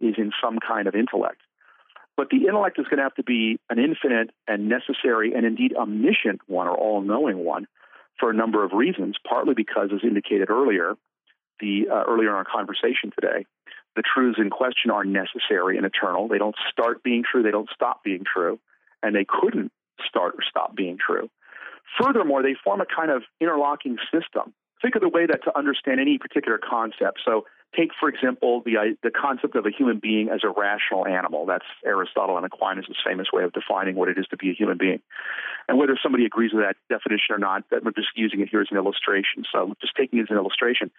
is 0.00 0.14
in 0.18 0.32
some 0.42 0.58
kind 0.58 0.88
of 0.88 0.94
intellect. 0.96 1.42
But 2.16 2.28
the 2.30 2.46
intellect 2.46 2.78
is 2.78 2.86
going 2.86 2.98
to 2.98 3.04
have 3.04 3.14
to 3.14 3.22
be 3.22 3.58
an 3.70 3.78
infinite 3.78 4.30
and 4.46 4.68
necessary 4.68 5.32
and 5.34 5.46
indeed 5.46 5.74
omniscient 5.74 6.40
one 6.46 6.68
or 6.68 6.76
all 6.76 7.00
knowing 7.00 7.38
one 7.38 7.66
for 8.20 8.30
a 8.30 8.34
number 8.34 8.64
of 8.64 8.72
reasons, 8.72 9.16
partly 9.26 9.54
because, 9.54 9.90
as 9.92 10.00
indicated 10.02 10.50
earlier, 10.50 10.94
the 11.60 11.86
uh, 11.90 12.04
earlier 12.06 12.28
in 12.28 12.34
our 12.34 12.44
conversation 12.44 13.10
today, 13.18 13.46
the 13.96 14.02
truths 14.02 14.38
in 14.38 14.50
question 14.50 14.90
are 14.90 15.04
necessary 15.04 15.76
and 15.76 15.86
eternal. 15.86 16.28
They 16.28 16.38
don't 16.38 16.56
start 16.70 17.02
being 17.02 17.24
true, 17.30 17.42
they 17.42 17.50
don't 17.50 17.68
stop 17.74 18.04
being 18.04 18.24
true, 18.24 18.58
and 19.02 19.14
they 19.14 19.26
couldn't 19.26 19.72
start 20.06 20.34
or 20.34 20.42
stop 20.48 20.76
being 20.76 20.98
true. 20.98 21.30
Furthermore, 22.00 22.42
they 22.42 22.56
form 22.62 22.80
a 22.80 22.86
kind 22.86 23.10
of 23.10 23.22
interlocking 23.40 23.96
system. 24.12 24.54
Think 24.80 24.96
of 24.96 25.02
the 25.02 25.08
way 25.08 25.26
that 25.26 25.44
to 25.44 25.56
understand 25.56 26.00
any 26.00 26.18
particular 26.18 26.58
concept. 26.58 27.20
So, 27.24 27.46
take 27.76 27.90
for 27.98 28.08
example 28.08 28.62
the 28.64 28.76
uh, 28.76 28.82
the 29.02 29.10
concept 29.10 29.56
of 29.56 29.66
a 29.66 29.70
human 29.70 29.98
being 29.98 30.28
as 30.28 30.40
a 30.44 30.48
rational 30.48 31.06
animal. 31.06 31.46
That's 31.46 31.64
Aristotle 31.84 32.36
and 32.36 32.46
Aquinas' 32.46 32.96
famous 33.04 33.28
way 33.32 33.44
of 33.44 33.52
defining 33.52 33.96
what 33.96 34.08
it 34.08 34.18
is 34.18 34.26
to 34.30 34.36
be 34.36 34.50
a 34.50 34.54
human 34.54 34.78
being. 34.78 35.00
And 35.68 35.78
whether 35.78 35.98
somebody 36.02 36.24
agrees 36.24 36.52
with 36.52 36.64
that 36.64 36.76
definition 36.88 37.34
or 37.34 37.38
not, 37.38 37.64
that 37.70 37.84
we're 37.84 37.92
just 37.92 38.08
using 38.16 38.40
it 38.40 38.48
here 38.48 38.60
as 38.60 38.68
an 38.70 38.76
illustration. 38.76 39.44
So, 39.52 39.74
just 39.80 39.94
taking 39.96 40.18
it 40.18 40.22
as 40.22 40.30
an 40.30 40.36
illustration. 40.36 40.90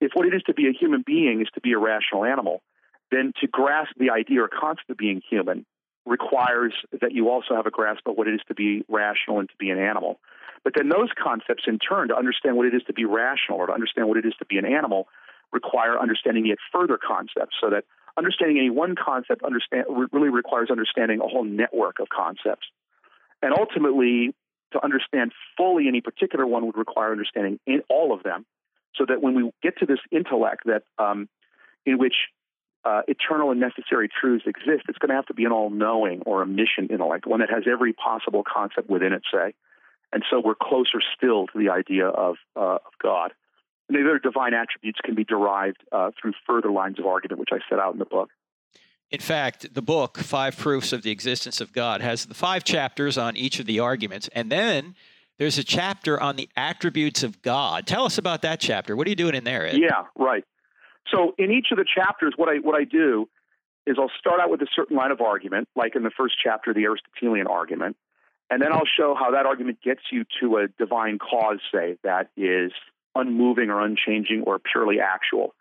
If 0.00 0.12
what 0.14 0.26
it 0.26 0.34
is 0.34 0.42
to 0.46 0.54
be 0.54 0.68
a 0.68 0.72
human 0.72 1.02
being 1.06 1.40
is 1.40 1.48
to 1.54 1.60
be 1.60 1.72
a 1.72 1.78
rational 1.78 2.24
animal, 2.24 2.62
then 3.10 3.32
to 3.40 3.46
grasp 3.46 3.92
the 3.96 4.10
idea 4.10 4.42
or 4.42 4.48
concept 4.48 4.90
of 4.90 4.96
being 4.96 5.22
human 5.28 5.66
requires 6.06 6.74
that 7.00 7.12
you 7.12 7.30
also 7.30 7.54
have 7.54 7.66
a 7.66 7.70
grasp 7.70 8.06
of 8.06 8.16
what 8.16 8.28
it 8.28 8.34
is 8.34 8.40
to 8.48 8.54
be 8.54 8.84
rational 8.88 9.38
and 9.38 9.48
to 9.48 9.54
be 9.58 9.70
an 9.70 9.78
animal. 9.78 10.20
But 10.62 10.72
then 10.74 10.88
those 10.88 11.10
concepts, 11.22 11.64
in 11.66 11.78
turn, 11.78 12.08
to 12.08 12.16
understand 12.16 12.56
what 12.56 12.66
it 12.66 12.74
is 12.74 12.82
to 12.86 12.92
be 12.92 13.04
rational 13.04 13.58
or 13.58 13.66
to 13.66 13.72
understand 13.72 14.08
what 14.08 14.16
it 14.16 14.24
is 14.24 14.34
to 14.38 14.46
be 14.46 14.58
an 14.58 14.64
animal, 14.64 15.08
require 15.54 15.98
understanding 15.98 16.44
yet 16.46 16.58
further 16.72 16.98
concepts. 16.98 17.56
So 17.62 17.70
that 17.70 17.84
understanding 18.18 18.58
any 18.58 18.70
one 18.70 18.94
concept 18.96 19.42
understand, 19.42 19.86
really 20.12 20.28
requires 20.28 20.68
understanding 20.70 21.20
a 21.20 21.28
whole 21.28 21.44
network 21.44 22.00
of 22.00 22.08
concepts. 22.08 22.66
And 23.40 23.54
ultimately, 23.58 24.34
to 24.72 24.84
understand 24.84 25.32
fully 25.56 25.88
any 25.88 26.00
particular 26.00 26.46
one 26.46 26.66
would 26.66 26.76
require 26.76 27.12
understanding 27.12 27.58
in 27.66 27.82
all 27.88 28.12
of 28.12 28.22
them. 28.22 28.44
So 28.96 29.04
that 29.08 29.22
when 29.22 29.34
we 29.34 29.50
get 29.62 29.78
to 29.78 29.86
this 29.86 29.98
intellect 30.12 30.64
that 30.66 30.82
um, 30.98 31.28
in 31.84 31.98
which 31.98 32.14
uh, 32.84 33.02
eternal 33.08 33.50
and 33.50 33.58
necessary 33.58 34.08
truths 34.08 34.44
exist, 34.46 34.84
it's 34.88 34.98
going 34.98 35.08
to 35.08 35.16
have 35.16 35.26
to 35.26 35.34
be 35.34 35.44
an 35.44 35.52
all 35.52 35.70
knowing 35.70 36.22
or 36.26 36.42
omniscient 36.42 36.90
intellect, 36.90 37.26
one 37.26 37.40
that 37.40 37.50
has 37.50 37.64
every 37.70 37.92
possible 37.92 38.44
concept 38.44 38.88
within 38.88 39.12
it, 39.12 39.22
say. 39.32 39.54
And 40.12 40.22
so 40.30 40.40
we're 40.44 40.54
closer 40.54 41.00
still 41.16 41.48
to 41.48 41.58
the 41.58 41.70
idea 41.70 42.06
of, 42.06 42.36
uh, 42.54 42.76
of 42.86 42.92
God. 43.02 43.32
And 43.88 43.98
the 43.98 44.02
other 44.02 44.18
divine 44.18 44.54
attributes 44.54 44.98
can 45.04 45.14
be 45.14 45.24
derived 45.24 45.82
uh, 45.92 46.10
through 46.20 46.32
further 46.46 46.70
lines 46.70 46.98
of 46.98 47.06
argument, 47.06 47.40
which 47.40 47.50
I 47.52 47.58
set 47.68 47.78
out 47.78 47.92
in 47.92 47.98
the 47.98 48.06
book. 48.06 48.30
In 49.10 49.20
fact, 49.20 49.74
the 49.74 49.82
book, 49.82 50.18
Five 50.18 50.56
Proofs 50.56 50.92
of 50.92 51.02
the 51.02 51.10
Existence 51.10 51.60
of 51.60 51.72
God, 51.72 52.00
has 52.00 52.26
the 52.26 52.34
five 52.34 52.64
chapters 52.64 53.18
on 53.18 53.36
each 53.36 53.60
of 53.60 53.66
the 53.66 53.78
arguments. 53.78 54.28
And 54.32 54.50
then 54.50 54.94
there's 55.38 55.58
a 55.58 55.64
chapter 55.64 56.20
on 56.20 56.36
the 56.36 56.48
attributes 56.56 57.22
of 57.22 57.42
God. 57.42 57.86
Tell 57.86 58.04
us 58.04 58.18
about 58.18 58.42
that 58.42 58.60
chapter. 58.60 58.96
What 58.96 59.06
are 59.06 59.10
you 59.10 59.16
doing 59.16 59.34
in 59.34 59.44
there, 59.44 59.66
Ed? 59.66 59.76
Yeah, 59.76 60.04
right. 60.18 60.44
So 61.12 61.34
in 61.38 61.50
each 61.50 61.66
of 61.70 61.76
the 61.78 61.84
chapters, 61.84 62.34
what 62.36 62.48
I 62.48 62.56
what 62.56 62.74
I 62.74 62.84
do 62.84 63.28
is 63.86 63.96
I'll 64.00 64.10
start 64.18 64.40
out 64.40 64.50
with 64.50 64.62
a 64.62 64.66
certain 64.74 64.96
line 64.96 65.10
of 65.10 65.20
argument, 65.20 65.68
like 65.76 65.94
in 65.94 66.02
the 66.02 66.10
first 66.10 66.36
chapter, 66.42 66.72
the 66.72 66.84
Aristotelian 66.86 67.46
argument, 67.46 67.96
and 68.50 68.62
then 68.62 68.72
I'll 68.72 68.86
show 68.86 69.14
how 69.14 69.32
that 69.32 69.46
argument 69.46 69.78
gets 69.82 70.00
you 70.10 70.24
to 70.40 70.56
a 70.56 70.68
divine 70.68 71.18
cause, 71.18 71.58
say, 71.72 71.96
that 72.02 72.30
is 72.36 72.72
unmoving 73.14 73.70
or 73.70 73.80
unchanging 73.80 74.42
or 74.46 74.58
purely 74.58 75.00
actual. 75.00 75.54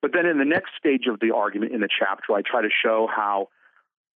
But 0.00 0.12
then 0.12 0.26
in 0.26 0.38
the 0.38 0.44
next 0.44 0.70
stage 0.78 1.06
of 1.08 1.20
the 1.20 1.34
argument 1.34 1.72
in 1.72 1.80
the 1.80 1.88
chapter, 1.88 2.32
I 2.34 2.42
try 2.42 2.62
to 2.62 2.68
show 2.70 3.08
how 3.14 3.48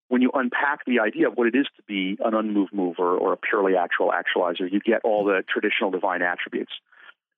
when 0.09 0.21
you 0.21 0.29
unpack 0.33 0.85
the 0.85 0.99
idea 0.99 1.29
of 1.29 1.35
what 1.35 1.47
it 1.47 1.55
is 1.55 1.67
to 1.77 1.83
be 1.87 2.17
an 2.23 2.33
unmoved 2.33 2.73
mover 2.73 3.17
or 3.17 3.33
a 3.33 3.37
purely 3.37 3.77
actual 3.77 4.11
actualizer, 4.11 4.71
you 4.71 4.79
get 4.81 5.01
all 5.03 5.23
the 5.23 5.41
traditional 5.47 5.89
divine 5.89 6.21
attributes. 6.21 6.73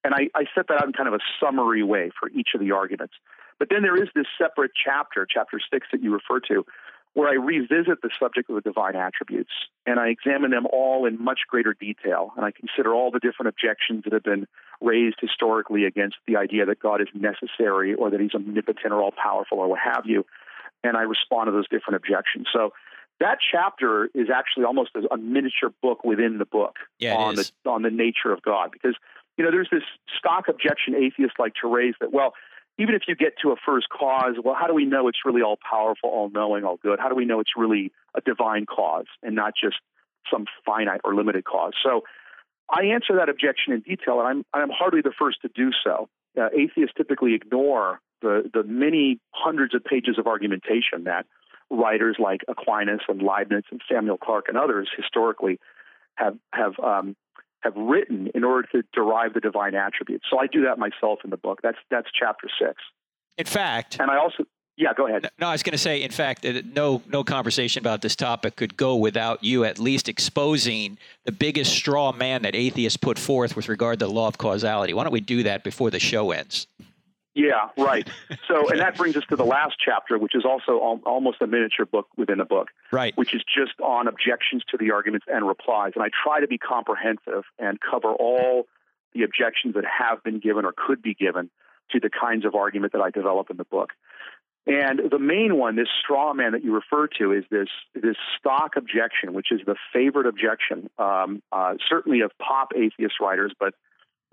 And 0.04 0.14
I, 0.14 0.30
I 0.36 0.46
set 0.56 0.68
that 0.68 0.82
out 0.82 0.88
in 0.88 0.94
kind 0.94 1.08
of 1.08 1.14
a 1.14 1.20
summary 1.40 1.84
way 1.84 2.12
for 2.20 2.30
each 2.30 2.50
of 2.56 2.60
the 2.60 2.72
arguments. 2.72 3.14
But 3.60 3.70
then 3.70 3.84
there 3.84 3.96
is 3.96 4.10
this 4.16 4.26
separate 4.38 4.72
chapter, 4.74 5.26
chapter 5.30 5.60
six, 5.72 5.88
that 5.92 6.02
you 6.02 6.12
refer 6.12 6.40
to, 6.48 6.66
where 7.14 7.30
I 7.30 7.34
revisit 7.34 8.02
the 8.02 8.10
subject 8.20 8.50
of 8.50 8.56
the 8.56 8.62
divine 8.62 8.96
attributes 8.96 9.52
and 9.86 10.00
I 10.00 10.08
examine 10.08 10.52
them 10.52 10.66
all 10.72 11.06
in 11.06 11.24
much 11.24 11.42
greater 11.48 11.74
detail. 11.74 12.32
And 12.36 12.46
I 12.46 12.52
consider 12.52 12.94
all 12.94 13.12
the 13.12 13.20
different 13.20 13.50
objections 13.50 14.04
that 14.06 14.14
have 14.14 14.24
been 14.24 14.48
raised 14.82 15.18
historically 15.22 15.86
against 15.86 16.18
the 16.28 16.38
idea 16.38 16.66
that 16.66 16.80
God 16.80 17.02
is 17.02 17.08
necessary 17.14 17.94
or 17.94 18.10
that 18.10 18.20
he's 18.20 18.34
omnipotent 18.34 18.92
or 18.92 19.02
all 19.02 19.12
powerful 19.12 19.60
or 19.60 19.68
what 19.68 19.80
have 19.80 20.06
you. 20.06 20.26
And 20.84 20.98
I 20.98 21.02
respond 21.02 21.48
to 21.48 21.52
those 21.52 21.68
different 21.70 21.98
objections. 21.98 22.48
So 22.52 22.74
that 23.20 23.38
chapter 23.52 24.10
is 24.16 24.30
actually 24.34 24.66
almost 24.66 24.92
a 24.96 25.18
miniature 25.18 25.72
book 25.82 26.04
within 26.04 26.40
the 26.40 26.46
book 26.46 26.78
yeah, 27.00 27.16
on 27.16 27.36
the 27.36 27.50
on 27.66 27.84
the 27.84 27.92
nature 27.92 28.34
of 28.34 28.42
God 28.42 28.72
because 28.72 28.96
you 29.38 29.46
know 29.46 29.52
there's 29.52 29.70
this 29.72 29.84
stock 30.18 30.48
objection 30.50 30.96
atheists 30.96 31.38
like 31.40 31.54
to 31.62 31.68
raise 31.68 31.94
that 32.02 32.12
well 32.12 32.34
even 32.78 32.96
if 32.96 33.04
you 33.08 33.16
get 33.16 33.34
to 33.44 33.52
a 33.52 33.56
first 33.66 33.88
cause, 33.90 34.36
well, 34.44 34.56
how 34.60 34.68
do 34.68 34.74
we 34.74 34.86
know 34.86 35.08
it's 35.08 35.20
really 35.26 35.42
all 35.42 35.58
powerful, 35.70 36.10
all 36.10 36.30
knowing, 36.30 36.64
all 36.64 36.78
good? 36.78 37.00
How 37.00 37.10
do 37.10 37.16
we 37.16 37.26
know 37.26 37.40
it's 37.40 37.52
really 37.56 37.92
a 38.16 38.22
divine 38.22 38.66
cause 38.66 39.06
and 39.22 39.36
not 39.36 39.54
just 39.62 39.76
some 40.32 40.46
finite 40.66 41.02
or 41.04 41.14
limited 41.14 41.46
cause? 41.46 41.74
So 41.84 42.02
I 42.70 42.86
answer 42.86 43.16
that 43.18 43.30
objection 43.30 43.74
in 43.74 43.82
detail, 43.82 44.20
and 44.20 44.28
I'm, 44.28 44.46
I'm 44.54 44.70
hardly 44.70 45.02
the 45.02 45.14
first 45.18 45.42
to 45.44 45.50
do 45.54 45.70
so. 45.84 46.10
Uh, 46.40 46.50
atheists 46.58 46.96
typically 46.98 47.36
ignore 47.36 48.00
the, 48.22 48.50
the 48.52 48.64
many 48.64 49.20
hundreds 49.32 49.76
of 49.76 49.84
pages 49.84 50.18
of 50.18 50.26
argumentation 50.26 51.04
that 51.04 51.26
writers 51.70 52.16
like 52.20 52.42
Aquinas 52.48 53.02
and 53.08 53.22
Leibniz 53.22 53.64
and 53.70 53.82
Samuel 53.92 54.18
Clarke 54.18 54.46
and 54.48 54.58
others 54.58 54.90
historically 54.96 55.60
have 56.16 56.38
have 56.54 56.74
um, 56.80 57.16
have 57.64 57.76
written 57.76 58.28
in 58.36 58.44
order 58.44 58.68
to 58.74 58.84
derive 58.94 59.34
the 59.34 59.40
divine 59.40 59.76
attributes. 59.76 60.26
So 60.30 60.40
I 60.40 60.48
do 60.48 60.64
that 60.66 60.78
myself 60.78 61.20
in 61.24 61.30
the 61.30 61.38
book. 61.38 61.60
That's 61.64 61.78
that's 61.90 62.08
chapter 62.18 62.48
six. 62.60 62.76
In 63.38 63.46
fact, 63.46 63.98
and 64.00 64.12
I 64.12 64.18
also 64.18 64.44
yeah, 64.76 64.94
go 64.96 65.08
ahead. 65.08 65.30
No, 65.40 65.48
I 65.48 65.52
was 65.52 65.62
going 65.62 65.74
to 65.74 65.78
say, 65.78 66.02
in 66.02 66.12
fact, 66.12 66.46
no 66.74 67.02
no 67.08 67.24
conversation 67.24 67.80
about 67.80 68.02
this 68.02 68.16
topic 68.16 68.56
could 68.56 68.76
go 68.76 68.96
without 68.96 69.44
you 69.44 69.64
at 69.66 69.80
least 69.80 70.10
exposing 70.10 70.98
the 71.26 71.32
biggest 71.32 71.72
straw 71.74 72.12
man 72.12 72.42
that 72.42 72.56
atheists 72.56 72.98
put 72.98 73.20
forth 73.20 73.56
with 73.56 73.70
regard 73.70 74.00
to 74.00 74.06
the 74.06 74.12
law 74.12 74.28
of 74.28 74.38
causality. 74.38 74.94
Why 74.94 75.04
don't 75.04 75.14
we 75.14 75.22
do 75.22 75.44
that 75.44 75.64
before 75.64 75.92
the 75.92 76.00
show 76.00 76.32
ends? 76.32 76.68
Yeah, 77.36 77.70
right. 77.78 78.08
So, 78.48 78.70
and 78.70 78.80
that 78.80 78.98
brings 78.98 79.16
us 79.16 79.24
to 79.30 79.36
the 79.36 79.46
last 79.46 79.76
chapter, 79.84 80.18
which 80.18 80.36
is 80.36 80.44
also 80.44 80.74
al- 80.74 81.02
almost 81.06 81.42
a 81.42 81.48
miniature 81.48 81.86
book 81.86 82.08
within 82.18 82.40
a 82.40 82.46
book, 82.46 82.68
right? 82.92 83.16
Which 83.18 83.34
is 83.34 83.42
just 83.44 83.80
on 83.82 84.08
objections 84.08 84.64
to 84.70 84.78
the 84.78 84.92
arguments 84.92 85.26
and 85.32 85.48
replies. 85.48 85.94
And 85.96 86.04
I 86.04 86.10
try 86.24 86.42
to 86.42 86.48
be 86.48 86.58
comprehensive 86.58 87.44
and 87.58 87.80
cover 87.80 88.12
all 88.12 88.66
the 89.14 89.24
objections 89.24 89.76
that 89.76 89.86
have 89.86 90.24
been 90.24 90.40
given 90.40 90.66
or 90.66 90.74
could 90.76 91.02
be 91.02 91.14
given 91.14 91.50
to 91.92 92.00
the 92.00 92.10
kinds 92.10 92.46
of 92.46 92.54
argument 92.54 92.94
that 92.94 93.02
I 93.02 93.10
develop 93.12 93.50
in 93.50 93.58
the 93.58 93.66
book. 93.66 93.92
And 94.66 95.12
the 95.12 95.20
main 95.20 95.58
one, 95.58 95.76
this 95.76 95.90
straw 96.02 96.34
man 96.34 96.54
that 96.54 96.64
you 96.64 96.74
refer 96.74 97.08
to, 97.20 97.34
is 97.34 97.44
this 97.50 97.68
this 97.94 98.16
stock 98.40 98.74
objection, 98.78 99.34
which 99.34 99.52
is 99.52 99.60
the 99.66 99.76
favorite 99.92 100.26
objection, 100.26 100.90
um, 100.98 101.42
uh, 101.52 101.74
certainly 101.90 102.22
of 102.22 102.32
pop 102.40 102.72
atheist 102.76 103.16
writers, 103.20 103.54
but 103.60 103.74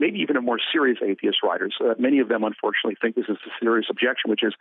maybe 0.01 0.19
even 0.19 0.37
a 0.37 0.41
more 0.41 0.59
serious 0.73 0.99
atheist 1.07 1.39
writers. 1.45 1.75
Uh, 1.81 1.95
many 1.99 2.19
of 2.19 2.29
them, 2.29 2.43
unfortunately, 2.43 2.97
think 3.01 3.15
this 3.15 3.27
is 3.29 3.37
a 3.47 3.51
serious 3.63 3.87
objection, 3.89 4.31
which 4.31 4.43
is, 4.43 4.55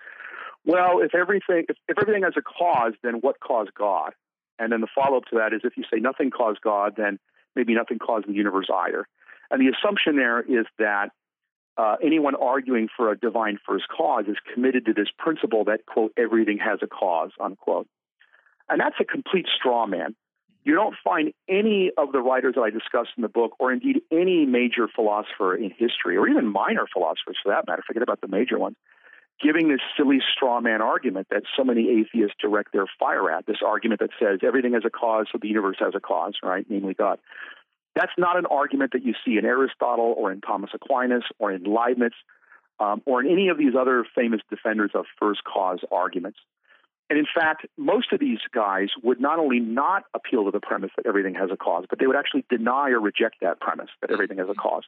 well, 0.66 1.00
if 1.00 1.16
everything 1.16 1.64
if, 1.70 1.78
if 1.88 1.98
everything 2.00 2.24
has 2.24 2.34
a 2.38 2.42
cause, 2.42 2.94
then 3.02 3.16
what 3.16 3.40
caused 3.40 3.74
God? 3.74 4.12
And 4.60 4.72
then 4.72 4.82
the 4.82 4.88
follow 4.94 5.18
up 5.18 5.26
to 5.32 5.38
that 5.38 5.54
is, 5.54 5.62
if 5.64 5.78
you 5.78 5.84
say 5.92 6.00
nothing 6.00 6.30
caused 6.30 6.60
God, 6.62 6.94
then 6.98 7.18
maybe 7.56 7.74
nothing 7.74 7.98
caused 7.98 8.28
the 8.28 8.34
universe 8.34 8.68
either. 8.72 9.08
And 9.50 9.62
the 9.62 9.74
assumption 9.74 10.18
there 10.18 10.42
is 10.42 10.66
that 10.78 11.10
uh, 11.78 11.96
anyone 12.04 12.36
arguing 12.36 12.90
for 12.96 13.10
a 13.10 13.18
divine 13.18 13.58
first 13.66 13.86
cause 13.88 14.26
is 14.28 14.36
committed 14.54 14.86
to 14.86 14.94
this 14.94 15.08
principle 15.18 15.64
that 15.64 15.86
quote 15.86 16.12
everything 16.18 16.58
has 16.58 16.80
a 16.84 16.88
cause 16.88 17.32
unquote, 17.40 17.88
and 18.68 18.82
that's 18.82 18.98
a 19.00 19.06
complete 19.06 19.48
straw 19.58 19.88
man 19.88 20.16
you 20.70 20.76
don't 20.76 20.96
find 21.04 21.34
any 21.48 21.92
of 21.98 22.12
the 22.12 22.20
writers 22.20 22.54
that 22.56 22.62
I 22.62 22.70
discuss 22.70 23.08
in 23.18 23.24
the 23.24 23.28
book, 23.28 23.54
or 23.60 23.72
indeed 23.72 24.02
any 24.12 24.46
major 24.46 24.88
philosopher 24.88 25.56
in 25.56 25.72
history, 25.72 26.16
or 26.16 26.28
even 26.28 26.46
minor 26.48 26.86
philosophers 26.94 27.38
for 27.42 27.50
that 27.50 27.66
matter, 27.68 27.82
forget 27.86 28.04
about 28.04 28.22
the 28.22 28.28
major 28.28 28.60
ones, 28.60 28.76
giving 29.42 29.70
this 29.70 29.80
silly 29.98 30.20
straw 30.36 30.62
man 30.62 30.82
argument 30.82 31.28
that 31.32 31.42
so 31.58 31.64
many 31.64 31.90
atheists 31.90 32.36
direct 32.40 32.72
their 32.72 32.86
fire 33.00 33.32
at, 33.32 33.48
this 33.48 33.58
argument 33.66 34.00
that 34.00 34.12
says 34.22 34.40
everything 34.44 34.74
has 34.74 34.84
a 34.86 34.92
cause, 34.92 35.26
so 35.32 35.40
the 35.42 35.48
universe 35.48 35.78
has 35.80 35.94
a 35.96 36.00
cause, 36.00 36.36
right? 36.44 36.68
Namely 36.70 36.94
God. 36.94 37.18
That's 37.96 38.14
not 38.18 38.38
an 38.38 38.46
argument 38.46 38.92
that 38.94 39.04
you 39.04 39.16
see 39.26 39.38
in 39.38 39.46
Aristotle 39.46 40.14
or 40.16 40.32
in 40.32 40.40
Thomas 40.40 40.70
Aquinas 40.74 41.24
or 41.40 41.52
in 41.52 41.64
Leibniz 41.64 42.14
um, 42.80 43.02
or 43.08 43.22
in 43.22 43.32
any 43.32 43.50
of 43.50 43.58
these 43.58 43.74
other 43.78 44.06
famous 44.16 44.42
defenders 44.52 44.92
of 44.94 45.06
first 45.20 45.44
cause 45.44 45.80
arguments. 45.92 46.38
And 47.10 47.18
in 47.18 47.26
fact, 47.34 47.66
most 47.78 48.14
of 48.14 48.20
these 48.20 48.40
guys 48.54 48.90
would 49.02 49.20
not 49.20 49.40
only 49.40 49.60
not 49.60 50.04
appeal 50.14 50.46
to 50.46 50.52
the 50.52 50.60
premise 50.60 50.92
that 50.96 51.08
everything 51.08 51.34
has 51.36 51.50
a 51.52 51.58
cause, 51.58 51.86
but 51.90 52.00
they 52.00 52.06
would 52.06 52.16
actually 52.16 52.46
deny 52.50 52.90
or 52.90 53.00
reject 53.00 53.38
that 53.42 53.60
premise 53.60 53.90
that 54.02 54.12
everything 54.12 54.38
has 54.38 54.48
a 54.50 54.54
cause. 54.54 54.84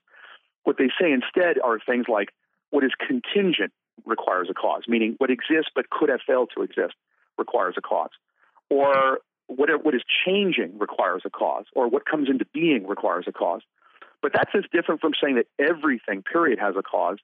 What 0.63 0.77
they 0.77 0.89
say 0.99 1.11
instead 1.11 1.59
are 1.63 1.79
things 1.79 2.05
like 2.07 2.29
what 2.69 2.83
is 2.83 2.91
contingent 3.05 3.73
requires 4.05 4.47
a 4.49 4.53
cause, 4.53 4.83
meaning 4.87 5.15
what 5.17 5.31
exists 5.31 5.71
but 5.73 5.89
could 5.89 6.09
have 6.09 6.19
failed 6.25 6.51
to 6.55 6.63
exist 6.63 6.93
requires 7.37 7.75
a 7.77 7.81
cause. 7.81 8.11
Or 8.69 9.19
what, 9.47 9.69
what 9.83 9.95
is 9.95 10.01
changing 10.25 10.77
requires 10.77 11.23
a 11.25 11.29
cause, 11.29 11.65
or 11.73 11.89
what 11.89 12.05
comes 12.05 12.29
into 12.29 12.45
being 12.53 12.87
requires 12.87 13.25
a 13.27 13.31
cause. 13.31 13.61
But 14.21 14.31
that's 14.33 14.51
as 14.55 14.63
different 14.71 15.01
from 15.01 15.13
saying 15.21 15.35
that 15.35 15.47
everything, 15.59 16.21
period, 16.21 16.59
has 16.59 16.75
a 16.77 16.83
cause, 16.83 17.17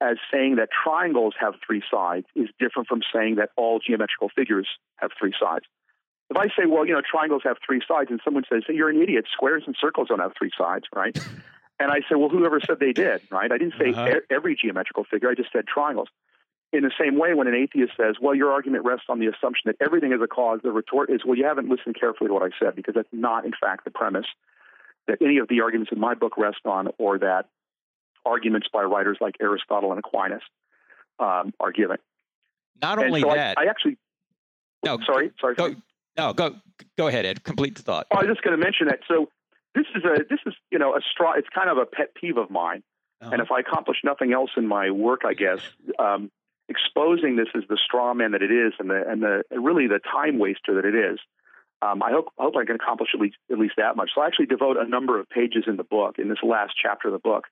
as 0.00 0.16
saying 0.32 0.56
that 0.56 0.68
triangles 0.70 1.34
have 1.38 1.54
three 1.64 1.82
sides 1.90 2.26
is 2.34 2.48
different 2.58 2.88
from 2.88 3.02
saying 3.12 3.36
that 3.36 3.50
all 3.56 3.78
geometrical 3.78 4.30
figures 4.34 4.66
have 4.96 5.10
three 5.18 5.34
sides. 5.38 5.64
If 6.30 6.36
I 6.36 6.46
say, 6.48 6.66
well, 6.66 6.86
you 6.86 6.94
know, 6.94 7.02
triangles 7.02 7.42
have 7.44 7.56
three 7.64 7.82
sides, 7.86 8.10
and 8.10 8.20
someone 8.24 8.44
says, 8.50 8.62
hey, 8.66 8.74
you're 8.74 8.88
an 8.88 9.02
idiot, 9.02 9.26
squares 9.32 9.64
and 9.66 9.76
circles 9.78 10.08
don't 10.08 10.20
have 10.20 10.32
three 10.38 10.52
sides, 10.56 10.84
right? 10.94 11.16
and 11.80 11.90
I 11.90 12.00
say, 12.08 12.14
well, 12.14 12.28
whoever 12.28 12.60
said 12.60 12.78
they 12.78 12.92
did, 12.92 13.20
right? 13.30 13.50
I 13.50 13.58
didn't 13.58 13.74
say 13.78 13.90
uh-huh. 13.90 14.20
every 14.30 14.56
geometrical 14.56 15.04
figure, 15.04 15.28
I 15.28 15.34
just 15.34 15.52
said 15.52 15.66
triangles. 15.66 16.08
In 16.72 16.84
the 16.84 16.92
same 16.98 17.18
way, 17.18 17.34
when 17.34 17.48
an 17.48 17.54
atheist 17.54 17.94
says, 17.96 18.14
well, 18.20 18.34
your 18.34 18.52
argument 18.52 18.84
rests 18.84 19.06
on 19.08 19.18
the 19.18 19.26
assumption 19.26 19.64
that 19.66 19.76
everything 19.84 20.12
is 20.12 20.20
a 20.22 20.28
cause, 20.28 20.60
the 20.62 20.70
retort 20.70 21.10
is, 21.10 21.22
well, 21.26 21.36
you 21.36 21.44
haven't 21.44 21.68
listened 21.68 21.96
carefully 21.98 22.28
to 22.28 22.34
what 22.34 22.44
I 22.44 22.50
said, 22.62 22.76
because 22.76 22.94
that's 22.94 23.08
not, 23.12 23.44
in 23.44 23.52
fact, 23.60 23.84
the 23.84 23.90
premise 23.90 24.26
that 25.08 25.18
any 25.20 25.38
of 25.38 25.48
the 25.48 25.62
arguments 25.62 25.90
in 25.90 25.98
my 25.98 26.14
book 26.14 26.38
rest 26.38 26.60
on, 26.64 26.90
or 26.98 27.18
that 27.18 27.46
arguments 28.24 28.68
by 28.72 28.82
writers 28.82 29.18
like 29.20 29.36
Aristotle 29.40 29.90
and 29.90 29.98
Aquinas 29.98 30.42
um, 31.18 31.52
are 31.60 31.72
given. 31.72 31.98
Not 32.80 32.98
only 32.98 33.20
so 33.20 33.34
that, 33.34 33.58
I, 33.58 33.64
I, 33.64 33.66
actually. 33.70 33.98
No, 34.84 34.98
sorry, 35.04 35.30
sorry. 35.40 35.54
Go, 35.54 35.74
no, 36.16 36.32
go 36.32 36.56
go 36.96 37.08
ahead, 37.08 37.26
Ed. 37.26 37.44
Complete 37.44 37.76
the 37.76 37.82
thought. 37.82 38.06
Oh, 38.10 38.16
I 38.16 38.20
was 38.20 38.28
just 38.28 38.42
going 38.42 38.58
to 38.58 38.62
mention 38.62 38.88
that. 38.88 39.00
So 39.06 39.28
this 39.74 39.86
is 39.94 40.02
a 40.04 40.24
this 40.28 40.40
is 40.46 40.54
you 40.70 40.78
know 40.78 40.94
a 40.94 41.00
straw. 41.12 41.34
It's 41.36 41.48
kind 41.54 41.68
of 41.68 41.76
a 41.78 41.86
pet 41.86 42.14
peeve 42.14 42.38
of 42.38 42.50
mine, 42.50 42.82
uh-huh. 43.20 43.30
and 43.32 43.42
if 43.42 43.50
I 43.52 43.60
accomplish 43.60 43.98
nothing 44.04 44.32
else 44.32 44.50
in 44.56 44.66
my 44.66 44.90
work, 44.90 45.22
I 45.24 45.34
guess. 45.34 45.60
Um, 45.98 46.30
exposing 46.70 47.34
this 47.34 47.48
as 47.56 47.64
the 47.68 47.76
straw 47.84 48.14
man 48.14 48.30
that 48.30 48.42
it 48.42 48.52
is, 48.52 48.72
and 48.78 48.88
the 48.88 49.02
and 49.06 49.22
the 49.22 49.42
really 49.50 49.88
the 49.88 49.98
time 49.98 50.38
waster 50.38 50.74
that 50.74 50.84
it 50.84 50.94
is. 50.94 51.18
Um, 51.82 52.02
I 52.02 52.10
hope 52.10 52.26
I 52.38 52.44
hope 52.44 52.54
I 52.56 52.64
can 52.64 52.76
accomplish 52.76 53.10
at 53.14 53.20
least 53.20 53.36
at 53.50 53.58
least 53.58 53.74
that 53.76 53.96
much. 53.96 54.10
So 54.14 54.22
I 54.22 54.26
actually 54.26 54.46
devote 54.46 54.76
a 54.76 54.88
number 54.88 55.18
of 55.18 55.28
pages 55.28 55.64
in 55.66 55.76
the 55.76 55.84
book, 55.84 56.18
in 56.18 56.28
this 56.28 56.38
last 56.42 56.74
chapter 56.80 57.08
of 57.08 57.12
the 57.12 57.18
book, 57.18 57.44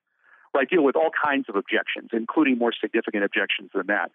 where 0.53 0.63
I 0.63 0.65
deal 0.65 0.83
with 0.83 0.97
all 0.97 1.11
kinds 1.11 1.47
of 1.49 1.57
objections, 1.57 2.11
including 2.13 2.59
more 2.59 2.73
significant 2.79 3.25
objections 3.25 3.71
than 3.75 3.87
that. 3.89 4.11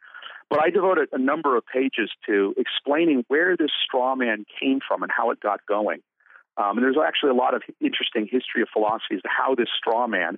But 0.49 0.59
I 0.61 0.69
devoted 0.69 1.09
a 1.11 1.17
number 1.17 1.57
of 1.57 1.63
pages 1.65 2.11
to 2.27 2.53
explaining 2.57 3.25
where 3.27 3.55
this 3.57 3.71
straw 3.85 4.15
man 4.15 4.45
came 4.59 4.79
from 4.85 5.03
and 5.03 5.11
how 5.11 5.31
it 5.31 5.39
got 5.39 5.65
going. 5.65 6.01
Um, 6.57 6.77
and 6.77 6.83
there's 6.83 6.97
actually 7.03 7.31
a 7.31 7.35
lot 7.35 7.55
of 7.55 7.63
interesting 7.81 8.27
history 8.29 8.61
of 8.61 8.67
philosophy 8.71 9.15
as 9.15 9.21
to 9.21 9.29
how 9.29 9.55
this 9.55 9.69
straw 9.75 10.05
man, 10.05 10.37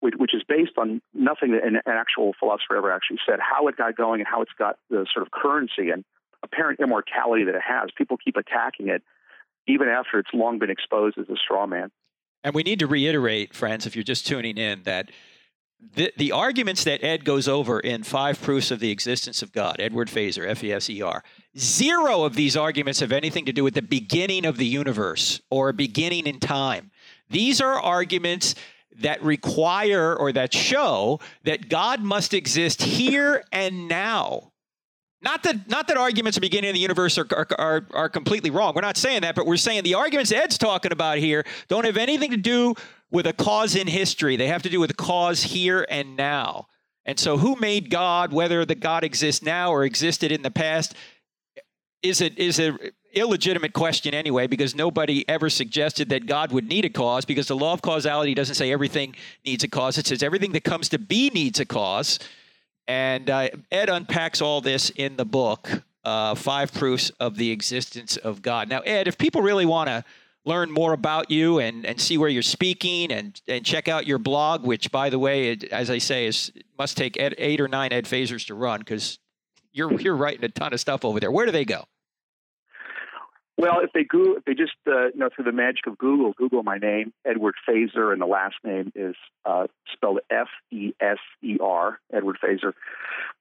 which, 0.00 0.14
which 0.16 0.34
is 0.34 0.42
based 0.46 0.72
on 0.78 1.02
nothing 1.12 1.52
that 1.52 1.64
an, 1.64 1.76
an 1.76 1.82
actual 1.86 2.34
philosopher 2.38 2.76
ever 2.76 2.92
actually 2.92 3.18
said, 3.28 3.40
how 3.40 3.66
it 3.66 3.76
got 3.76 3.96
going 3.96 4.20
and 4.20 4.28
how 4.28 4.42
it's 4.42 4.52
got 4.56 4.78
the 4.90 5.06
sort 5.12 5.26
of 5.26 5.32
currency 5.32 5.90
and 5.90 6.04
apparent 6.42 6.78
immortality 6.78 7.44
that 7.44 7.54
it 7.56 7.62
has. 7.66 7.90
People 7.96 8.16
keep 8.16 8.36
attacking 8.36 8.88
it 8.88 9.02
even 9.66 9.88
after 9.88 10.18
it's 10.18 10.30
long 10.32 10.58
been 10.58 10.70
exposed 10.70 11.18
as 11.18 11.28
a 11.28 11.36
straw 11.36 11.66
man. 11.66 11.90
And 12.44 12.54
we 12.54 12.62
need 12.62 12.78
to 12.78 12.86
reiterate, 12.86 13.54
friends, 13.54 13.86
if 13.86 13.96
you're 13.96 14.04
just 14.04 14.26
tuning 14.26 14.56
in, 14.56 14.84
that 14.84 15.10
the, 15.94 16.12
the 16.16 16.32
arguments 16.32 16.84
that 16.84 17.02
Ed 17.04 17.24
goes 17.24 17.48
over 17.48 17.80
in 17.80 18.02
Five 18.02 18.40
Proofs 18.40 18.70
of 18.70 18.80
the 18.80 18.90
Existence 18.90 19.42
of 19.42 19.52
God, 19.52 19.76
Edward 19.78 20.08
Feser, 20.08 20.48
F 20.48 20.64
E 20.64 20.72
S 20.72 20.88
E 20.90 21.02
R, 21.02 21.22
zero 21.56 22.24
of 22.24 22.34
these 22.34 22.56
arguments 22.56 23.00
have 23.00 23.12
anything 23.12 23.44
to 23.46 23.52
do 23.52 23.64
with 23.64 23.74
the 23.74 23.82
beginning 23.82 24.44
of 24.44 24.56
the 24.56 24.66
universe 24.66 25.40
or 25.50 25.72
beginning 25.72 26.26
in 26.26 26.40
time. 26.40 26.90
These 27.28 27.60
are 27.60 27.80
arguments 27.80 28.54
that 28.98 29.22
require 29.22 30.14
or 30.16 30.32
that 30.32 30.54
show 30.54 31.20
that 31.44 31.68
God 31.68 32.00
must 32.00 32.32
exist 32.32 32.82
here 32.82 33.44
and 33.52 33.88
now. 33.88 34.52
Not 35.22 35.42
that, 35.42 35.68
not 35.68 35.88
that 35.88 35.96
arguments 35.96 36.36
at 36.36 36.40
the 36.40 36.46
beginning 36.46 36.70
of 36.70 36.74
the 36.74 36.80
universe 36.80 37.18
are, 37.18 37.26
are, 37.30 37.46
are, 37.58 37.86
are 37.92 38.08
completely 38.08 38.50
wrong. 38.50 38.74
We're 38.74 38.82
not 38.82 38.96
saying 38.96 39.22
that, 39.22 39.34
but 39.34 39.46
we're 39.46 39.56
saying 39.56 39.82
the 39.82 39.94
arguments 39.94 40.30
Ed's 40.30 40.56
talking 40.56 40.92
about 40.92 41.18
here 41.18 41.44
don't 41.68 41.84
have 41.84 41.96
anything 41.96 42.30
to 42.30 42.36
do 42.36 42.74
with 43.10 43.26
a 43.26 43.32
cause 43.32 43.76
in 43.76 43.86
history. 43.86 44.36
They 44.36 44.48
have 44.48 44.62
to 44.62 44.68
do 44.68 44.80
with 44.80 44.90
a 44.90 44.94
cause 44.94 45.42
here 45.42 45.86
and 45.88 46.16
now. 46.16 46.66
And 47.04 47.18
so, 47.18 47.38
who 47.38 47.56
made 47.56 47.90
God, 47.90 48.32
whether 48.32 48.64
the 48.64 48.74
God 48.74 49.04
exists 49.04 49.42
now 49.42 49.70
or 49.70 49.84
existed 49.84 50.32
in 50.32 50.42
the 50.42 50.50
past, 50.50 50.94
is 52.02 52.20
it 52.20 52.38
is 52.38 52.58
a 52.58 52.76
illegitimate 53.16 53.72
question 53.72 54.14
anyway, 54.14 54.46
because 54.46 54.74
nobody 54.74 55.26
ever 55.28 55.48
suggested 55.48 56.10
that 56.10 56.26
God 56.26 56.52
would 56.52 56.68
need 56.68 56.84
a 56.84 56.90
cause, 56.90 57.24
because 57.24 57.48
the 57.48 57.56
law 57.56 57.72
of 57.72 57.80
causality 57.80 58.34
doesn't 58.34 58.54
say 58.54 58.70
everything 58.70 59.16
needs 59.44 59.64
a 59.64 59.68
cause. 59.68 59.96
It 59.98 60.06
says 60.06 60.22
everything 60.22 60.52
that 60.52 60.64
comes 60.64 60.90
to 60.90 60.98
be 60.98 61.30
needs 61.30 61.58
a 61.58 61.64
cause. 61.64 62.18
And 62.86 63.30
uh, 63.30 63.48
Ed 63.72 63.88
unpacks 63.88 64.40
all 64.40 64.60
this 64.60 64.90
in 64.90 65.16
the 65.16 65.24
book, 65.24 65.82
uh, 66.04 66.34
Five 66.34 66.72
Proofs 66.72 67.10
of 67.18 67.36
the 67.36 67.50
Existence 67.50 68.16
of 68.16 68.42
God. 68.42 68.68
Now, 68.68 68.80
Ed, 68.80 69.08
if 69.08 69.18
people 69.18 69.42
really 69.42 69.66
want 69.66 69.88
to 69.88 70.04
learn 70.46 70.70
more 70.70 70.92
about 70.92 71.30
you 71.30 71.58
and, 71.58 71.84
and 71.84 72.00
see 72.00 72.16
where 72.16 72.28
you're 72.28 72.40
speaking 72.40 73.12
and, 73.12 73.38
and 73.48 73.64
check 73.64 73.88
out 73.88 74.06
your 74.06 74.18
blog, 74.18 74.64
which, 74.64 74.90
by 74.92 75.10
the 75.10 75.18
way, 75.18 75.50
it, 75.50 75.64
as 75.64 75.90
I 75.90 75.98
say, 75.98 76.26
is 76.26 76.52
must 76.78 76.96
take 76.96 77.20
ed, 77.20 77.34
eight 77.36 77.60
or 77.60 77.68
nine 77.68 77.92
Ed 77.92 78.04
Fesers 78.04 78.46
to 78.46 78.54
run 78.54 78.78
because 78.78 79.18
you're 79.72 79.92
you're 80.00 80.16
writing 80.16 80.44
a 80.44 80.48
ton 80.48 80.72
of 80.72 80.80
stuff 80.80 81.04
over 81.04 81.20
there. 81.20 81.30
Where 81.30 81.44
do 81.44 81.52
they 81.52 81.64
go? 81.64 81.84
Well, 83.58 83.80
if 83.82 83.90
they 83.92 84.04
go, 84.04 84.36
if 84.36 84.44
they 84.44 84.54
just 84.54 84.74
uh, 84.86 85.06
you 85.06 85.16
know 85.16 85.28
through 85.34 85.46
the 85.46 85.52
magic 85.52 85.86
of 85.86 85.98
Google, 85.98 86.32
Google 86.36 86.62
my 86.62 86.78
name, 86.78 87.12
Edward 87.24 87.54
Feser, 87.68 88.12
and 88.12 88.20
the 88.20 88.26
last 88.26 88.56
name 88.62 88.92
is 88.94 89.16
uh, 89.44 89.66
spelled 89.92 90.20
F 90.30 90.48
E 90.70 90.92
S 91.00 91.18
E 91.42 91.56
R, 91.60 91.98
Edward 92.12 92.36
Feser. 92.42 92.72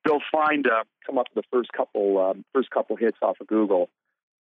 They'll 0.05 0.21
find 0.31 0.65
uh, 0.67 0.83
come 1.05 1.17
up 1.17 1.27
with 1.33 1.43
the 1.43 1.49
first 1.55 1.71
couple 1.71 2.17
um, 2.17 2.45
first 2.53 2.71
couple 2.71 2.95
hits 2.95 3.17
off 3.21 3.37
of 3.39 3.47
Google 3.47 3.89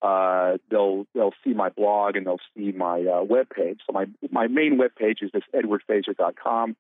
uh, 0.04 0.58
they'll 0.70 1.08
they'll 1.16 1.34
see 1.44 1.54
my 1.54 1.70
blog 1.70 2.16
and 2.18 2.28
they'll 2.28 2.42
see 2.56 2.72
my 2.74 3.04
uh, 3.06 3.24
web 3.24 3.50
page. 3.50 3.80
So 3.88 3.94
my 3.94 4.06
my 4.32 4.46
main 4.48 4.78
web 4.78 4.94
page 4.96 5.20
is 5.22 5.32
this 5.34 5.44
edwardfeser.com, 5.56 6.76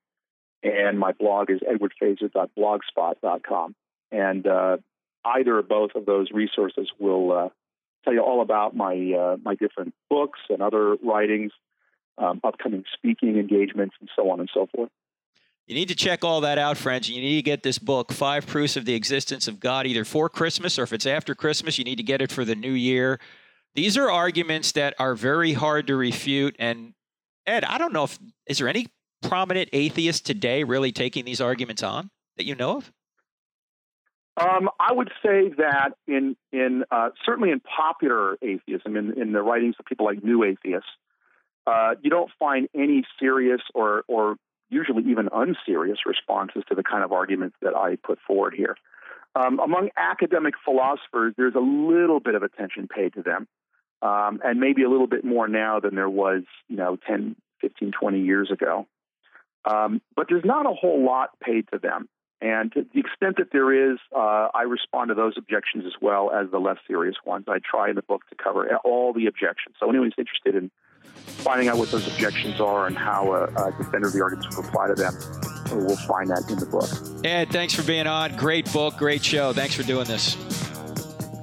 and 0.61 0.99
my 0.99 1.13
blog 1.13 1.49
is 1.49 1.61
edwardfeser.blogspot.com. 1.61 3.75
And 4.11 4.45
uh, 4.45 4.77
either 5.23 5.57
or 5.57 5.63
both 5.63 5.91
of 5.95 6.05
those 6.05 6.31
resources 6.31 6.91
will 6.99 7.31
uh, 7.31 7.47
tell 8.03 8.13
you 8.13 8.21
all 8.21 8.41
about 8.41 8.75
my 8.75 9.13
uh, 9.17 9.37
my 9.41 9.55
different 9.55 9.93
books 10.09 10.41
and 10.49 10.61
other 10.61 10.97
writings, 11.01 11.53
um, 12.17 12.41
upcoming 12.43 12.83
speaking 12.93 13.37
engagements, 13.37 13.95
and 14.01 14.09
so 14.17 14.29
on 14.31 14.41
and 14.41 14.49
so 14.53 14.67
forth. 14.75 14.89
You 15.67 15.75
need 15.75 15.87
to 15.87 15.95
check 15.95 16.25
all 16.25 16.41
that 16.41 16.57
out, 16.57 16.77
friends. 16.77 17.09
You 17.09 17.21
need 17.21 17.37
to 17.37 17.41
get 17.41 17.63
this 17.63 17.79
book, 17.79 18.11
Five 18.11 18.45
Proofs 18.45 18.75
of 18.75 18.83
the 18.83 18.95
Existence 18.95 19.47
of 19.47 19.61
God, 19.61 19.87
either 19.87 20.03
for 20.03 20.27
Christmas 20.27 20.77
or 20.77 20.83
if 20.83 20.91
it's 20.91 21.05
after 21.05 21.33
Christmas, 21.33 21.77
you 21.77 21.85
need 21.85 21.95
to 21.95 22.03
get 22.03 22.21
it 22.21 22.31
for 22.31 22.43
the 22.43 22.55
new 22.55 22.71
year. 22.71 23.19
These 23.73 23.97
are 23.97 24.11
arguments 24.11 24.73
that 24.73 24.93
are 24.99 25.15
very 25.15 25.53
hard 25.53 25.87
to 25.87 25.95
refute. 25.95 26.55
And 26.59 26.93
Ed, 27.47 27.63
I 27.63 27.77
don't 27.77 27.93
know 27.93 28.03
if 28.03 28.19
is 28.45 28.57
there 28.57 28.67
any 28.67 28.87
prominent 29.21 29.69
atheist 29.71 30.25
today 30.25 30.65
really 30.65 30.91
taking 30.91 31.23
these 31.23 31.39
arguments 31.39 31.81
on 31.81 32.11
that 32.37 32.45
you 32.45 32.55
know 32.55 32.77
of? 32.77 32.91
Um, 34.35 34.69
I 34.79 34.91
would 34.91 35.11
say 35.23 35.49
that 35.57 35.91
in 36.07 36.35
in 36.51 36.83
uh, 36.91 37.09
certainly 37.25 37.51
in 37.51 37.61
popular 37.61 38.37
atheism, 38.41 38.97
in, 38.97 39.19
in 39.19 39.31
the 39.31 39.41
writings 39.41 39.75
of 39.79 39.85
people 39.85 40.05
like 40.05 40.23
new 40.23 40.43
atheists, 40.43 40.89
uh, 41.67 41.95
you 42.01 42.09
don't 42.09 42.31
find 42.37 42.67
any 42.75 43.05
serious 43.19 43.61
or 43.73 44.03
or 44.07 44.35
usually 44.69 45.03
even 45.09 45.29
unserious 45.33 45.99
responses 46.05 46.63
to 46.69 46.75
the 46.75 46.83
kind 46.83 47.03
of 47.03 47.11
arguments 47.11 47.55
that 47.61 47.75
I 47.75 47.97
put 47.97 48.19
forward 48.25 48.53
here. 48.55 48.75
Um, 49.35 49.59
among 49.59 49.89
academic 49.97 50.53
philosophers, 50.63 51.33
there's 51.37 51.55
a 51.55 51.59
little 51.59 52.19
bit 52.19 52.35
of 52.35 52.43
attention 52.43 52.87
paid 52.87 53.13
to 53.13 53.23
them, 53.23 53.47
um, 54.01 54.39
and 54.43 54.59
maybe 54.59 54.83
a 54.83 54.89
little 54.89 55.07
bit 55.07 55.25
more 55.25 55.47
now 55.47 55.79
than 55.79 55.95
there 55.95 56.09
was, 56.09 56.43
you 56.67 56.77
know, 56.77 56.97
10, 57.07 57.35
15, 57.61 57.91
20 57.99 58.21
years 58.21 58.51
ago. 58.51 58.85
Um, 59.65 60.01
but 60.15 60.27
there's 60.29 60.45
not 60.45 60.65
a 60.65 60.73
whole 60.73 61.03
lot 61.03 61.39
paid 61.39 61.67
to 61.73 61.79
them. 61.79 62.09
And 62.41 62.73
to 62.73 62.85
the 62.93 62.99
extent 62.99 63.37
that 63.37 63.53
there 63.53 63.93
is, 63.93 63.97
uh, 64.13 64.49
I 64.53 64.63
respond 64.63 65.09
to 65.09 65.15
those 65.15 65.35
objections 65.37 65.85
as 65.87 65.93
well 66.01 66.29
as 66.29 66.51
the 66.51 66.59
less 66.59 66.77
serious 66.85 67.15
ones. 67.25 67.45
I 67.47 67.59
try 67.59 67.89
in 67.89 67.95
the 67.95 68.01
book 68.01 68.21
to 68.29 68.35
cover 68.35 68.67
all 68.83 69.13
the 69.13 69.27
objections. 69.27 69.77
So 69.79 69.89
anyone 69.89 70.07
who's 70.07 70.25
interested 70.25 70.61
in 70.61 70.69
finding 71.43 71.67
out 71.67 71.77
what 71.77 71.91
those 71.91 72.07
objections 72.07 72.61
are 72.61 72.87
and 72.87 72.97
how 72.97 73.33
a, 73.33 73.43
a 73.45 73.71
defender 73.77 74.07
of 74.07 74.13
the 74.13 74.21
arguments 74.21 74.55
will 74.55 74.65
apply 74.65 74.87
to 74.87 74.95
them, 74.95 75.13
we'll 75.71 75.95
find 75.97 76.29
that 76.29 76.49
in 76.49 76.57
the 76.57 76.65
book. 76.65 77.25
Ed, 77.25 77.49
thanks 77.51 77.73
for 77.73 77.83
being 77.83 78.07
on. 78.07 78.35
Great 78.35 78.71
book, 78.71 78.97
great 78.97 79.23
show. 79.23 79.53
Thanks 79.53 79.75
for 79.75 79.83
doing 79.83 80.05
this. 80.05 80.35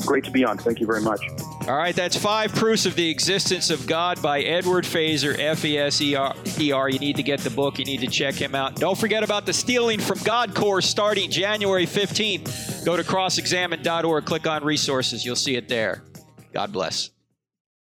Great 0.07 0.25
to 0.25 0.31
be 0.31 0.45
on. 0.45 0.59
Thank 0.59 0.81
you 0.81 0.87
very 0.87 1.03
much. 1.03 1.21
All 1.69 1.77
right, 1.77 1.95
that's 1.95 2.17
five 2.17 2.53
proofs 2.55 2.87
of 2.87 2.97
the 2.97 3.09
existence 3.11 3.71
of 3.71 3.87
God 3.87 4.21
by 4.23 4.41
Edward 4.41 4.85
Feser, 4.85 5.39
F 5.39 5.65
E 5.65 5.79
S 5.79 6.01
E 6.01 6.73
R. 6.73 6.89
You 6.89 6.99
need 6.99 7.17
to 7.17 7.23
get 7.23 7.41
the 7.41 7.51
book. 7.51 7.79
You 7.79 7.85
need 7.85 8.01
to 8.01 8.07
check 8.07 8.35
him 8.35 8.55
out. 8.55 8.77
Don't 8.77 8.99
forget 8.99 9.23
about 9.23 9.47
the 9.47 9.53
Stealing 9.53 10.01
from 10.01 10.19
God 10.25 10.55
course 10.55 10.89
starting 10.89 11.31
January 11.31 11.87
15th. 11.87 12.85
Go 12.85 12.97
to 12.97 13.05
crossexamined.org, 13.05 14.25
click 14.25 14.47
on 14.47 14.65
resources. 14.65 15.25
You'll 15.25 15.37
see 15.37 15.55
it 15.57 15.69
there. 15.69 16.03
God 16.53 16.73
bless. 16.73 17.11